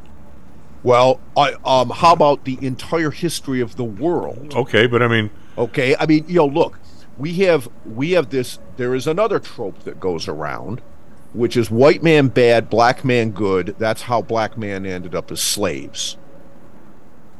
[0.82, 4.54] Well, I, um, how about the entire history of the world?
[4.54, 6.78] Okay, but I mean, Okay, I mean, you know, look,
[7.16, 8.58] we have we have this.
[8.76, 10.82] There is another trope that goes around,
[11.32, 13.76] which is white man bad, black man good.
[13.78, 16.16] That's how black man ended up as slaves.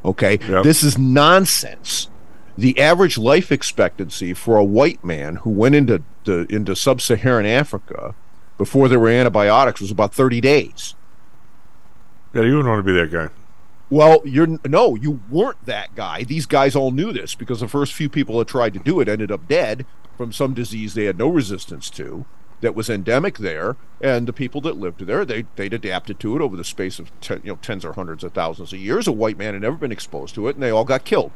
[0.05, 2.09] Okay, this is nonsense.
[2.57, 8.15] The average life expectancy for a white man who went into the, into sub-Saharan Africa
[8.59, 10.95] before there were antibiotics was about thirty days.
[12.35, 13.29] Yeah, you wouldn't want to be that guy.
[13.91, 16.25] Well, you're no, you weren't that guy.
[16.25, 19.09] These guys all knew this because the first few people that tried to do it
[19.09, 19.87] ended up dead
[20.17, 22.25] from some disease they had no resistance to
[22.61, 26.43] that was endemic there, and the people that lived there they they'd adapted to it
[26.43, 29.07] over the space of ten, you know tens or hundreds of thousands of years.
[29.07, 31.31] A white man had never been exposed to it, and they all got killed.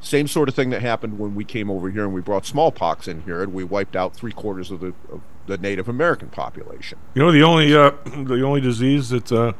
[0.00, 3.08] Same sort of thing that happened when we came over here and we brought smallpox
[3.08, 6.98] in here, and we wiped out three quarters of the of the Native American population.
[7.14, 9.54] You know, the only uh, the only disease that uh,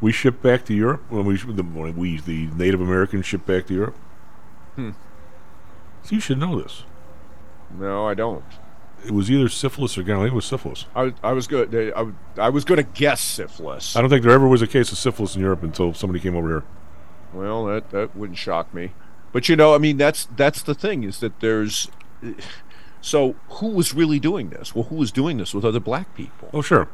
[0.00, 3.66] we ship back to Europe when we the, when we the Native Americans ship back
[3.66, 3.96] to Europe.
[4.76, 4.90] Hmm.
[6.02, 6.84] So you should know this.
[7.78, 8.44] No, I don't.
[9.04, 10.32] It was either syphilis or gonorrhea.
[10.32, 10.86] It was syphilis.
[10.94, 11.74] I, I was good.
[11.96, 12.06] I,
[12.40, 13.96] I was going to guess syphilis.
[13.96, 16.36] I don't think there ever was a case of syphilis in Europe until somebody came
[16.36, 16.64] over here.
[17.32, 18.92] Well, that that wouldn't shock me.
[19.32, 21.88] But you know, I mean, that's that's the thing is that there's.
[23.00, 24.74] So who was really doing this?
[24.74, 26.50] Well, who was doing this with other black people?
[26.52, 26.88] Oh, sure.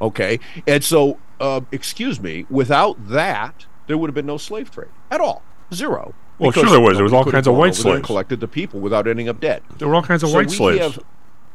[0.00, 4.88] Okay, and so uh, excuse me, without that, there would have been no slave trade
[5.10, 6.14] at all, zero.
[6.38, 6.96] Well, Because, sure there was.
[6.96, 8.06] There was all kinds of white slaves.
[8.06, 9.62] collected the people without ending up dead.
[9.78, 10.94] There were all kinds of So white we slaves.
[10.96, 11.04] Have,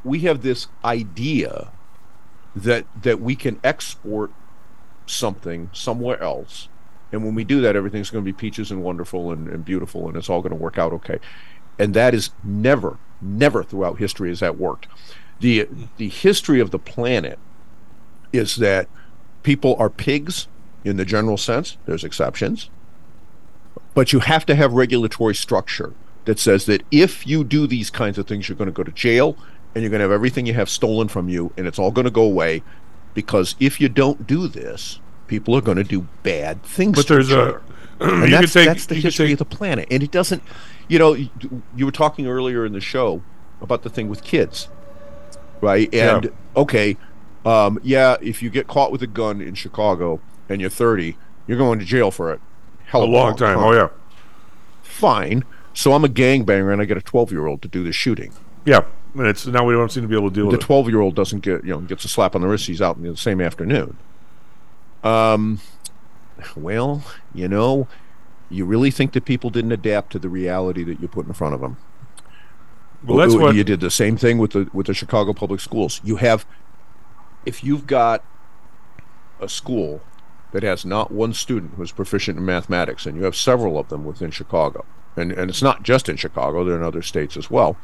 [0.04, 1.72] we have this idea
[2.56, 4.32] that that we can export
[5.08, 6.68] something somewhere else,
[7.12, 10.08] and when we do that, everything's going to be peaches and wonderful and, and beautiful,
[10.08, 11.20] and it's all going to work out okay.
[11.78, 14.88] And that is never, never throughout history has that worked.
[15.40, 15.68] the
[15.98, 17.40] The history of the planet
[18.38, 18.88] is that
[19.44, 20.48] people are pigs
[20.84, 21.78] in the general sense.
[21.86, 22.70] There's exceptions,
[23.94, 25.94] but you have to have regulatory structure
[26.26, 28.91] that says that if you do these kinds of things, you're going to go to
[28.91, 29.38] jail
[29.74, 32.06] and you're going to have everything you have stolen from you, and it's all going
[32.06, 32.64] to go away.
[33.14, 36.95] Because if you don't do this, people are going to do bad things.
[36.95, 37.62] But to there's a-
[37.99, 40.41] and could that's, take- that's the history take- of the planet, and it doesn't.
[40.88, 43.22] You know, you, were talking earlier in the show
[43.62, 44.70] about the thing with kids,
[45.62, 45.90] right?
[45.91, 46.18] Yeah.
[46.18, 46.95] And okay,
[47.46, 50.20] um, yeah, if you get caught with a gun in Chicago
[50.50, 51.18] and you're 30,
[51.48, 52.40] you're going to jail for it.
[52.86, 53.60] Hell A of long time.
[53.60, 53.90] Oh, yeah.
[54.84, 55.44] Fine.
[55.74, 58.32] So I'm a gangbanger and I get a 12 year old to do the shooting.
[58.66, 58.82] Yeah,
[59.14, 60.66] and it's now we don't seem to be able to deal The with it.
[60.66, 62.66] 12 year old doesn't get, you know, gets a slap on the wrist.
[62.68, 63.98] He's out in the same afternoon.
[65.04, 65.60] Um,
[66.56, 67.04] well,
[67.34, 67.88] you know,
[68.50, 71.54] you really think that people didn't adapt to the reality that you put in front
[71.54, 71.78] of them?
[73.04, 76.02] Well, that's what- you did the same thing with the with the Chicago public schools.
[76.04, 76.46] You have,
[77.46, 78.24] if you've got
[79.40, 80.02] a school
[80.52, 84.06] that has not one student who's proficient in mathematics, and you have several of them
[84.06, 84.86] within Chicago,
[85.16, 87.78] and and it's not just in Chicago; they're in other states as well.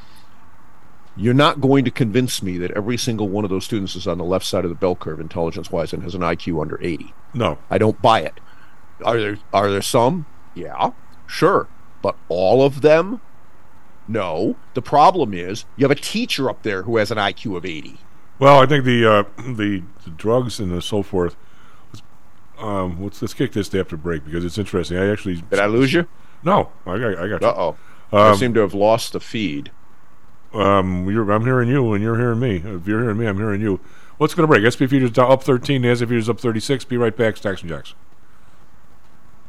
[1.17, 4.17] You're not going to convince me that every single one of those students is on
[4.17, 7.13] the left side of the bell curve intelligence wise and has an IQ under 80.
[7.33, 7.57] No.
[7.69, 8.39] I don't buy it.
[9.03, 10.25] Are there are there some?
[10.55, 10.91] Yeah,
[11.27, 11.67] sure.
[12.01, 13.19] But all of them?
[14.07, 14.55] No.
[14.73, 17.99] The problem is you have a teacher up there who has an IQ of 80.
[18.41, 21.35] Well, I think the uh, the, the drugs and the so forth.
[22.57, 24.97] Um, let's let's kick this after break because it's interesting.
[24.97, 26.07] I actually Did I lose you?
[26.43, 27.47] No, I got I got you.
[27.47, 27.77] Uh oh.
[28.11, 29.69] I Um, seem to have lost the feed.
[30.55, 32.55] Um, you're, I'm hearing you, and you're hearing me.
[32.57, 33.79] If you're hearing me, I'm hearing you.
[34.17, 34.65] Let's go to break.
[34.65, 36.83] SP futures up 13, NASDAQ futures up 36.
[36.85, 37.37] Be right back.
[37.37, 37.93] Stocks and Jocks.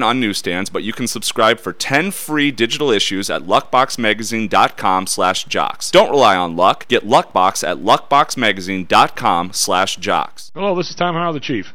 [0.00, 5.90] on newsstands, but you can subscribe for 10 free digital issues at luckboxmagazine.com slash jocks.
[5.90, 6.86] Don't rely on luck.
[6.86, 10.52] Get Luckbox at luckboxmagazine.com slash jocks.
[10.54, 11.74] Hello, this is Tom Howe, the Chief.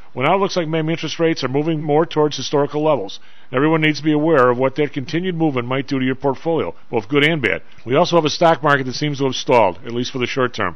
[0.13, 3.19] Well, now it looks like maybe interest rates are moving more towards historical levels.
[3.51, 6.75] Everyone needs to be aware of what that continued movement might do to your portfolio,
[6.89, 7.61] both good and bad.
[7.85, 10.27] We also have a stock market that seems to have stalled, at least for the
[10.27, 10.75] short term.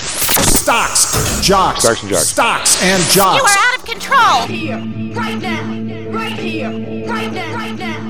[0.00, 2.28] Stocks, jocks, Stocks and jocks.
[2.28, 4.46] stocks and You are out of control!
[4.46, 4.78] Here,
[5.14, 6.70] right now, right here,
[7.06, 8.00] right now, right now.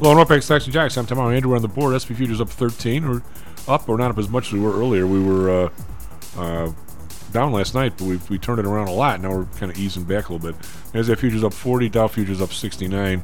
[0.00, 0.96] Hello, and welcome Stocks and Jocks.
[0.96, 1.28] I'm Tom Howe.
[1.28, 2.00] Andrew on the board.
[2.00, 3.22] SP futures up 13, or
[3.68, 5.06] up, or not up as much as we were earlier.
[5.06, 5.70] We were uh,
[6.38, 6.72] uh,
[7.32, 9.20] down last night, but we we turned it around a lot.
[9.20, 10.60] Now we're kind of easing back a little bit.
[10.92, 13.22] NASDAQ futures up 40, Dow futures up 69.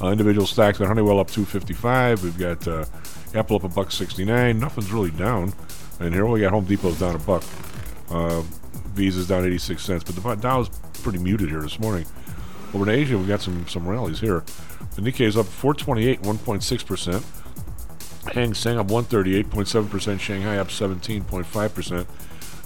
[0.00, 2.22] Uh, individual stocks got Honeywell up 255.
[2.24, 2.84] We've got uh,
[3.34, 4.58] Apple up a buck 69.
[4.58, 5.52] Nothing's really down.
[6.00, 7.44] And here we got Home Depot's down a buck.
[8.10, 8.42] Uh,
[8.94, 10.68] Visa's down 86 cents, but the Dow's
[11.02, 12.06] pretty muted here this morning.
[12.72, 14.44] Over in Asia, we got some some rallies here.
[14.96, 17.24] The Nikkei is up 428, 1.6%.
[18.32, 20.20] Hang Seng up 138.7%.
[20.20, 22.06] Shanghai up 17.5%.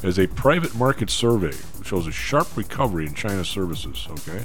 [0.03, 4.07] As a private market survey shows a sharp recovery in China services.
[4.11, 4.45] Okay.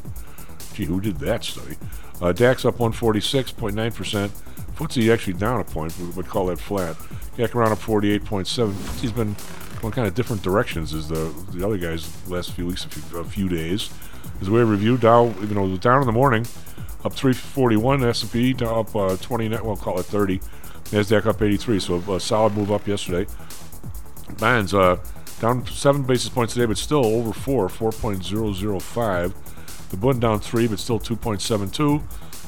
[0.73, 1.77] Gee, who did that study?
[2.21, 4.29] Uh, DAX up 146.9%.
[4.75, 5.95] FTSE actually down a point.
[5.99, 6.95] We would call that flat.
[7.37, 8.71] CAC around up 48.7.
[8.71, 9.35] FTSE's been
[9.81, 12.89] going kind of different directions as the the other guys the last few weeks, a
[12.89, 13.91] few, a few days.
[14.41, 16.47] As we review, Dow, it was down in the morning,
[17.03, 18.03] up 341.
[18.03, 19.63] S&P up uh, 29.
[19.63, 20.39] We'll call it 30.
[20.85, 21.79] Nasdaq up 83.
[21.79, 23.31] So a solid move up yesterday.
[24.37, 24.97] Bonds uh,
[25.43, 29.33] down seven basis points today, but still over four, 4.005.
[29.89, 32.01] The Bund down three, but still 2.72.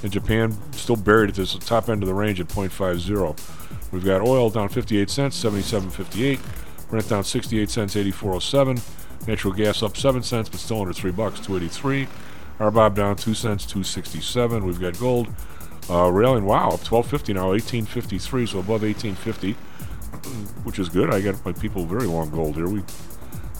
[0.03, 3.91] and Japan still buried at this top end of the range at 0.50.
[3.91, 6.39] We've got oil down 58 cents, 77.58.
[6.89, 9.27] Brent down 68 cents, 84.07.
[9.27, 12.07] Natural gas up 7 cents, but still under 3 bucks, 283.
[12.59, 14.65] RBOB down 2 cents, 267.
[14.65, 15.27] We've got gold
[15.89, 19.55] uh, railing, wow, up 1250 now, 1853, so above 1850,
[20.63, 21.13] which is good.
[21.13, 22.67] I got my people very long gold here.
[22.67, 22.83] We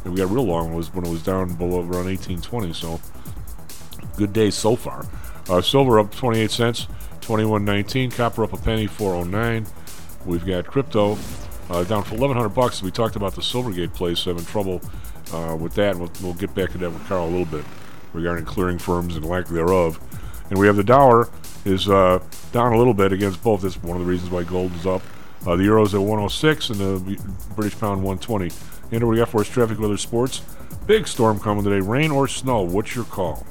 [0.06, 3.02] we got real long was when it was down below around 1820, so
[4.18, 5.06] good day so far.
[5.50, 6.88] Uh, silver up 28 cents,
[7.22, 8.14] 21.19.
[8.14, 9.66] Copper up a penny, 409.
[10.26, 11.18] We've got crypto
[11.70, 12.84] uh, down for 1100 bucks.
[12.84, 14.82] We talked about the Silvergate place having trouble
[15.34, 15.96] uh, with that.
[15.96, 17.66] We'll, we'll get back to that with Carl a little bit
[18.14, 20.00] regarding clearing firms and lack thereof.
[20.50, 21.30] And we have the dollar
[21.66, 23.62] is uh, down a little bit against both.
[23.62, 25.02] That's one of the reasons why gold is up.
[25.46, 27.22] Uh, the euro's at 106 and the
[27.56, 28.52] British pound 120.
[28.92, 30.42] And we got for us traffic, weather, sports.
[30.88, 31.80] Big storm coming today.
[31.80, 32.62] Rain or snow?
[32.62, 33.46] What's your call?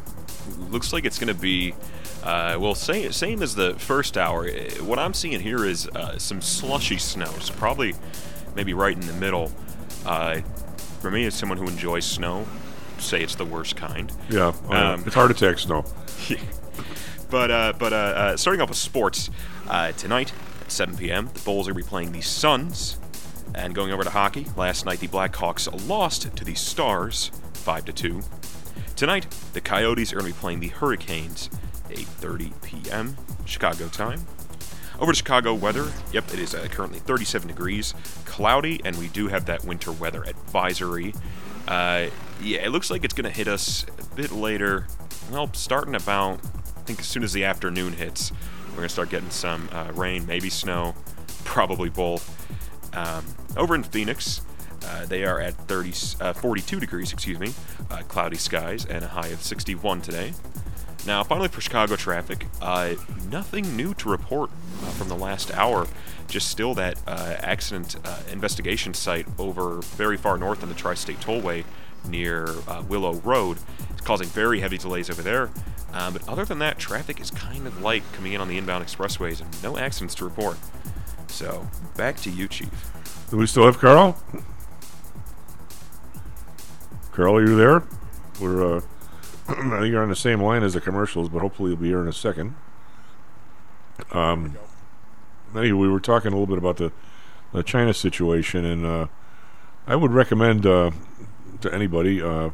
[0.71, 1.75] Looks like it's going to be.
[2.23, 4.49] Uh, well, same, same as the first hour.
[4.49, 7.95] Uh, What I'm seeing here is uh, some slushy snow, so probably
[8.55, 9.53] maybe right in the middle.
[10.07, 10.41] Uh,
[11.01, 12.47] for me, as someone who enjoys snow,
[12.99, 14.11] say it's the worst kind.
[14.31, 15.85] Yeah, uh, it's heart attack snow.
[17.31, 19.29] But uh, but uh, uh, starting off with sports
[19.69, 20.33] uh, tonight
[20.65, 21.31] at 7 p.m.
[21.33, 22.99] The Bulls are going to be playing the Suns,
[23.55, 24.47] and going over to hockey.
[24.57, 28.23] Last night the Blackhawks lost to the Stars, five to two.
[28.97, 31.51] Tonight the Coyotes are going to be playing the Hurricanes,
[31.91, 33.17] 8:30 p.m.
[33.45, 34.27] Chicago time.
[34.99, 35.91] Over to Chicago weather.
[36.13, 40.23] Yep, it is uh, currently 37 degrees, cloudy, and we do have that winter weather
[40.25, 41.15] advisory.
[41.67, 42.07] Uh,
[42.41, 44.87] yeah, it looks like it's going to hit us a bit later.
[45.31, 48.31] Well, starting about, I think as soon as the afternoon hits,
[48.75, 50.97] we're going to start getting some uh, rain, maybe snow,
[51.45, 52.29] probably both.
[52.93, 53.25] Um,
[53.57, 54.41] over in Phoenix,
[54.85, 57.53] uh, they are at 30, uh, 42 degrees, excuse me,
[57.91, 60.33] uh, cloudy skies, and a high of 61 today.
[61.07, 62.95] Now, finally for Chicago traffic, uh,
[63.31, 64.51] nothing new to report
[64.83, 65.87] uh, from the last hour.
[66.27, 67.95] Just still that accident
[68.33, 71.65] investigation site over very far north on the Tri-State Tollway
[72.09, 72.49] near
[72.89, 73.59] Willow Road.
[73.91, 75.51] It's causing very heavy delays over there.
[75.95, 78.85] Uh, but other than that, traffic is kind of light coming in on the inbound
[78.85, 80.59] expressways, and no accidents to report.
[81.29, 82.91] So back to you, Chief.
[83.31, 84.19] Do we still have Carl?
[87.13, 87.85] Carl, are you there?
[88.41, 88.81] We're, uh,
[89.49, 92.03] I think you're on the same line as the commercials, but hopefully you'll be here
[92.03, 92.57] in a second.
[94.11, 94.59] Um,
[95.55, 96.91] anyway, we were talking a little bit about the,
[97.53, 99.07] the China situation, and uh,
[99.87, 100.91] I would recommend uh,
[101.61, 102.21] to anybody.
[102.21, 102.51] Uh,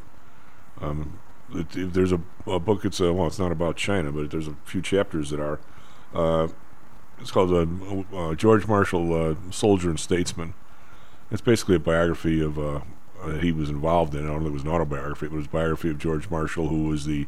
[0.82, 1.18] um,
[1.52, 2.84] that if there's a, a book.
[2.84, 5.60] It's a, well, it's not about China, but there's a few chapters that are.
[6.14, 6.48] Uh,
[7.20, 10.54] it's called uh, uh, George Marshall, uh, Soldier and Statesman.
[11.30, 12.80] It's basically a biography of uh,
[13.26, 14.24] that he was involved in.
[14.24, 16.30] I don't know if it was an autobiography, but it was a biography of George
[16.30, 17.26] Marshall, who was the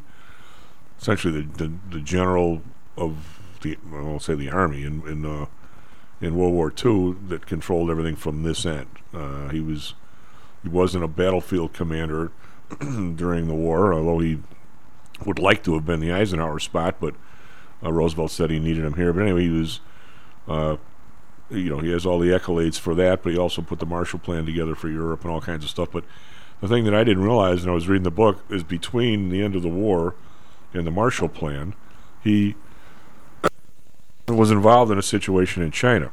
[0.98, 2.62] essentially the the, the general
[2.96, 5.46] of the I won't say the army in in uh,
[6.20, 8.88] in World War II that controlled everything from this end.
[9.12, 9.94] Uh, he was
[10.62, 12.30] he wasn't a battlefield commander
[13.16, 14.40] during the war, although he
[15.24, 17.14] would like to have been the Eisenhower spot, but
[17.82, 19.12] uh, Roosevelt said he needed him here.
[19.12, 19.80] But anyway, he was,
[20.48, 20.76] uh,
[21.50, 24.18] you know, he has all the accolades for that, but he also put the Marshall
[24.18, 25.90] Plan together for Europe and all kinds of stuff.
[25.92, 26.04] But
[26.60, 29.42] the thing that I didn't realize, and I was reading the book, is between the
[29.42, 30.14] end of the war
[30.72, 31.74] and the Marshall Plan,
[32.22, 32.54] he
[34.28, 36.10] was involved in a situation in China.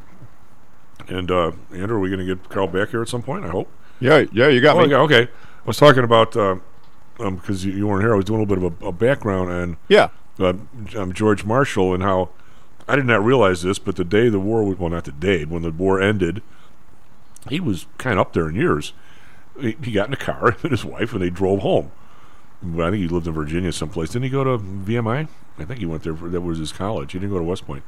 [1.07, 3.45] And uh, Andrew, are we going to get Carl back here at some point?
[3.45, 3.72] I hope.
[3.99, 4.94] Yeah, yeah, you got oh, me.
[4.94, 5.30] okay.
[5.64, 8.14] I was talking about because um, you, you weren't here.
[8.14, 10.10] I was doing a little bit of a, a background on yeah
[10.40, 10.53] uh,
[10.95, 12.30] um, George Marshall and how
[12.88, 15.45] I did not realize this, but the day the war was well, not the day
[15.45, 16.41] when the war ended,
[17.48, 18.94] he was kind of up there in years.
[19.60, 21.91] He, he got in a car with his wife and they drove home.
[22.61, 24.10] But I think he lived in Virginia someplace.
[24.10, 25.27] Didn't he go to VMI?
[25.60, 26.15] I think he went there.
[26.15, 27.14] For, that was his college.
[27.14, 27.84] He didn't go to West Point.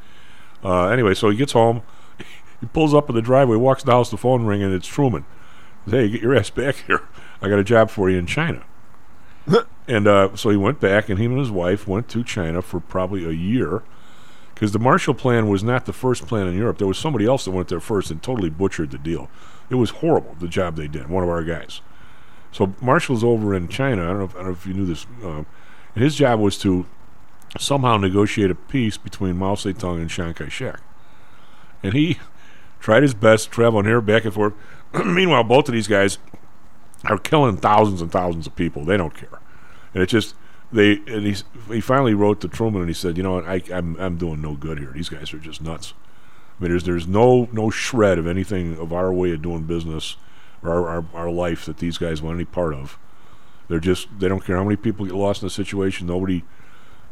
[0.64, 1.82] Uh, anyway, so he gets home.
[2.60, 4.86] He pulls up in the driveway, walks to the house, the phone ring, and it's
[4.86, 5.26] Truman.
[5.90, 7.02] Hey, get your ass back here.
[7.42, 8.64] I got a job for you in China.
[9.88, 12.80] and uh, so he went back, and he and his wife went to China for
[12.80, 13.84] probably a year.
[14.54, 16.78] Because the Marshall Plan was not the first plan in Europe.
[16.78, 19.28] There was somebody else that went there first and totally butchered the deal.
[19.72, 21.82] It was horrible, the job they did, one of our guys.
[22.52, 24.04] So Marshall's over in China.
[24.04, 25.08] I don't know if, I don't know if you knew this.
[25.24, 25.48] Um,
[25.96, 26.86] and his job was to
[27.58, 30.80] somehow negotiate a peace between Mao Zedong and Chiang Kai-shek.
[31.82, 32.20] And he
[32.80, 34.54] tried his best, traveling here back and forth.
[35.06, 36.20] Meanwhile, both of these guys
[37.06, 38.86] are killing thousands and thousands of people.
[38.86, 39.40] They don't care,
[39.94, 40.36] and it just
[40.72, 40.94] they.
[41.08, 41.36] And he
[41.68, 44.56] he finally wrote to Truman and he said, you know I, I'm I'm doing no
[44.56, 44.92] good here.
[44.94, 45.94] These guys are just nuts.
[46.60, 50.16] I mean, there's there's no no shred of anything of our way of doing business
[50.62, 53.00] or our, our, our life that these guys want any part of.
[53.68, 56.08] They're just they don't care how many people get lost in the situation.
[56.08, 56.44] Nobody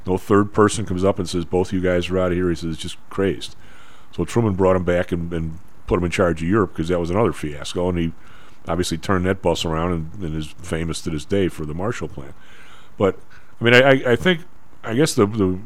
[0.06, 2.49] No third person comes up and says both you guys are out of here.
[2.49, 3.56] He says it's just crazed.
[4.11, 6.99] So Truman brought him back and, and put him in charge of Europe because that
[6.99, 8.14] was another fiasco, and he
[8.68, 12.07] obviously turned that bus around and, and is famous to this day for the Marshall
[12.07, 12.34] Plan.
[12.98, 13.19] But
[13.60, 14.41] I mean, I, I, think
[14.84, 15.60] I guess the, the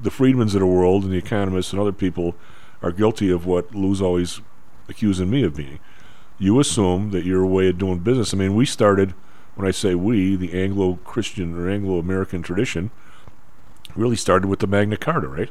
[0.00, 2.34] the of the world and the economists and other people
[2.82, 4.40] are guilty of what Lou's always
[4.88, 5.78] accusing me of being.
[6.38, 8.34] You assume that your way of doing business.
[8.34, 9.14] I mean, we started
[9.54, 12.90] when I say we, the Anglo-Christian or Anglo-American tradition
[13.94, 15.50] really started with the Magna Carta, right?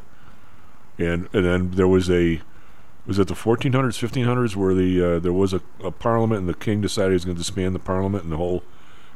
[0.99, 2.41] And and then there was a
[3.05, 6.53] was it the 1400s, 1500s where the uh, there was a, a parliament and the
[6.53, 8.63] king decided he was going to disband the parliament and the whole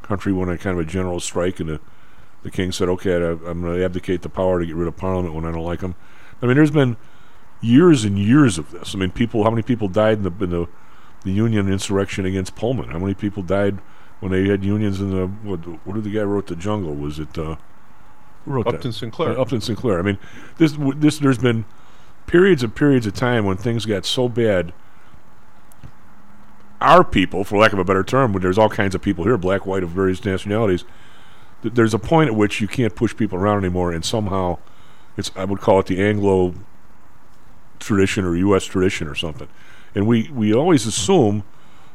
[0.03, 1.79] country went on kind of a general strike and the
[2.43, 4.95] the king said, "Okay, I, I'm going to abdicate the power to get rid of
[4.95, 5.95] parliament when I don't like them."
[6.41, 6.97] I mean, there's been
[7.61, 8.95] years and years of this.
[8.95, 9.43] I mean, people.
[9.43, 10.67] How many people died in the in the,
[11.23, 12.89] the Union insurrection against Pullman?
[12.89, 13.79] How many people died
[14.19, 15.59] when they had unions in the what?
[15.85, 16.95] What did the guy wrote the Jungle?
[16.95, 17.57] Was it uh,
[18.45, 18.97] who wrote Upton that?
[18.97, 19.37] Sinclair.
[19.37, 19.99] Uh, Upton Sinclair.
[19.99, 20.17] I mean,
[20.57, 21.65] this w- this there's been
[22.29, 24.71] periods and periods of time when things got so bad.
[26.79, 29.35] Our people, for lack of a better term, when there's all kinds of people here,
[29.35, 30.85] black, white, of various nationalities,
[31.63, 34.59] th- there's a point at which you can't push people around anymore, and somehow,
[35.17, 36.53] it's I would call it the Anglo
[37.79, 38.65] tradition or U.S.
[38.65, 39.49] tradition or something.
[39.95, 41.43] And we, we always assume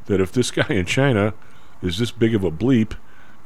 [0.07, 1.33] that if this guy in China
[1.81, 2.97] is this big of a bleep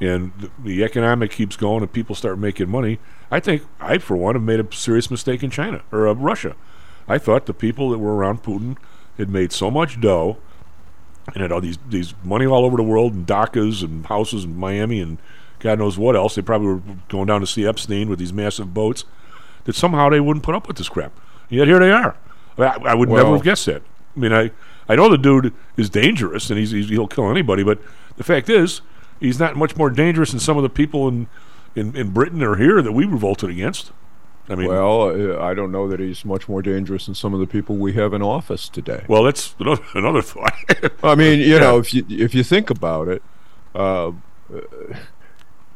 [0.01, 2.98] and the, the economic keeps going and people start making money,
[3.31, 6.56] I think I, for one, have made a serious mistake in China or uh, Russia.
[7.09, 8.76] I thought the people that were around Putin
[9.16, 10.36] had made so much dough
[11.35, 14.56] and had all these these money all over the world and dachas and houses in
[14.56, 15.18] Miami and
[15.59, 16.35] God knows what else.
[16.35, 19.05] They probably were going down to see Epstein with these massive boats
[19.64, 21.12] that somehow they wouldn't put up with this crap.
[21.51, 22.16] And yet here they are.
[22.56, 23.82] I, I would never have guessed that.
[24.16, 24.51] I mean, I,
[24.89, 27.78] I know the dude is dangerous and he's, he's he'll kill anybody, but
[28.16, 28.80] the fact is,
[29.20, 31.28] he's not much more dangerous than some of the people in,
[31.74, 33.93] in, in Britain or here that we revolted against.
[34.48, 37.40] I mean, well, uh, I don't know that he's much more dangerous than some of
[37.40, 39.04] the people we have in office today.
[39.08, 40.52] well, that's another, thought.
[41.02, 41.58] I mean, you Yeah.
[41.60, 43.22] know, if you if you think about it,
[43.74, 44.12] uh, uh,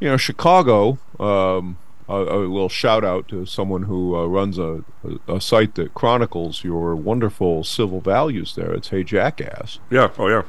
[0.01, 0.99] you know, Chicago.
[1.21, 1.77] Um,
[2.09, 4.85] a, a little shout out to someone who uh, runs a,
[5.29, 8.73] a, a site that chronicles your wonderful civil values there.
[8.75, 9.79] It's Hey Jackass.
[9.89, 10.11] Yeah.
[10.19, 10.43] Oh yeah.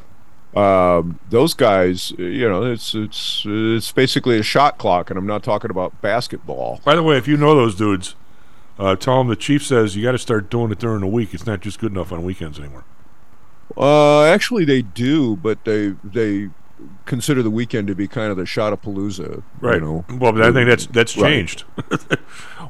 [0.55, 5.43] Um, those guys, you know, it's it's it's basically a shot clock, and I'm not
[5.43, 6.79] talking about basketball.
[6.85, 8.15] By the way, if you know those dudes,
[8.77, 11.33] uh, tell them the chief says you got to start doing it during the week.
[11.33, 12.83] It's not just good enough on weekends anymore.
[13.75, 16.49] Uh, actually, they do, but they they
[17.05, 19.75] consider the weekend to be kind of the Shotapalooza, Right.
[19.75, 20.05] You know.
[20.19, 21.29] Well, but I think that's that's Right.
[21.31, 21.63] changed.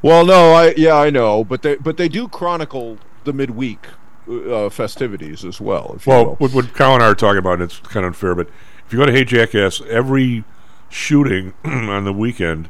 [0.02, 3.88] Well, no, I yeah, I know, but they but they do chronicle the midweek
[4.30, 5.94] uh, festivities as well.
[5.96, 8.36] If Well, what, what Kyle and I are talking about, and it's kind of unfair,
[8.36, 8.48] but
[8.86, 10.44] if you go to Hey Jackass, every
[10.90, 12.70] shooting on the weekend,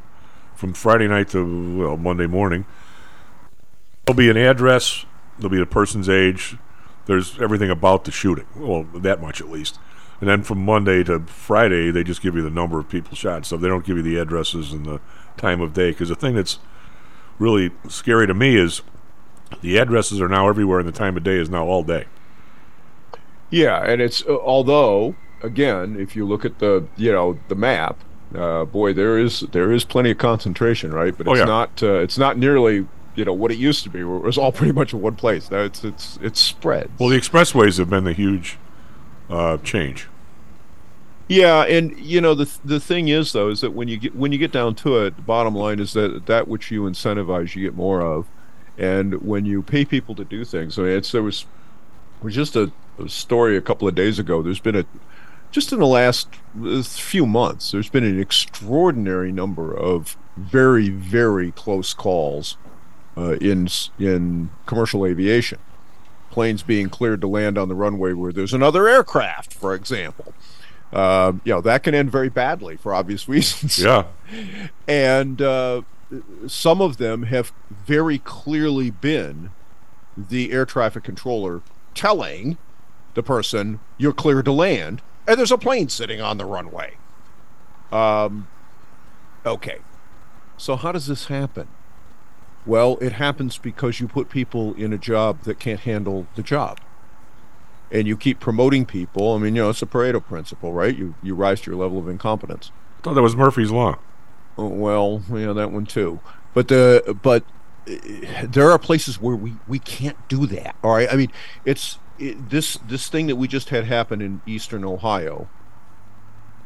[0.56, 2.66] from Friday night to well Monday morning,
[4.06, 5.06] there'll be an address,
[5.38, 6.56] there'll be the person's age,
[7.06, 8.46] there's everything about the shooting.
[8.56, 9.78] Well, that much at least.
[10.22, 13.46] And then from Monday to Friday, they just give you the number of people shot.
[13.46, 15.02] So they don't give you the addresses and the
[15.36, 15.90] time of day.
[15.90, 16.60] Because the thing that's
[17.40, 18.82] really scary to me is
[19.62, 22.06] the addresses are now everywhere, and the time of day is now all day.
[23.50, 27.98] yeah, and it's uh, although again, if you look at the you know the map,
[28.36, 31.16] uh, boy, there is there is plenty of concentration, right?
[31.18, 31.46] But Oh, it's yeah.
[31.46, 34.38] not uh, it's not nearly you know what it used to be, where it was
[34.38, 35.52] all pretty much in one place.
[35.52, 36.90] Now it's it's it's spread.
[37.00, 38.58] Well, the expressways have been the huge
[39.30, 40.08] uh, change.
[41.30, 44.32] Yeah, and you know the the thing is though is that when you get when
[44.32, 47.64] you get down to it, the bottom line is that that which you incentivize, you
[47.64, 48.28] get more of,
[48.78, 51.46] and when you pay people to do things, I mean, it's there was
[52.22, 54.42] was just a, a story a couple of days ago.
[54.42, 54.86] There's been a
[55.52, 56.28] just in the last
[56.66, 62.58] uh, few months, there's been an extraordinary number of very very close calls
[63.16, 63.68] uh, in
[64.00, 65.60] in commercial aviation.
[66.32, 70.34] Planes being cleared to land on the runway where there's another aircraft, for example.
[70.92, 73.80] Um, you know that can end very badly for obvious reasons.
[73.80, 74.06] Yeah.
[74.88, 75.84] and uh,
[76.48, 79.52] some of them have very clearly been
[80.18, 81.62] the air traffic controller
[81.96, 82.58] telling
[83.14, 86.98] the person you're cleared to land, and there's a plane sitting on the runway.
[87.92, 88.48] Um,
[89.46, 89.80] okay,
[90.58, 91.68] so how does this happen?
[92.66, 96.80] Well, it happens because you put people in a job that can't handle the job
[97.94, 99.36] and you keep promoting people.
[99.36, 100.98] I mean, you know, it's a Peter principle, right?
[100.98, 102.72] You you rise to your level of incompetence.
[103.00, 104.00] I thought that was Murphy's Law.
[104.58, 106.20] Well, yeah, that one too.
[106.54, 107.44] But the but
[107.88, 110.76] uh, there are places where we we can't do that.
[110.84, 111.32] All right, I mean,
[111.66, 115.50] it's it, this this thing that we just had happen in Eastern Ohio.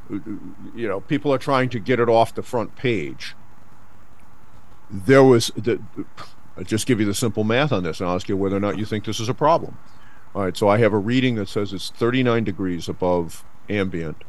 [0.09, 3.35] You know, people are trying to get it off the front page.
[4.89, 5.81] there was the.
[6.57, 8.59] I'll just give you the simple math on this and I'll ask you whether or
[8.59, 9.77] not you think this is a problem.
[10.33, 14.23] All right, so I have a reading that says it's 39 degrees above ambient.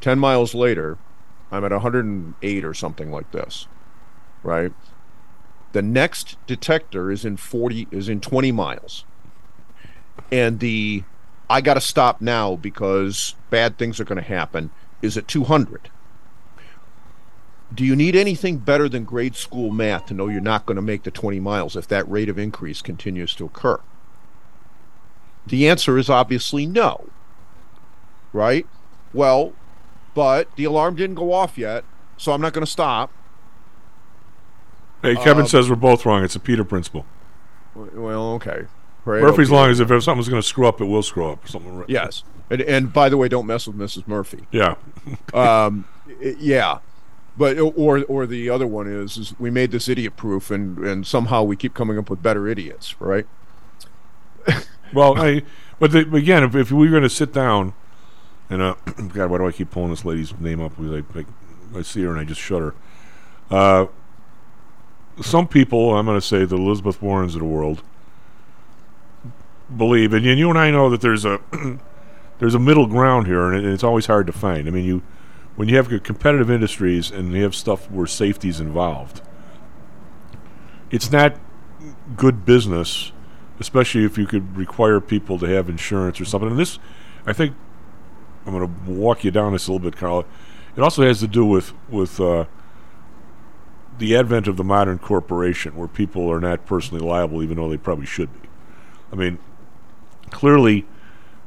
[0.00, 0.98] 10 miles later,
[1.50, 3.66] I'm at 108 or something like this.
[4.42, 4.72] Right?
[5.72, 9.04] The next detector is in 40 is in 20 miles.
[10.32, 11.04] And the
[11.48, 14.70] I got to stop now because bad things are going to happen
[15.02, 15.90] is at 200.
[17.74, 20.82] Do you need anything better than grade school math to know you're not going to
[20.82, 23.80] make the 20 miles if that rate of increase continues to occur?
[25.46, 27.08] The answer is obviously no.
[28.32, 28.66] Right?
[29.12, 29.52] Well,
[30.16, 31.84] but the alarm didn't go off yet,
[32.16, 33.12] so I'm not going to stop.
[35.02, 36.24] Hey, Kevin Um, says we're both wrong.
[36.24, 37.04] It's a Peter principle.
[37.74, 38.64] Well, okay.
[39.04, 41.46] Right, Murphy's long as if something's going to screw up, it will screw up.
[41.46, 41.76] Something.
[41.76, 42.24] right- Yes.
[42.48, 44.08] And, and by the way, don't mess with Mrs.
[44.08, 44.46] Murphy.
[44.50, 44.76] Yeah.
[45.34, 45.84] um,
[46.20, 46.78] yeah.
[47.36, 51.06] But or or the other one is is we made this idiot proof and and
[51.06, 53.26] somehow we keep coming up with better idiots, right?
[54.94, 55.42] Well, I,
[55.78, 57.74] but the, again, if, if we were going to sit down,
[58.50, 58.74] and uh,
[59.08, 60.76] God, why do I keep pulling this lady's name up?
[60.76, 62.74] Because I, I, I see her and I just shudder.
[63.50, 63.86] Uh,
[65.20, 67.82] some people, I'm going to say the Elizabeth Warrens of the world,
[69.74, 71.40] believe, and you and I know that there's a
[72.38, 74.68] there's a middle ground here, and it, it's always hard to find.
[74.68, 75.02] I mean, you
[75.56, 79.22] when you have competitive industries and you have stuff where safety's involved,
[80.90, 81.36] it's not
[82.14, 83.12] good business,
[83.58, 86.50] especially if you could require people to have insurance or something.
[86.50, 86.78] And this,
[87.24, 87.56] I think,
[88.46, 90.24] I'm going to walk you down this a little bit, Karl.
[90.76, 92.44] It also has to do with with uh,
[93.98, 97.76] the advent of the modern corporation, where people are not personally liable, even though they
[97.76, 98.48] probably should be.
[99.12, 99.38] I mean,
[100.30, 100.86] clearly,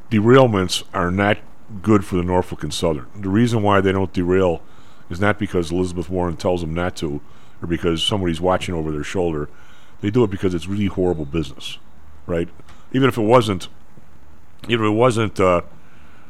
[0.09, 1.37] derailments are not
[1.81, 3.07] good for the Norfolk and Southern.
[3.15, 4.61] The reason why they don't derail
[5.09, 7.21] is not because Elizabeth Warren tells them not to,
[7.61, 9.49] or because somebody's watching over their shoulder.
[10.01, 11.77] They do it because it's really horrible business,
[12.25, 12.49] right?
[12.93, 13.67] Even if it wasn't,
[14.67, 15.61] even if it wasn't, uh,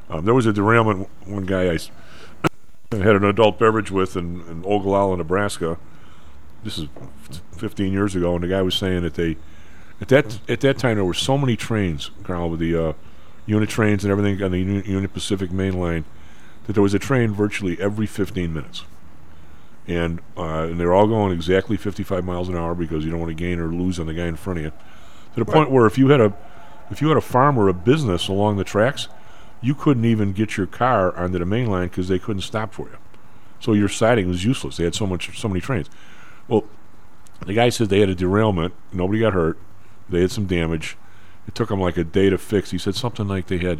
[0.10, 1.08] um, there was a derailment.
[1.26, 1.78] One guy I
[2.92, 5.78] had an adult beverage with in, in Ogallala, Nebraska.
[6.64, 6.88] This is
[7.58, 9.38] 15 years ago, and the guy was saying that they,
[10.02, 12.94] at that at that time, there were so many trains, Karl, with the uh,
[13.46, 16.06] unit trains and everything on the Uni- Union Pacific main line,
[16.66, 18.84] that there was a train virtually every 15 minutes,
[19.88, 23.30] and uh, and they're all going exactly 55 miles an hour because you don't want
[23.30, 24.72] to gain or lose on the guy in front of you,
[25.36, 26.34] to the point where if you had a
[26.92, 29.08] if you had a farm or a business along the tracks,
[29.62, 32.88] you couldn't even get your car onto the main line because they couldn't stop for
[32.90, 32.98] you.
[33.60, 34.78] So your siding was useless.
[34.78, 35.90] They had so much, so many trains.
[36.48, 36.66] Well,
[37.46, 38.74] the guy said they had a derailment.
[38.94, 39.58] Nobody got hurt.
[40.08, 40.98] They had some damage.
[41.48, 42.72] It took them like a day to fix.
[42.72, 43.80] He said something like they had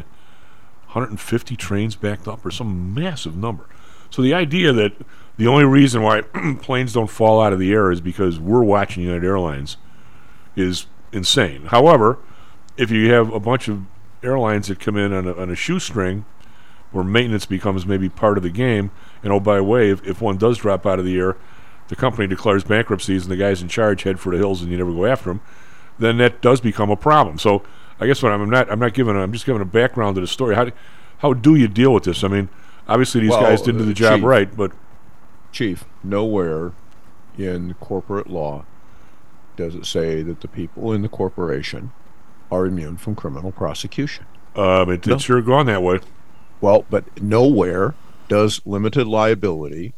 [0.86, 3.66] 150 trains backed up or some massive number.
[4.10, 4.92] So the idea that
[5.36, 6.22] the only reason why
[6.62, 9.76] planes don't fall out of the air is because we're watching United Airlines
[10.56, 11.66] is insane.
[11.66, 12.18] However,
[12.76, 13.82] if you have a bunch of
[14.22, 16.24] airlines that come in on a, on a shoestring
[16.92, 18.90] where maintenance becomes maybe part of the game,
[19.22, 21.36] and oh, by the way, if, if one does drop out of the air,
[21.88, 24.78] the company declares bankruptcies and the guys in charge head for the hills and you
[24.78, 25.40] never go after them,
[25.98, 27.38] then that does become a problem.
[27.38, 27.62] So
[28.00, 30.14] I guess what I'm, I'm not I'm not giving a, I'm just giving a background
[30.14, 30.54] to the story.
[30.54, 30.72] How do,
[31.18, 32.24] how do you deal with this?
[32.24, 32.48] I mean,
[32.88, 34.24] obviously these Well, guys didn't do the job Chief.
[34.24, 34.72] right, but
[35.52, 36.72] Chief, nowhere
[37.36, 38.64] in corporate law
[39.56, 41.92] does it say that the people in the corporation
[42.50, 44.24] are immune from criminal prosecution.
[44.56, 45.14] um, it, No.
[45.14, 46.00] it's sure gone that way.
[46.60, 47.94] Well, but nowhere
[48.28, 49.92] does limited liability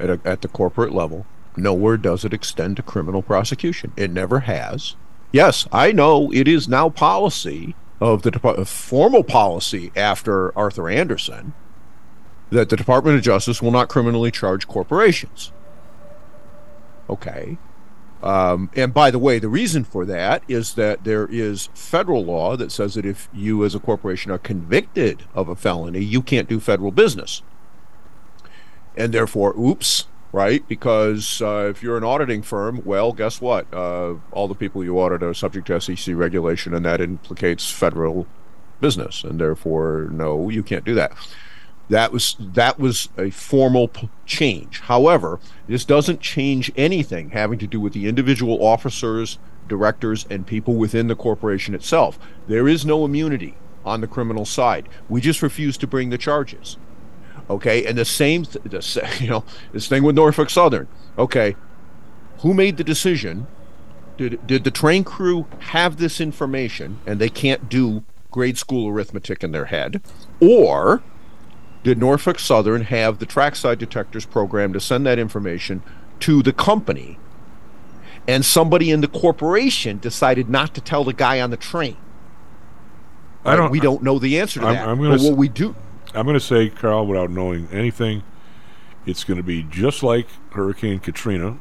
[0.00, 1.26] at, a, at the corporate level,
[1.56, 3.92] nowhere does it extend to criminal prosecution.
[3.96, 4.96] It never has.
[5.32, 11.52] Yes, I know it is now policy of the Depart- formal policy after Arthur Andersen
[12.50, 15.52] that the Department of Justice will not criminally charge corporations.
[17.10, 17.58] Okay.
[18.22, 22.56] Um, and by the way, the reason for that is that there is federal law
[22.56, 26.48] that says that if you as a corporation are convicted of a felony, you can't
[26.48, 27.42] do federal business.
[28.96, 30.66] And therefore, oops, right?
[30.66, 33.72] Because uh, if you're an auditing firm, well, guess what?
[33.72, 38.26] Uh, all the people you audit are subject to SEC regulation, and that implicates federal
[38.80, 39.22] business.
[39.22, 41.12] And therefore, no, you can't do that.
[41.88, 44.80] That was that was a formal p- change.
[44.80, 49.38] However, this doesn't change anything having to do with the individual officers,
[49.68, 52.18] directors, and people within the corporation itself.
[52.46, 53.54] There is no immunity
[53.84, 54.88] on the criminal side.
[55.08, 56.76] We just refuse to bring the charges.
[57.48, 60.88] Okay, and the same, th- the, you know, this thing with Norfolk Southern.
[61.16, 61.56] Okay,
[62.40, 63.46] who made the decision?
[64.18, 69.42] Did did the train crew have this information and they can't do grade school arithmetic
[69.42, 70.02] in their head,
[70.40, 71.02] or
[71.88, 75.82] did Norfolk Southern have the trackside detectors programmed to send that information
[76.20, 77.18] to the company
[78.26, 81.96] and somebody in the corporation decided not to tell the guy on the train.
[83.42, 83.70] I don't.
[83.70, 84.86] We don't know the answer to I'm, that.
[84.86, 85.74] I'm gonna but s- what we do.
[86.14, 88.22] I'm going to say, Karl, without knowing anything,
[89.06, 91.58] it's going to be just like Hurricane Katrina,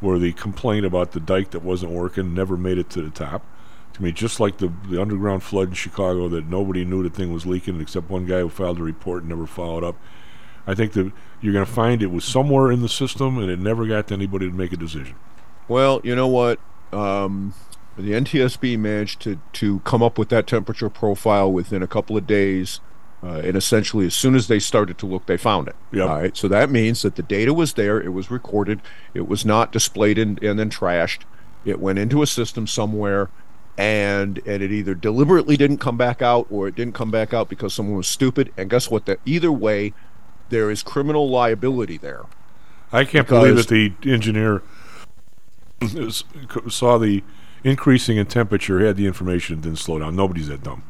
[0.00, 3.44] where the complaint about the dike that wasn't working never made it to the top.
[4.02, 7.46] Me, just like the, the underground flood in Chicago that nobody knew the thing was
[7.46, 9.96] leaking except one guy who filed a report and never followed up.
[10.66, 13.58] I think that you're going to find it was somewhere in the system and it
[13.58, 15.14] never got to anybody to make a decision.
[15.68, 16.58] Well, you know what?
[16.92, 17.54] Um,
[17.96, 22.26] the NTSB managed to, to come up with that temperature profile within a couple of
[22.26, 22.80] days.
[23.22, 25.76] Uh, and essentially, as soon as they started to look, they found it.
[25.92, 26.08] Yep.
[26.08, 26.36] All right.
[26.36, 28.80] So that means that the data was there, it was recorded,
[29.14, 31.20] it was not displayed and, and then trashed.
[31.64, 33.30] It went into a system somewhere,
[33.78, 37.48] and and it either deliberately didn't come back out or it didn't come back out
[37.48, 38.52] because someone was stupid.
[38.56, 39.06] And guess what?
[39.06, 39.94] That either way,
[40.50, 42.24] there is criminal liability there.
[42.92, 44.62] I can't believe that the engineer
[46.68, 47.22] saw the
[47.64, 50.14] increasing in temperature, had the information, and didn't slow down.
[50.14, 50.82] Nobody's that dumb.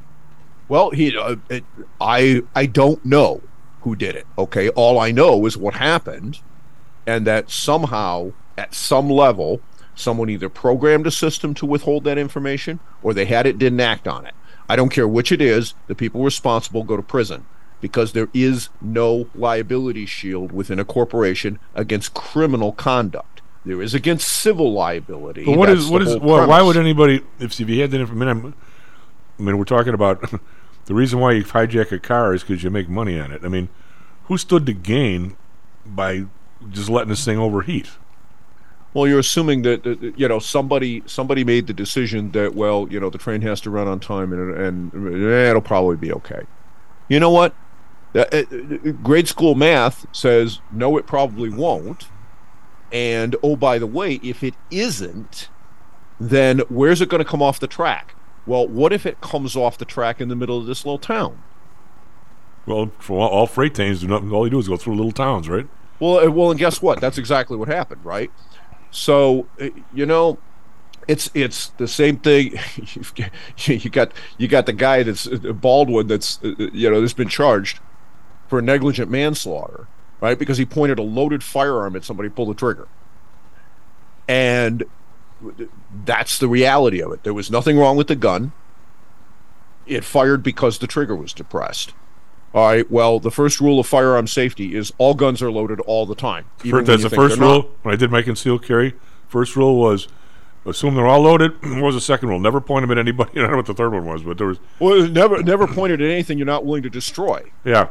[0.68, 1.64] Well, he, uh, it,
[2.00, 3.42] I, I don't know
[3.82, 4.26] who did it.
[4.38, 6.40] Okay, all I know is what happened,
[7.06, 9.60] and that somehow, at some level,
[9.94, 14.08] someone either programmed a system to withhold that information, or they had it, didn't act
[14.08, 14.34] on it.
[14.68, 15.74] I don't care which it is.
[15.86, 17.44] The people responsible go to prison
[17.80, 23.42] because there is no liability shield within a corporation against criminal conduct.
[23.64, 25.44] There is against civil liability.
[25.44, 28.00] But what That's is what is well, why would anybody if if you had that
[28.00, 28.54] information?
[29.38, 30.22] I mean, we're talking about
[30.86, 33.44] the reason why you hijack a car is because you make money on it.
[33.44, 33.68] I mean,
[34.24, 35.36] who stood to gain
[35.84, 36.26] by
[36.70, 37.90] just letting this thing overheat?
[38.94, 43.10] Well, you're assuming that, you know somebody somebody made the decision that well, you know,
[43.10, 46.42] the train has to run on time and and eh, it'll probably be okay.
[47.08, 47.54] You know what?
[48.14, 48.42] Uh, uh,
[49.02, 52.08] grade school math says no, it probably won't.
[52.92, 55.48] And oh, by the way, if it isn't,
[56.20, 58.14] then where's it going to come off the track?
[58.46, 61.42] Well, what if it comes off the track in the middle of this little town?
[62.66, 64.30] Well, for all, all freight trains do nothing.
[64.30, 65.66] All you do is go through little towns, right?
[65.98, 67.00] Well, uh, well, and guess what?
[67.00, 68.30] That's exactly what happened, right?
[68.92, 70.38] So, uh, you know,
[71.08, 72.54] it's it's the same thing.
[72.94, 77.12] You've got- you got the guy that's uh, Baldwin that's uh, uh, you know that's
[77.14, 77.80] been charged
[78.48, 79.88] for negligent manslaughter,
[80.20, 80.38] right?
[80.38, 82.86] Because he pointed a loaded firearm at somebody, pulled the trigger,
[84.28, 84.84] and
[86.04, 87.24] that's the reality of it.
[87.24, 88.52] There was nothing wrong with the gun.
[89.86, 91.92] It fired because the trigger was depressed.
[92.54, 92.90] All right.
[92.90, 96.44] Well, the first rule of firearm safety is all guns are loaded all the time.
[96.58, 97.52] First, that's the first they're not.
[97.52, 97.70] rule.
[97.82, 98.94] When I did my concealed carry,
[99.28, 100.08] first rule was
[100.66, 101.52] assume they're all loaded.
[101.62, 102.38] what was the second rule?
[102.38, 103.30] Never point them at anybody.
[103.36, 106.00] I don't know what the third one was, but there was Well, never never pointed
[106.02, 107.50] at anything you're not willing to destroy.
[107.64, 107.88] yeah.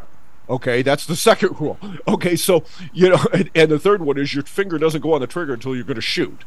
[0.50, 1.78] Okay, that's the second rule.
[2.08, 2.64] Okay, so
[2.94, 5.54] you know, and, and the third one is your finger doesn't go on the trigger
[5.54, 6.44] until you're going to shoot.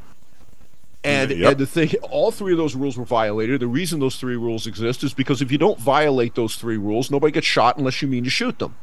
[1.04, 1.50] And Yep.
[1.52, 3.60] and the thing, all three of those rules were violated.
[3.60, 7.10] The reason those three rules exist is because if you don't violate those three rules,
[7.10, 8.74] nobody gets shot unless you mean to shoot them.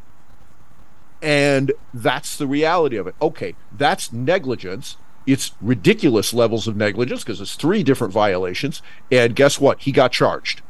[1.22, 3.15] And that's the reality of it.
[3.22, 4.98] Okay, that's negligence.
[5.27, 8.81] It's ridiculous levels of negligence because it's three different violations.
[9.11, 9.81] And guess what?
[9.81, 10.61] He got charged.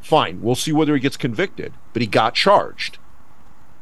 [0.00, 2.98] Fine, we'll see whether he gets convicted, but he got charged.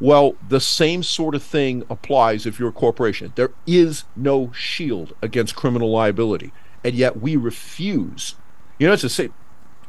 [0.01, 3.33] Well, the same sort of thing applies if you're a corporation.
[3.37, 6.53] There is no shield against criminal liability,
[6.87, 8.37] and yet we refuse.
[8.79, 9.35] You know, it's the same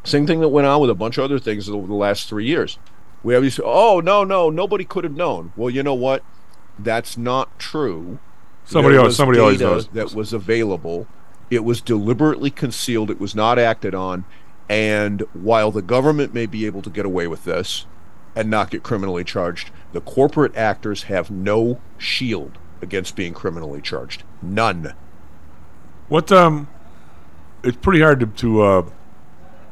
[0.04, 2.46] same thing that went on with a bunch of other things over the last three
[2.46, 2.80] years.
[3.22, 3.60] We have these.
[3.64, 5.54] Oh no, no, nobody could have known.
[5.56, 6.24] Well, you know what?
[6.80, 8.18] That's not true.
[8.66, 9.88] Somebody was somebody always knows.
[9.90, 11.08] that was available.
[11.52, 13.12] It was deliberately concealed.
[13.12, 14.26] It was not acted on.
[14.68, 17.86] And while the government may be able to get away with this
[18.36, 24.24] and not get criminally charged, the corporate actors have no shield against being criminally charged.
[24.42, 24.94] None.
[26.10, 26.68] What um,
[27.64, 28.90] it's pretty hard to to uh,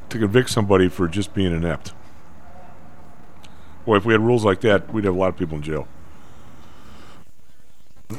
[0.09, 1.93] to convict somebody for just being inept.
[3.85, 5.87] Boy, if we had rules like that, we'd have a lot of people in jail.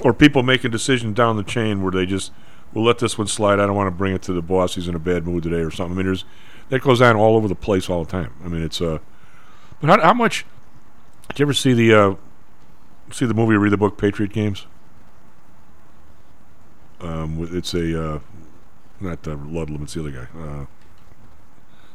[0.01, 2.33] Or people making decisions down the chain where they just,
[2.73, 3.59] we'll let this one slide.
[3.61, 4.75] I don't want to bring it to the boss.
[4.75, 5.95] He's in a bad mood today or something.
[5.95, 6.25] I mean, there's
[6.69, 8.33] that goes on all over the place all the time.
[8.45, 8.99] I mean, it's uh,
[9.81, 10.45] but how, how much?
[11.29, 12.15] Did you ever see the uh,
[13.11, 14.67] see the movie or read the book Patriot Games?
[17.01, 18.19] Um, it's a uh,
[19.01, 19.83] not uh, Ludlum.
[19.83, 20.27] It's the other guy.
[20.39, 20.67] Uh,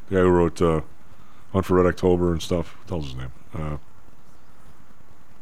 [0.10, 0.82] the guy who wrote uh,
[1.54, 2.76] Hunt for Red October and stuff.
[2.88, 3.32] Tells his name.
[3.54, 3.78] Uh,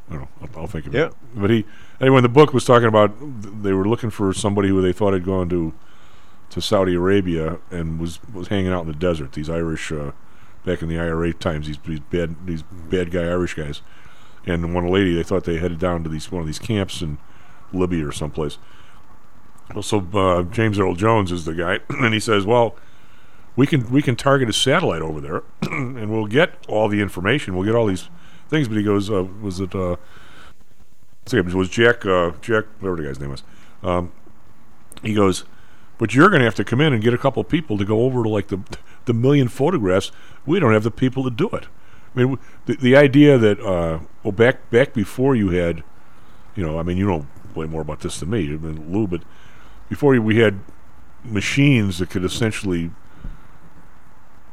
[0.10, 0.28] I don't know.
[0.42, 1.08] I'll, I'll think of Yeah.
[1.08, 1.14] it.
[1.36, 1.66] But he
[2.02, 2.22] anyway.
[2.22, 5.26] The book was talking about th- they were looking for somebody who they thought had
[5.26, 5.74] gone to
[6.52, 9.34] to Saudi Arabia and was was hanging out in the desert.
[9.34, 10.12] These Irish uh,
[10.66, 11.68] back in the IRA times.
[11.68, 13.82] These these bad these bad guy Irish guys.
[14.46, 17.20] And one lady, they thought they headed down to these one of these camps in
[17.72, 18.58] Libya or someplace.
[19.74, 22.76] Well, so uh, James Earl Jones is the guy, and he says, "Well,
[23.56, 27.56] we can we can target a satellite over there, and we'll get all the information.
[27.56, 28.10] We'll get all these
[28.50, 29.76] things." But he goes, uh, "Was it?
[29.76, 29.98] Uh,
[31.32, 32.06] was Jack?
[32.06, 33.44] Uh, Jack, whatever the guy's name was."
[33.84, 34.12] Um,
[35.04, 35.46] he goes,
[35.98, 38.02] "But you're going to have to come in and get a couple people to go
[38.02, 38.60] over to like the
[39.06, 40.12] the million photographs.
[40.46, 41.68] We don't have the people to do it.
[42.16, 45.84] I mean, the the idea that uh, well, back back before you had,
[46.56, 49.22] you know, I mean, you don't way more about this than me, Lou, but
[49.90, 50.60] before we had
[51.24, 52.92] machines that could essentially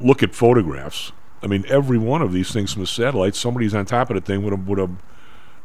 [0.00, 1.12] look at photographs.
[1.42, 4.20] I mean, every one of these things from a satellite, somebody's on top of the
[4.20, 4.90] thing with a with a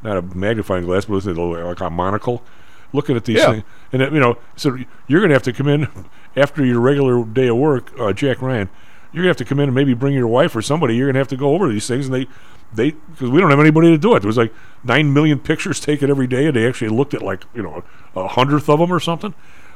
[0.03, 2.43] not a magnifying glass, but like a monocle,
[2.91, 3.51] looking at these Yeah.
[3.51, 3.63] things.
[3.93, 4.77] And you know, so
[5.07, 5.87] you're going to have to come in
[6.35, 8.69] after your regular day of work, uh, Jack Ryan.
[9.13, 10.95] You're going to have to come in and maybe bring your wife or somebody.
[10.95, 12.27] You're going to have to go over these things, and they
[12.73, 14.21] they because we don't have anybody to do it.
[14.21, 14.53] There was like
[14.83, 17.83] nine million pictures taken every day, and they actually looked at like you know
[18.15, 19.33] a hundredth of them or something.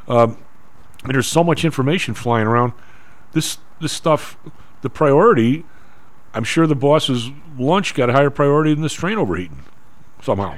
[0.07, 0.37] Um,
[1.05, 2.73] there's so much information flying around.
[3.33, 4.37] This this stuff,
[4.81, 5.65] the priority.
[6.33, 9.63] I'm sure the boss's lunch got a higher priority than this train overheating
[10.21, 10.55] somehow.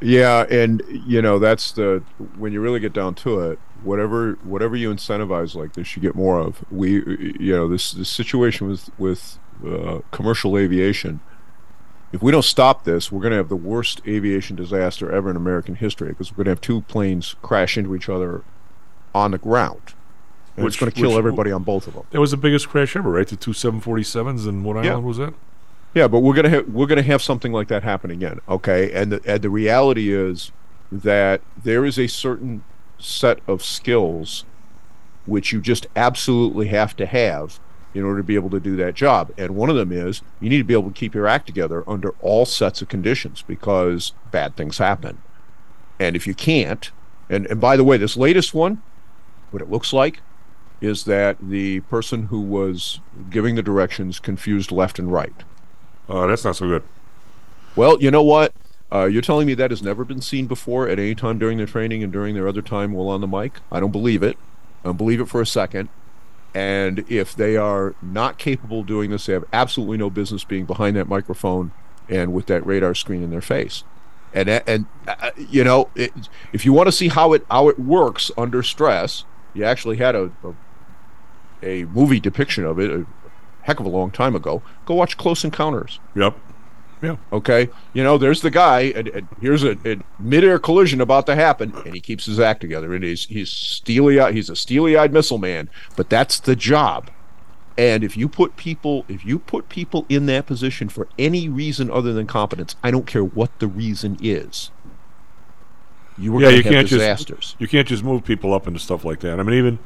[0.00, 2.02] Yeah, and you know that's the
[2.36, 3.58] when you really get down to it.
[3.82, 6.64] Whatever whatever you incentivize like this, you get more of.
[6.70, 6.92] We
[7.38, 11.20] you know this this situation with with uh, commercial aviation.
[12.10, 15.36] If we don't stop this, we're going to have the worst aviation disaster ever in
[15.36, 18.44] American history because we're going to have two planes crash into each other
[19.18, 19.80] on the ground,
[20.56, 22.04] and Which- it's going to kill which- everybody on both of them.
[22.10, 23.26] That was the biggest crash ever, right?
[23.26, 24.92] The two 747s and what Yeah.
[24.92, 25.34] island was that?
[25.94, 28.92] Yeah, but we're gonna have we're gonna have something like that happen again, okay?
[28.92, 30.52] And the, and the reality is
[30.92, 32.62] that there is a certain
[32.98, 34.44] set of skills
[35.24, 37.58] which you just absolutely have to have
[37.94, 39.30] in order to be able to do that job.
[39.38, 41.82] And one of them is you need to be able to keep your act together
[41.88, 45.18] under all sets of conditions because bad things happen.
[45.98, 46.90] And if you can't,
[47.30, 48.82] and, and by the way, this latest one,
[49.50, 50.20] what it looks like
[50.80, 53.00] is that the person who was
[53.30, 55.34] giving the directions confused left and right.
[56.08, 56.82] Uh, that's not so good.
[57.74, 58.52] Well, you know what?
[58.90, 61.66] Uh, you're telling me that has never been seen before at any time during their
[61.66, 63.60] training and during their other time while on the mic?
[63.70, 64.38] I don't believe it.
[64.82, 65.88] I don't believe it for a second.
[66.54, 70.64] And if they are not capable of doing this, they have absolutely no business being
[70.64, 71.72] behind that microphone
[72.08, 73.84] and with that radar screen in their face.
[74.32, 76.12] And and uh, you know, it,
[76.52, 80.14] if you want to see how it how it works under stress, you actually had
[80.14, 80.54] a, a
[81.62, 83.06] a movie depiction of it a
[83.62, 84.62] heck of a long time ago.
[84.86, 86.00] Go watch Close Encounters.
[86.14, 86.38] Yep.
[87.02, 87.16] Yeah.
[87.32, 87.68] Okay.
[87.92, 91.72] You know, there's the guy, and, and here's a, a midair collision about to happen,
[91.84, 94.34] and he keeps his act together, and he's he's steely eyed.
[94.34, 97.10] He's a steely eyed missile man, but that's the job.
[97.76, 101.88] And if you put people, if you put people in that position for any reason
[101.88, 104.72] other than competence, I don't care what the reason is.
[106.18, 107.38] You were yeah, you can't disasters.
[107.38, 109.38] just you can't just move people up into stuff like that.
[109.38, 109.78] I mean, even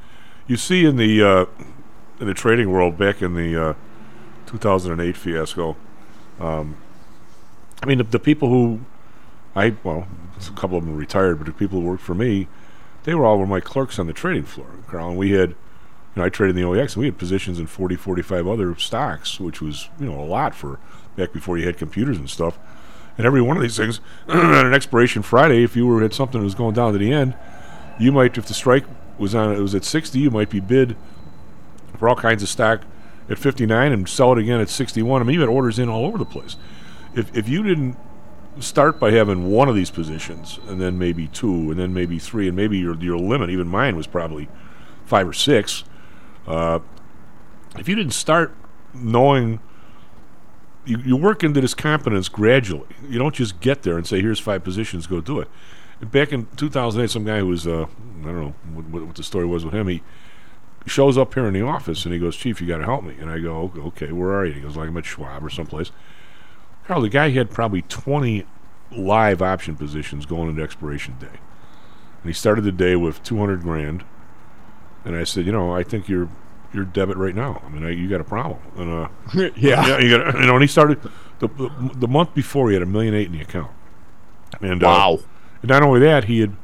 [0.47, 1.47] you see in the uh,
[2.21, 3.75] in the trading world back in the uh,
[4.47, 5.77] 2008 fiasco.
[6.41, 6.77] Um,
[7.83, 8.81] I mean, the, the people who
[9.55, 10.07] I well,
[10.39, 12.49] a couple of them retired, but the people who worked for me,
[13.05, 14.69] they were all were my clerks on the trading floor.
[14.89, 15.57] Karl, and we had, you
[16.17, 19.39] know, I traded in the OEX, and we had positions in 40, 45 other stocks,
[19.39, 20.79] which was you know a lot for
[21.17, 22.59] back before you had computers and stuff.
[23.19, 26.41] And every one of these things, on an expiration Friday, if you were at something
[26.41, 27.35] that was going down to the end,
[27.99, 28.85] you might, if the strike
[29.19, 30.97] was on, it was at 60, you might be bid
[31.99, 32.83] for all kinds of stock
[33.29, 35.21] at 59 and sell it again at 61.
[35.21, 36.57] I mean, you had orders in all over the place.
[37.15, 37.97] If if you didn't
[38.61, 42.49] start by having one of these positions, and then maybe two, and then maybe three,
[42.49, 44.49] and maybe your your limit, even mine was probably
[45.05, 45.85] five or six.
[46.47, 46.81] Uh,
[47.79, 48.55] if you didn't start
[48.95, 49.61] knowing
[50.85, 52.89] you, you work into this competence gradually.
[53.09, 55.49] You don't just get there and say, "Here's five positions, go do it."
[56.01, 57.87] And back in 2008, some guy who was uh,
[58.21, 59.89] I don't know what, what the story was with him.
[59.89, 60.03] He
[60.87, 63.17] shows up here in the office and he goes, "Chief, you got to help me."
[63.21, 65.93] And I go, "Okay, where are you?" He goes, "Like I'm at Schwab or someplace."
[66.87, 68.45] Karl, the guy had probably 20
[68.91, 74.05] live option positions going into expiration day, and he started the day with 200 grand.
[75.05, 76.29] And I said, "You know, I think you're."
[76.73, 77.63] Your debit right now.
[77.65, 78.61] I mean, I, you got a problem.
[78.77, 79.09] And uh,
[79.57, 79.99] Yeah.
[79.99, 80.35] you got.
[80.35, 81.03] You know, and he started
[81.39, 82.69] the, the the month before.
[82.71, 83.71] He had a million eight in the account.
[84.61, 85.15] And Wow.
[85.15, 85.23] Uh,
[85.63, 86.57] and not only that, he had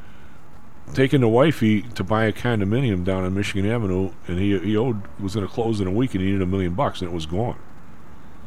[0.95, 5.03] taken the wifey to buy a condominium down on Michigan Avenue, and he he owed
[5.21, 7.15] was going to close in a week, and he needed a million bucks, and it
[7.15, 7.59] was gone.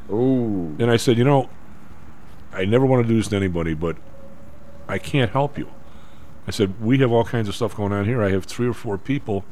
[0.09, 0.73] Oh.
[0.79, 1.49] And I said, you know,
[2.51, 3.95] I never want to do this to anybody, but
[4.87, 5.69] I can't help you.
[6.47, 8.21] I said, we have all kinds of stuff going on here.
[8.21, 9.45] I have three or four people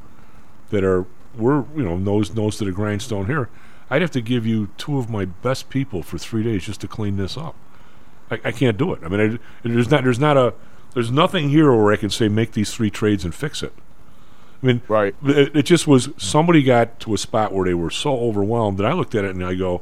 [0.72, 1.06] that are
[1.40, 3.50] we're you know nose nose to the grindstone here.
[3.90, 6.88] I'd have to give you two of my best people for three days just to
[6.88, 7.56] clean this up.
[8.30, 9.00] I, I can't do it.
[9.04, 10.54] I mean, I, there's not there's not a
[10.94, 13.74] there's nothing here where I can say make these three trades and fix it.
[14.62, 15.16] I mean, right.
[15.24, 18.86] It, it just was somebody got to a spot where they were so overwhelmed that
[18.86, 19.82] I looked at it and I go,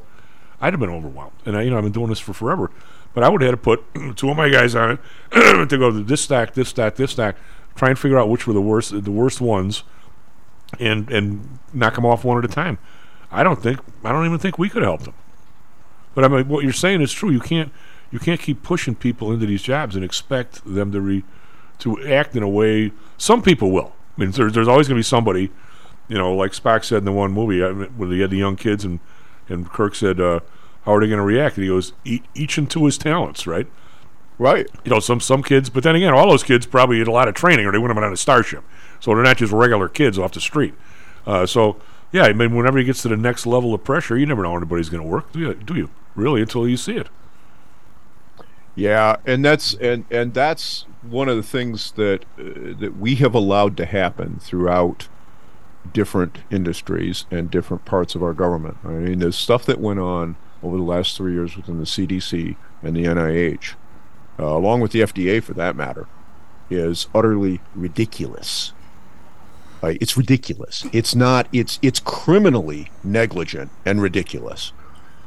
[0.60, 1.32] I'd have been overwhelmed.
[1.44, 2.70] And I, you know, I've been doing this for forever,
[3.14, 3.84] but I would have had to put
[4.16, 5.00] two of my guys on it
[5.68, 7.36] to go to this stack, this stack, this stack,
[7.74, 9.82] try and figure out which were the worst, the worst ones,
[10.78, 12.78] and and knock them off one at a time.
[13.30, 15.14] I don't think, I don't even think we could help them.
[16.14, 17.30] But I mean, what you're saying is true.
[17.30, 17.70] You can't,
[18.10, 21.24] you can't keep pushing people into these jobs and expect them to re,
[21.80, 22.92] to act in a way.
[23.18, 23.92] Some people will.
[24.16, 25.50] I mean, there's, there's always going to be somebody,
[26.08, 28.38] you know, like Spock said in the one movie I mean, when he had the
[28.38, 29.00] young kids and
[29.48, 30.40] and Kirk said, uh,
[30.82, 33.66] "How are they going to react?" And he goes, e- "Each into his talents, right?"
[34.38, 34.68] Right.
[34.84, 37.28] You know, some some kids, but then again, all those kids probably had a lot
[37.28, 38.62] of training, or they wouldn't have been on a starship.
[39.00, 40.74] So they're not just regular kids off the street.
[41.26, 41.76] Uh, so
[42.10, 44.56] yeah, I mean, whenever he gets to the next level of pressure, you never know
[44.56, 45.54] anybody's going to work, do you?
[45.54, 47.08] Do you really until you see it?
[48.74, 53.34] Yeah, and that's and and that's one of the things that uh, that we have
[53.34, 55.08] allowed to happen throughout
[55.92, 58.78] different industries and different parts of our government.
[58.84, 62.56] I mean, the stuff that went on over the last three years within the CDC
[62.82, 63.74] and the NIH,
[64.38, 66.06] uh, along with the FDA for that matter,
[66.70, 68.72] is utterly ridiculous.
[69.82, 70.86] Uh, it's ridiculous.
[70.92, 71.48] It's not.
[71.52, 74.72] It's it's criminally negligent and ridiculous.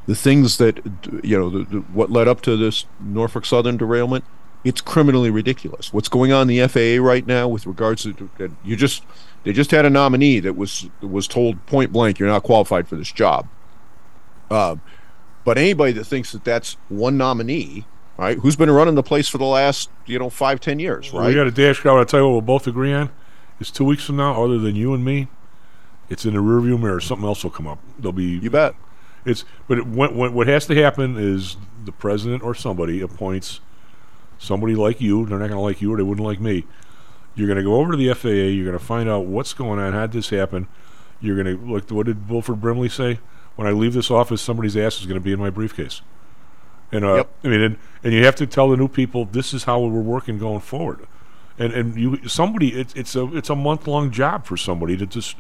[0.08, 0.80] The things that
[1.24, 4.26] you know, the, the, what led up to this Norfolk Southern derailment,
[4.64, 5.94] it's criminally ridiculous.
[5.94, 9.04] What's going on in the FAA right now with regards to to- you just
[9.44, 12.96] they just had a nominee that was was told point blank you're not qualified for
[12.96, 13.48] this job.
[14.50, 14.76] Uh,
[15.46, 17.86] but anybody that thinks that that's one nominee,
[18.18, 21.28] right, who's been running the place for the last you know five ten years, right?
[21.28, 21.98] We got a dash crowd.
[21.98, 23.10] I'll tell you what we'll both agree on.
[23.62, 25.28] Is two weeks from now, other than you and me,
[26.10, 27.00] it's in the rearview mirror.
[27.00, 27.78] Something else will come up.
[28.00, 28.74] There'll be you bet.
[29.24, 33.60] It's but it, what, what what has to happen is the president or somebody appoints
[34.40, 35.28] somebody like you.
[35.28, 36.66] They're not going to like you, or they wouldn't like me.
[37.36, 38.30] You're going to go over to the FAA.
[38.30, 39.94] You're going to find out what's going on.
[39.94, 40.68] How did this happen?
[41.22, 41.92] You're going to look.
[41.92, 43.20] What did Wilford Brimley say?
[43.56, 46.02] When I leave this office, somebody's ass is going to be in my briefcase.
[46.92, 49.66] And uh, I mean, and, and you have to tell the new people this is
[49.66, 51.06] how we're working going forward.
[51.60, 55.06] And and you somebody it's it's a it's a month long job for somebody to
[55.06, 55.36] just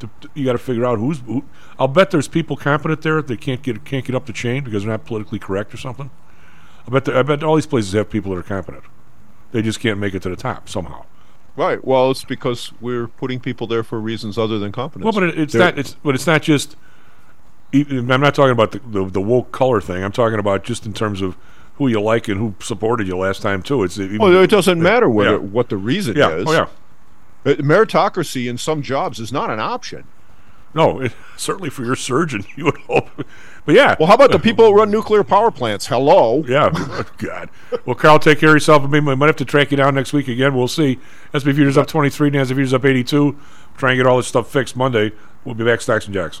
[0.00, 1.44] to, to- you got to figure out who's who.
[1.78, 4.82] I'll bet there's people competent there that can't get can't get up the chain because
[4.84, 6.10] they're not politically correct or something.
[6.86, 8.84] I bet the, I bet all these places have people that are competent.
[9.52, 11.04] They just can't make it to the top somehow.
[11.56, 11.82] Right.
[11.84, 15.04] Well, it's because we're putting people there for reasons other than competence.
[15.04, 15.78] Well, but it, it's They're- not.
[15.78, 16.76] It's but it's not just.
[17.72, 20.04] I'm not talking about the, the the woke color thing.
[20.04, 21.36] I'm talking about just in terms of
[21.76, 23.82] who you like and who supported you last time too.
[23.82, 25.36] It's even- Well, it doesn't matter whether Yeah.
[25.38, 26.30] what the reason Yeah.
[26.30, 26.44] is.
[26.46, 26.66] Oh, yeah.
[27.46, 30.04] Uh, Meritocracy in some jobs is not an option.
[30.76, 33.08] No, it, certainly for your surgeon, you would hope.
[33.66, 33.94] But yeah.
[33.98, 35.86] Well, how about the people who run nuclear power plants?
[35.86, 36.44] Hello.
[36.48, 36.70] Yeah.
[36.74, 37.48] Oh, God.
[37.86, 38.82] Well, Karl, take care of yourself.
[38.82, 40.54] I mean, we might have to track you down next week again.
[40.54, 40.98] We'll see.
[41.32, 43.36] S&P Futures up 23, NASDAQ Futures up 82.
[43.76, 45.12] Try and get all this stuff fixed Monday.
[45.44, 46.40] We'll be back, Stocks and Jocks.